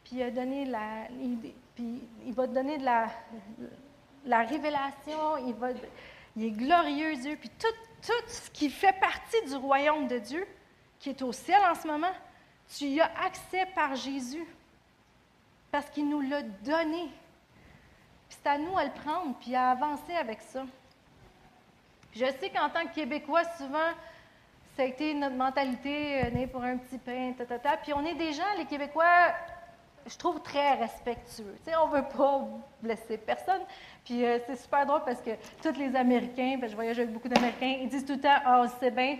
puis 0.02 0.16
il, 0.16 0.32
va 2.32 2.46
donner 2.46 2.78
de 2.78 2.84
la, 2.86 3.08
la 4.24 4.44
révélation, 4.44 5.36
il 5.36 6.42
est 6.46 6.50
glorieux 6.52 7.16
Dieu, 7.16 7.36
puis 7.38 7.50
tout, 7.50 7.66
tout 8.00 8.28
ce 8.28 8.48
qui 8.48 8.70
fait 8.70 8.98
partie 8.98 9.44
du 9.46 9.56
royaume 9.56 10.08
de 10.08 10.18
Dieu, 10.18 10.46
qui 10.98 11.10
est 11.10 11.20
au 11.20 11.32
ciel 11.32 11.60
en 11.70 11.74
ce 11.74 11.86
moment, 11.86 12.14
tu 12.74 12.86
y 12.86 13.02
as 13.02 13.12
accès 13.22 13.66
par 13.74 13.94
Jésus. 13.94 14.46
Parce 15.70 15.90
qu'il 15.90 16.08
nous 16.08 16.22
l'a 16.22 16.40
donné. 16.40 17.10
Puis 18.30 18.38
c'est 18.42 18.48
à 18.48 18.56
nous 18.56 18.74
à 18.78 18.86
le 18.86 18.92
prendre, 18.92 19.36
puis 19.38 19.54
à 19.54 19.72
avancer 19.72 20.14
avec 20.14 20.40
ça. 20.40 20.64
Je 22.14 22.24
sais 22.24 22.48
qu'en 22.48 22.70
tant 22.70 22.86
que 22.86 22.94
Québécois, 22.94 23.44
souvent, 23.58 23.92
ça 24.78 24.84
a 24.84 24.86
été 24.86 25.12
notre 25.12 25.34
mentalité, 25.34 26.22
euh, 26.22 26.30
né 26.30 26.46
pour 26.46 26.62
un 26.62 26.76
petit 26.76 26.98
pain, 26.98 27.32
ta, 27.36 27.44
ta, 27.44 27.58
ta. 27.58 27.76
Puis 27.78 27.92
on 27.92 28.04
est 28.04 28.14
des 28.14 28.32
gens, 28.32 28.44
les 28.56 28.64
Québécois, 28.64 29.34
je 30.06 30.16
trouve 30.16 30.40
très 30.40 30.74
respectueux. 30.74 31.56
Tu 31.64 31.72
sais, 31.72 31.76
on 31.76 31.88
veut 31.88 32.04
pas 32.16 32.46
blesser 32.80 33.18
personne. 33.18 33.62
Puis 34.04 34.24
euh, 34.24 34.38
c'est 34.46 34.54
super 34.54 34.86
drôle 34.86 35.02
parce 35.04 35.20
que 35.20 35.32
tous 35.60 35.76
les 35.76 35.96
Américains, 35.96 36.58
ben, 36.60 36.70
je 36.70 36.76
voyage 36.76 36.96
avec 36.96 37.12
beaucoup 37.12 37.28
d'Américains, 37.28 37.78
ils 37.80 37.88
disent 37.88 38.04
tout 38.04 38.12
le 38.12 38.20
temps 38.20 38.38
Ah, 38.44 38.66
c'est 38.78 38.92
bien. 38.92 39.18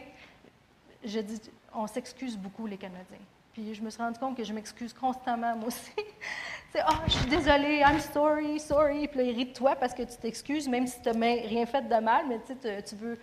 Je 1.05 1.19
dis 1.19 1.41
On 1.75 1.89
s'excuse 1.89 2.39
beaucoup, 2.39 2.69
les 2.69 2.77
Canadiens. 2.77 3.19
Puis 3.53 3.75
je 3.75 3.83
me 3.83 3.91
suis 3.91 4.01
rendu 4.01 4.21
compte 4.21 4.37
que 4.37 4.45
je 4.45 4.53
m'excuse 4.53 4.93
constamment, 4.93 5.57
moi 5.57 5.67
aussi. 5.67 5.91
c'est 6.73 6.83
Ah, 6.87 7.03
je 7.09 7.15
suis 7.15 7.27
désolée, 7.31 7.81
I'm 7.81 7.99
sorry, 7.99 8.61
sorry. 8.61 9.09
Puis 9.09 9.19
là, 9.19 9.25
ils 9.25 9.35
rient 9.35 9.47
de 9.47 9.55
toi 9.55 9.75
parce 9.75 9.93
que 9.93 10.05
tu 10.05 10.17
t'excuses, 10.19 10.69
même 10.69 10.87
si 10.87 11.03
tu 11.03 11.11
n'as 11.11 11.35
rien 11.49 11.67
fait 11.67 11.83
de 11.83 11.97
mal, 11.97 12.27
mais 12.29 12.39
tu 12.85 12.95
veux 12.95 13.19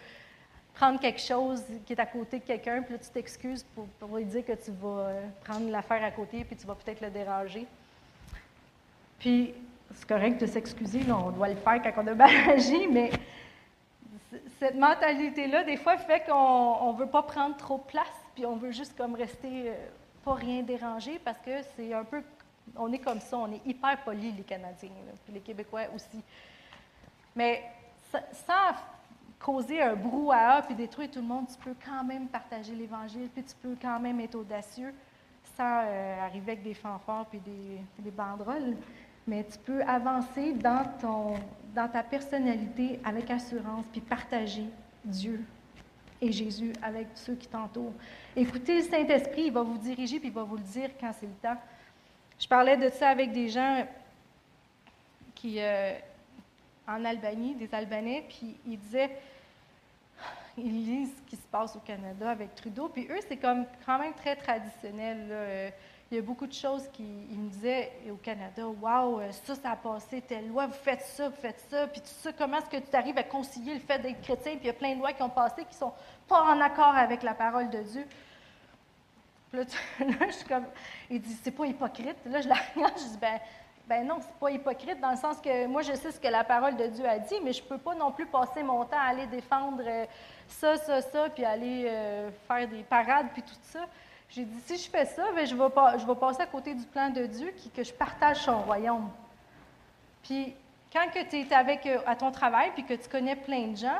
prendre 0.75 0.99
quelque 0.99 1.21
chose 1.21 1.63
qui 1.85 1.93
est 1.93 1.99
à 1.99 2.05
côté 2.05 2.39
de 2.39 2.43
quelqu'un, 2.43 2.81
puis 2.81 2.93
là, 2.93 2.99
tu 2.99 3.09
t'excuses 3.09 3.65
pour, 3.73 4.17
lui 4.17 4.25
dire 4.25 4.45
que 4.45 4.51
tu 4.51 4.71
vas 4.71 5.07
euh, 5.07 5.27
prendre 5.43 5.69
l'affaire 5.71 6.03
à 6.03 6.11
côté, 6.11 6.43
puis 6.43 6.55
tu 6.55 6.67
vas 6.67 6.75
peut-être 6.75 7.01
le 7.01 7.09
déranger. 7.09 7.65
Puis, 9.17 9.53
c'est 9.93 10.07
correct 10.07 10.39
de 10.41 10.45
s'excuser, 10.45 11.01
on 11.09 11.31
doit 11.31 11.47
le 11.47 11.55
faire 11.55 11.81
quand 11.81 12.03
on 12.03 12.07
a 12.07 12.13
mal 12.15 12.49
agi, 12.49 12.87
mais 12.87 13.09
cette 14.59 14.75
mentalité-là, 14.75 15.63
des 15.63 15.77
fois, 15.77 15.97
fait 15.97 16.25
qu'on 16.25 16.91
ne 16.91 16.97
veut 16.97 17.07
pas 17.07 17.23
prendre 17.23 17.55
trop 17.55 17.77
de 17.77 17.83
place, 17.83 18.07
puis 18.35 18.45
on 18.45 18.57
veut 18.57 18.71
juste 18.71 18.97
comme 18.97 19.15
rester, 19.15 19.69
euh, 19.69 19.73
pas 20.25 20.33
rien 20.33 20.61
déranger, 20.61 21.21
parce 21.23 21.39
que 21.39 21.61
c'est 21.77 21.93
un 21.93 22.03
peu, 22.03 22.21
on 22.75 22.91
est 22.91 22.99
comme 22.99 23.21
ça, 23.21 23.37
on 23.37 23.51
est 23.53 23.65
hyper 23.65 23.97
polis, 24.03 24.35
les 24.35 24.43
Canadiens, 24.43 24.89
puis 25.23 25.33
les 25.33 25.39
Québécois 25.39 25.83
aussi. 25.95 26.21
Mais 27.33 27.63
sans 28.11 28.75
causer 29.39 29.81
un 29.81 29.95
brouhaha 29.95 30.61
puis 30.63 30.75
détruire 30.75 31.09
tout 31.11 31.19
le 31.19 31.25
monde, 31.25 31.47
tu 31.47 31.57
peux 31.57 31.75
quand 31.85 32.03
même 32.03 32.27
partager 32.27 32.73
l'Évangile, 32.73 33.29
puis 33.33 33.43
tu 33.43 33.55
peux 33.55 33.75
quand 33.81 33.99
même 33.99 34.19
être 34.19 34.35
audacieux 34.35 34.93
sans 35.55 35.83
euh, 35.85 36.21
arriver 36.21 36.53
avec 36.53 36.63
des 36.63 36.73
fanfares 36.73 37.25
puis 37.27 37.39
des, 37.39 38.11
banderoles. 38.11 38.75
Mais 39.27 39.43
tu 39.43 39.57
peux 39.57 39.81
avancer 39.83 40.53
dans, 40.53 40.83
ton, 41.01 41.33
dans 41.73 41.87
ta 41.87 42.03
personnalité 42.03 42.99
avec 43.03 43.31
assurance 43.31 43.85
puis 43.91 44.01
partager 44.01 44.65
Dieu 45.03 45.43
et 46.21 46.31
Jésus 46.31 46.73
avec 46.81 47.07
ceux 47.15 47.35
qui 47.35 47.47
t'entourent. 47.47 47.93
Écoutez, 48.35 48.77
le 48.77 48.83
Saint-Esprit, 48.83 49.45
il 49.47 49.51
va 49.51 49.61
vous 49.61 49.77
diriger 49.77 50.19
puis 50.19 50.29
il 50.29 50.33
va 50.33 50.43
vous 50.43 50.57
le 50.57 50.63
dire 50.63 50.89
quand 50.99 51.11
c'est 51.19 51.25
le 51.25 51.33
temps. 51.41 51.59
Je 52.37 52.47
parlais 52.47 52.77
de 52.77 52.89
ça 52.89 53.09
avec 53.09 53.31
des 53.31 53.49
gens 53.49 53.85
qui, 55.33 55.59
euh, 55.59 55.93
en 56.87 57.03
Albanie, 57.05 57.55
des 57.55 57.73
Albanais, 57.73 58.25
puis 58.27 58.55
ils 58.67 58.79
disaient 58.79 59.17
ils 60.57 60.85
lisent 60.85 61.13
ce 61.17 61.29
qui 61.29 61.35
se 61.35 61.47
passe 61.51 61.75
au 61.75 61.79
Canada 61.79 62.29
avec 62.29 62.55
Trudeau. 62.55 62.87
Puis 62.87 63.07
eux, 63.09 63.19
c'est 63.27 63.35
comme 63.37 63.65
quand 63.85 63.99
même 63.99 64.13
très 64.13 64.37
traditionnel. 64.37 65.73
Il 66.11 66.17
y 66.17 66.19
a 66.19 66.21
beaucoup 66.21 66.45
de 66.45 66.53
choses 66.53 66.87
qui 66.93 67.03
me 67.03 67.49
disaient 67.49 67.91
au 68.11 68.15
Canada, 68.15 68.67
Waouh, 68.67 69.21
ça, 69.31 69.55
ça 69.55 69.71
a 69.71 69.75
passé, 69.75 70.21
telle 70.21 70.47
loi, 70.49 70.67
vous 70.67 70.73
faites 70.73 71.01
ça, 71.01 71.29
vous 71.29 71.35
faites 71.35 71.59
ça, 71.67 71.87
puis 71.87 71.99
tout 71.99 72.07
ça, 72.07 72.31
comment 72.31 72.57
est-ce 72.57 72.69
que 72.69 72.77
tu 72.77 72.95
arrives 72.95 73.17
à 73.17 73.23
concilier 73.23 73.73
le 73.73 73.79
fait 73.79 73.97
d'être 73.99 74.21
chrétien, 74.21 74.51
puis 74.53 74.65
il 74.65 74.67
y 74.67 74.69
a 74.69 74.73
plein 74.73 74.93
de 74.93 74.99
lois 74.99 75.13
qui 75.13 75.23
ont 75.23 75.29
passé 75.29 75.63
qui 75.63 75.73
ne 75.73 75.79
sont 75.79 75.93
pas 76.27 76.41
en 76.43 76.61
accord 76.61 76.95
avec 76.95 77.23
la 77.23 77.33
parole 77.33 77.71
de 77.71 77.81
Dieu. 77.81 78.05
Puis 79.49 79.59
là, 79.99 80.27
je 80.27 80.31
suis 80.31 80.45
comme, 80.45 80.65
il 81.09 81.19
dit, 81.19 81.35
c'est 81.41 81.51
pas 81.51 81.65
hypocrite. 81.65 82.17
Là, 82.27 82.41
je 82.41 82.49
la 82.49 82.55
je 82.75 83.03
dis, 83.03 83.17
ben, 83.19 83.39
ben 83.87 84.05
non, 84.05 84.17
c'est 84.19 84.33
pas 84.39 84.49
hypocrite 84.49 84.99
dans 84.99 85.11
le 85.11 85.17
sens 85.17 85.37
que 85.39 85.67
moi, 85.67 85.83
je 85.83 85.93
sais 85.93 86.11
ce 86.11 86.19
que 86.19 86.27
la 86.27 86.43
parole 86.43 86.75
de 86.75 86.87
Dieu 86.87 87.05
a 87.07 87.19
dit, 87.19 87.35
mais 87.43 87.53
je 87.53 87.61
peux 87.61 87.77
pas 87.77 87.93
non 87.93 88.11
plus 88.11 88.25
passer 88.25 88.63
mon 88.63 88.83
temps 88.85 88.97
à 88.97 89.09
aller 89.09 89.27
défendre 89.27 89.83
ça, 90.47 90.77
ça, 90.77 91.01
ça, 91.01 91.29
puis 91.29 91.45
aller 91.45 91.85
euh, 91.87 92.29
faire 92.47 92.67
des 92.67 92.81
parades, 92.83 93.27
puis 93.33 93.43
tout 93.43 93.55
ça. 93.61 93.85
J'ai 94.29 94.43
dit, 94.43 94.59
si 94.65 94.77
je 94.77 94.89
fais 94.89 95.05
ça, 95.05 95.31
bien, 95.33 95.45
je, 95.45 95.55
vais 95.55 95.69
pas, 95.69 95.97
je 95.97 96.05
vais 96.05 96.15
passer 96.15 96.41
à 96.41 96.47
côté 96.47 96.73
du 96.73 96.85
plan 96.85 97.09
de 97.09 97.25
Dieu, 97.25 97.53
qui, 97.55 97.69
que 97.69 97.83
je 97.83 97.93
partage 97.93 98.37
son 98.37 98.61
royaume. 98.63 99.09
Puis, 100.23 100.55
quand 100.91 101.05
tu 101.29 101.37
es 101.37 101.53
avec, 101.53 101.85
euh, 101.85 101.99
à 102.07 102.15
ton 102.15 102.31
travail, 102.31 102.71
puis 102.73 102.83
que 102.83 102.93
tu 102.95 103.07
connais 103.07 103.35
plein 103.35 103.67
de 103.67 103.77
gens, 103.77 103.99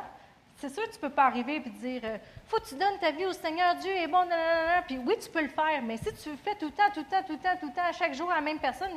c'est 0.56 0.70
sûr 0.70 0.82
que 0.84 0.92
tu 0.92 0.98
peux 0.98 1.10
pas 1.10 1.26
arriver 1.26 1.56
et 1.56 1.60
dire 1.60 2.00
euh, 2.04 2.18
faut 2.48 2.58
que 2.58 2.66
tu 2.66 2.74
donnes 2.74 2.98
ta 3.00 3.10
vie 3.10 3.26
au 3.26 3.32
Seigneur, 3.32 3.74
Dieu 3.76 3.90
est 3.90 4.08
bon, 4.08 4.24
nanana. 4.24 4.82
puis 4.86 4.98
oui, 4.98 5.14
tu 5.20 5.28
peux 5.28 5.42
le 5.42 5.48
faire, 5.48 5.82
mais 5.82 5.96
si 5.96 6.12
tu 6.14 6.30
le 6.30 6.36
fais 6.36 6.54
tout 6.54 6.66
le 6.66 6.72
temps, 6.72 6.90
tout 6.92 7.00
le 7.00 7.06
temps, 7.06 7.22
tout 7.26 7.32
le 7.32 7.38
temps, 7.38 7.56
tout 7.60 7.66
le 7.66 7.72
temps, 7.72 7.88
à 7.88 7.92
chaque 7.92 8.14
jour 8.14 8.30
à 8.32 8.36
la 8.36 8.40
même 8.40 8.58
personne, 8.58 8.90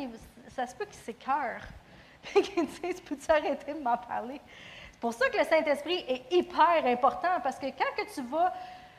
ça 0.59 0.67
se 0.67 0.75
peut 0.75 0.85
qu'il 0.85 0.95
s'écœure. 0.95 1.61
Puis 2.21 2.41
qu'il 2.41 2.65
dise 2.65 2.99
peux-tu 3.01 3.31
arrêter 3.31 3.73
de 3.73 3.79
m'en 3.79 3.97
parler? 3.97 4.41
C'est 4.91 4.99
pour 4.99 5.13
ça 5.13 5.29
que 5.29 5.37
le 5.37 5.45
Saint-Esprit 5.45 6.03
est 6.07 6.33
hyper 6.33 6.85
important, 6.85 7.39
parce 7.41 7.57
que 7.57 7.67
quand 7.67 7.95
que 7.95 8.13
tu 8.13 8.21
vas 8.23 8.53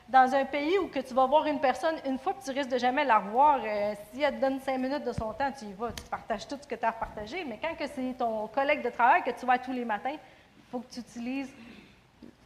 dans 0.09 0.33
un 0.33 0.43
pays 0.45 0.79
où 0.79 0.87
que 0.87 0.99
tu 0.99 1.13
vas 1.13 1.27
voir 1.27 1.45
une 1.45 1.61
personne 1.61 1.95
une 2.05 2.17
fois 2.17 2.33
que 2.33 2.43
tu 2.43 2.51
risques 2.51 2.71
de 2.71 2.79
jamais 2.79 3.05
la 3.05 3.19
revoir, 3.19 3.59
euh, 3.63 3.93
si 4.11 4.23
elle 4.23 4.35
te 4.35 4.41
donne 4.41 4.59
cinq 4.59 4.79
minutes 4.79 5.03
de 5.03 5.13
son 5.13 5.31
temps, 5.33 5.51
tu 5.51 5.65
y 5.65 5.73
vas, 5.73 5.91
tu 5.91 6.03
partages 6.09 6.47
tout 6.47 6.57
ce 6.59 6.67
que 6.67 6.73
tu 6.73 6.83
as 6.83 6.91
partagé. 6.91 7.45
Mais 7.45 7.59
quand 7.61 7.75
que 7.75 7.85
c'est 7.87 8.15
ton 8.17 8.47
collègue 8.47 8.81
de 8.81 8.89
travail 8.89 9.23
que 9.23 9.29
tu 9.29 9.45
vois 9.45 9.59
tous 9.59 9.71
les 9.71 9.85
matins, 9.85 10.15
il 10.15 10.71
faut 10.71 10.79
que 10.79 10.91
tu 10.91 10.99
utilises 10.99 11.53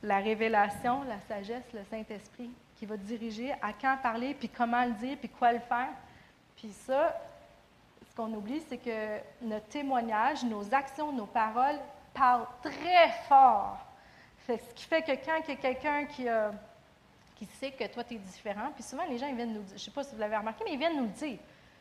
la 0.03 0.17
révélation, 0.17 1.03
la 1.03 1.19
sagesse, 1.21 1.63
le 1.73 1.83
Saint-Esprit 1.89 2.51
qui 2.75 2.85
va 2.85 2.97
te 2.97 3.03
diriger 3.03 3.53
à 3.53 3.71
quand 3.71 3.97
parler, 4.03 4.33
puis 4.33 4.49
comment 4.49 4.83
le 4.83 4.91
dire, 4.91 5.17
puis 5.17 5.29
quoi 5.29 5.53
le 5.53 5.59
faire. 5.59 5.93
Puis 6.57 6.71
ça, 6.85 7.15
ce 8.15 8.21
qu'on 8.21 8.33
oublie, 8.33 8.61
c'est 8.69 8.77
que 8.77 9.19
notre 9.41 9.67
témoignage, 9.67 10.43
nos 10.45 10.73
actions, 10.73 11.11
nos 11.11 11.25
paroles 11.25 11.79
parle 12.13 12.45
très 12.61 13.11
fort. 13.27 13.77
ce 14.47 14.53
qui 14.73 14.85
fait 14.85 15.01
que 15.01 15.11
quand 15.25 15.41
il 15.45 15.49
y 15.49 15.51
a 15.51 15.55
quelqu'un 15.55 16.05
qui, 16.05 16.25
qui 17.35 17.45
sait 17.45 17.71
que 17.71 17.85
toi, 17.87 18.05
tu 18.05 18.13
es 18.13 18.17
différent, 18.17 18.71
puis 18.73 18.83
souvent 18.83 19.03
les 19.05 19.17
gens 19.17 19.27
ils 19.27 19.35
viennent 19.35 19.53
nous 19.53 19.63
dire, 19.63 19.71
je 19.71 19.73
ne 19.73 19.79
sais 19.79 19.91
pas 19.91 20.03
si 20.03 20.15
vous 20.15 20.21
l'avez 20.21 20.37
remarqué, 20.37 20.63
mais 20.63 20.73
ils 20.73 20.79
viennent 20.79 20.97
nous 20.97 21.07
dire. 21.07 21.39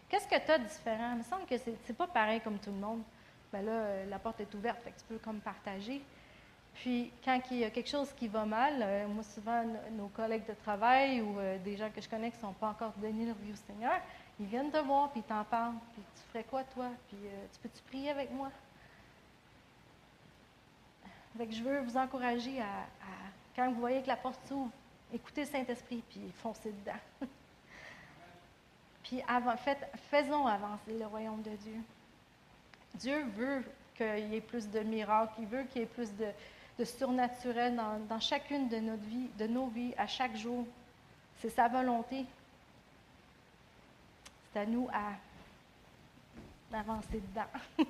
Qu'est-ce 0.08 0.26
que 0.26 0.44
tu 0.44 0.50
as 0.50 0.58
de 0.58 0.64
différent? 0.64 1.12
Il 1.12 1.18
me 1.18 1.22
semble 1.22 1.46
que 1.46 1.56
ce 1.56 1.70
n'est 1.70 1.94
pas 1.96 2.06
pareil 2.06 2.40
comme 2.40 2.58
tout 2.58 2.70
le 2.70 2.78
monde. 2.78 3.02
Bien 3.52 3.62
là, 3.62 3.72
euh, 3.72 4.06
la 4.06 4.18
porte 4.18 4.40
est 4.40 4.54
ouverte, 4.54 4.82
fait 4.82 4.90
que 4.90 4.98
tu 4.98 5.04
peux 5.08 5.18
comme 5.18 5.40
partager. 5.40 6.02
Puis, 6.74 7.12
quand 7.24 7.40
il 7.52 7.58
y 7.58 7.64
a 7.64 7.70
quelque 7.70 7.88
chose 7.88 8.12
qui 8.12 8.26
va 8.26 8.44
mal, 8.44 8.74
euh, 8.82 9.06
moi, 9.06 9.22
souvent, 9.22 9.64
nos 9.92 10.08
collègues 10.08 10.46
de 10.46 10.54
travail 10.54 11.20
ou 11.20 11.38
euh, 11.38 11.58
des 11.58 11.76
gens 11.76 11.88
que 11.90 12.00
je 12.00 12.08
connais 12.08 12.30
qui 12.30 12.36
ne 12.36 12.42
sont 12.42 12.52
pas 12.52 12.68
encore 12.68 12.92
donnés 12.96 13.26
leur 13.26 13.36
vie 13.36 13.52
au 13.52 13.72
Seigneur, 13.72 14.00
ils 14.40 14.46
viennent 14.46 14.70
te 14.70 14.78
voir, 14.78 15.10
puis 15.10 15.20
ils 15.20 15.28
t'en 15.28 15.44
parlent. 15.44 15.76
Puis, 15.92 16.02
tu 16.16 16.22
ferais 16.30 16.44
quoi, 16.44 16.64
toi? 16.64 16.90
Puis, 17.08 17.18
tu 17.52 17.60
peux-tu 17.60 17.82
prier 17.82 18.10
avec 18.10 18.30
moi? 18.30 18.50
je 21.50 21.62
veux 21.62 21.80
vous 21.80 21.96
encourager 21.96 22.60
à, 22.60 22.86
quand 23.56 23.70
vous 23.70 23.80
voyez 23.80 24.02
que 24.02 24.08
la 24.08 24.16
porte 24.16 24.40
s'ouvre, 24.46 24.70
écoutez 25.12 25.42
le 25.42 25.46
Saint-Esprit, 25.46 26.02
puis 26.08 26.20
foncez 26.42 26.72
dedans. 26.72 26.98
puis 29.02 29.22
avant, 29.28 29.54
faisons 30.10 30.46
avancer 30.46 30.98
le 30.98 31.06
royaume 31.06 31.42
de 31.42 31.50
Dieu. 31.56 31.80
Dieu 32.94 33.24
veut 33.36 33.64
qu'il 33.96 34.28
y 34.28 34.36
ait 34.36 34.40
plus 34.40 34.68
de 34.68 34.80
miracles, 34.80 35.34
il 35.38 35.46
veut 35.46 35.64
qu'il 35.64 35.82
y 35.82 35.84
ait 35.84 35.88
plus 35.88 36.10
de, 36.14 36.84
surnaturel 36.84 37.76
dans, 38.08 38.20
chacune 38.20 38.68
de, 38.68 38.76
notre 38.76 39.04
vie, 39.04 39.28
de 39.38 39.46
nos 39.46 39.66
vies, 39.68 39.94
à 39.96 40.06
chaque 40.06 40.36
jour. 40.36 40.66
C'est 41.38 41.50
sa 41.50 41.68
volonté. 41.68 42.24
À 44.54 44.64
nous 44.64 44.88
à 44.92 45.14
avancer 46.72 47.20
dedans. 47.20 47.42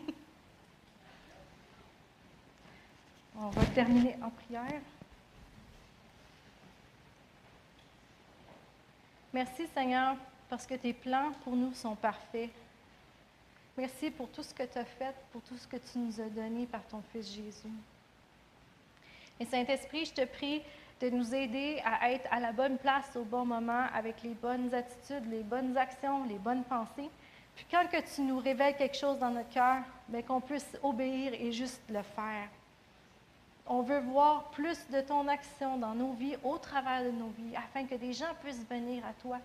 On 3.36 3.50
va 3.50 3.66
terminer 3.66 4.16
en 4.22 4.30
prière. 4.30 4.80
Merci 9.34 9.66
Seigneur 9.74 10.16
parce 10.48 10.66
que 10.66 10.74
tes 10.74 10.94
plans 10.94 11.32
pour 11.42 11.54
nous 11.54 11.74
sont 11.74 11.96
parfaits. 11.96 12.48
Merci 13.76 14.10
pour 14.10 14.30
tout 14.30 14.42
ce 14.42 14.54
que 14.54 14.62
tu 14.62 14.78
as 14.78 14.86
fait, 14.86 15.14
pour 15.32 15.42
tout 15.42 15.58
ce 15.58 15.66
que 15.66 15.76
tu 15.76 15.98
nous 15.98 16.18
as 16.18 16.30
donné 16.30 16.64
par 16.64 16.82
ton 16.86 17.02
Fils 17.12 17.30
Jésus. 17.30 17.74
Et 19.38 19.44
Saint-Esprit, 19.44 20.06
je 20.06 20.14
te 20.14 20.24
prie 20.24 20.62
de 21.10 21.10
nous 21.10 21.34
aider 21.34 21.82
à 21.84 22.10
être 22.10 22.26
à 22.30 22.40
la 22.40 22.52
bonne 22.52 22.78
place 22.78 23.14
au 23.16 23.24
bon 23.24 23.44
moment 23.44 23.86
avec 23.94 24.22
les 24.22 24.34
bonnes 24.34 24.72
attitudes, 24.72 25.30
les 25.30 25.42
bonnes 25.42 25.76
actions, 25.76 26.24
les 26.24 26.38
bonnes 26.38 26.64
pensées. 26.64 27.10
Puis 27.54 27.66
quand 27.70 27.86
que 27.90 28.00
tu 28.14 28.22
nous 28.22 28.38
révèles 28.38 28.76
quelque 28.76 28.96
chose 28.96 29.18
dans 29.18 29.30
notre 29.30 29.50
cœur, 29.50 29.82
ben, 30.08 30.22
qu'on 30.22 30.40
puisse 30.40 30.76
obéir 30.82 31.34
et 31.34 31.52
juste 31.52 31.82
le 31.90 32.02
faire. 32.02 32.48
On 33.66 33.82
veut 33.82 34.00
voir 34.00 34.44
plus 34.50 34.78
de 34.90 35.00
ton 35.00 35.28
action 35.28 35.76
dans 35.78 35.94
nos 35.94 36.12
vies, 36.12 36.36
au 36.42 36.58
travers 36.58 37.04
de 37.04 37.10
nos 37.10 37.28
vies, 37.28 37.56
afin 37.56 37.86
que 37.86 37.94
des 37.94 38.12
gens 38.12 38.34
puissent 38.42 38.66
venir 38.68 39.04
à 39.06 39.12
toi. 39.14 39.38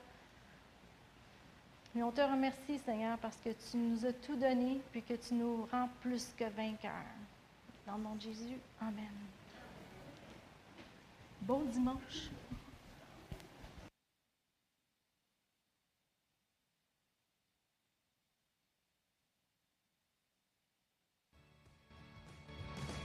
Et 1.95 2.03
on 2.03 2.11
te 2.11 2.21
remercie, 2.21 2.79
Seigneur, 2.79 3.17
parce 3.17 3.37
que 3.37 3.49
tu 3.49 3.77
nous 3.77 4.05
as 4.05 4.13
tout 4.13 4.35
donné, 4.35 4.81
puis 4.91 5.01
que 5.01 5.13
tu 5.13 5.33
nous 5.33 5.67
rends 5.71 5.89
plus 6.01 6.33
que 6.37 6.45
vainqueurs. 6.45 6.91
Dans 7.85 7.97
le 7.97 8.03
nom 8.03 8.15
de 8.15 8.21
Jésus, 8.21 8.57
Amen. 8.81 9.38
Bon 11.41 11.61
dimanche. 11.71 12.29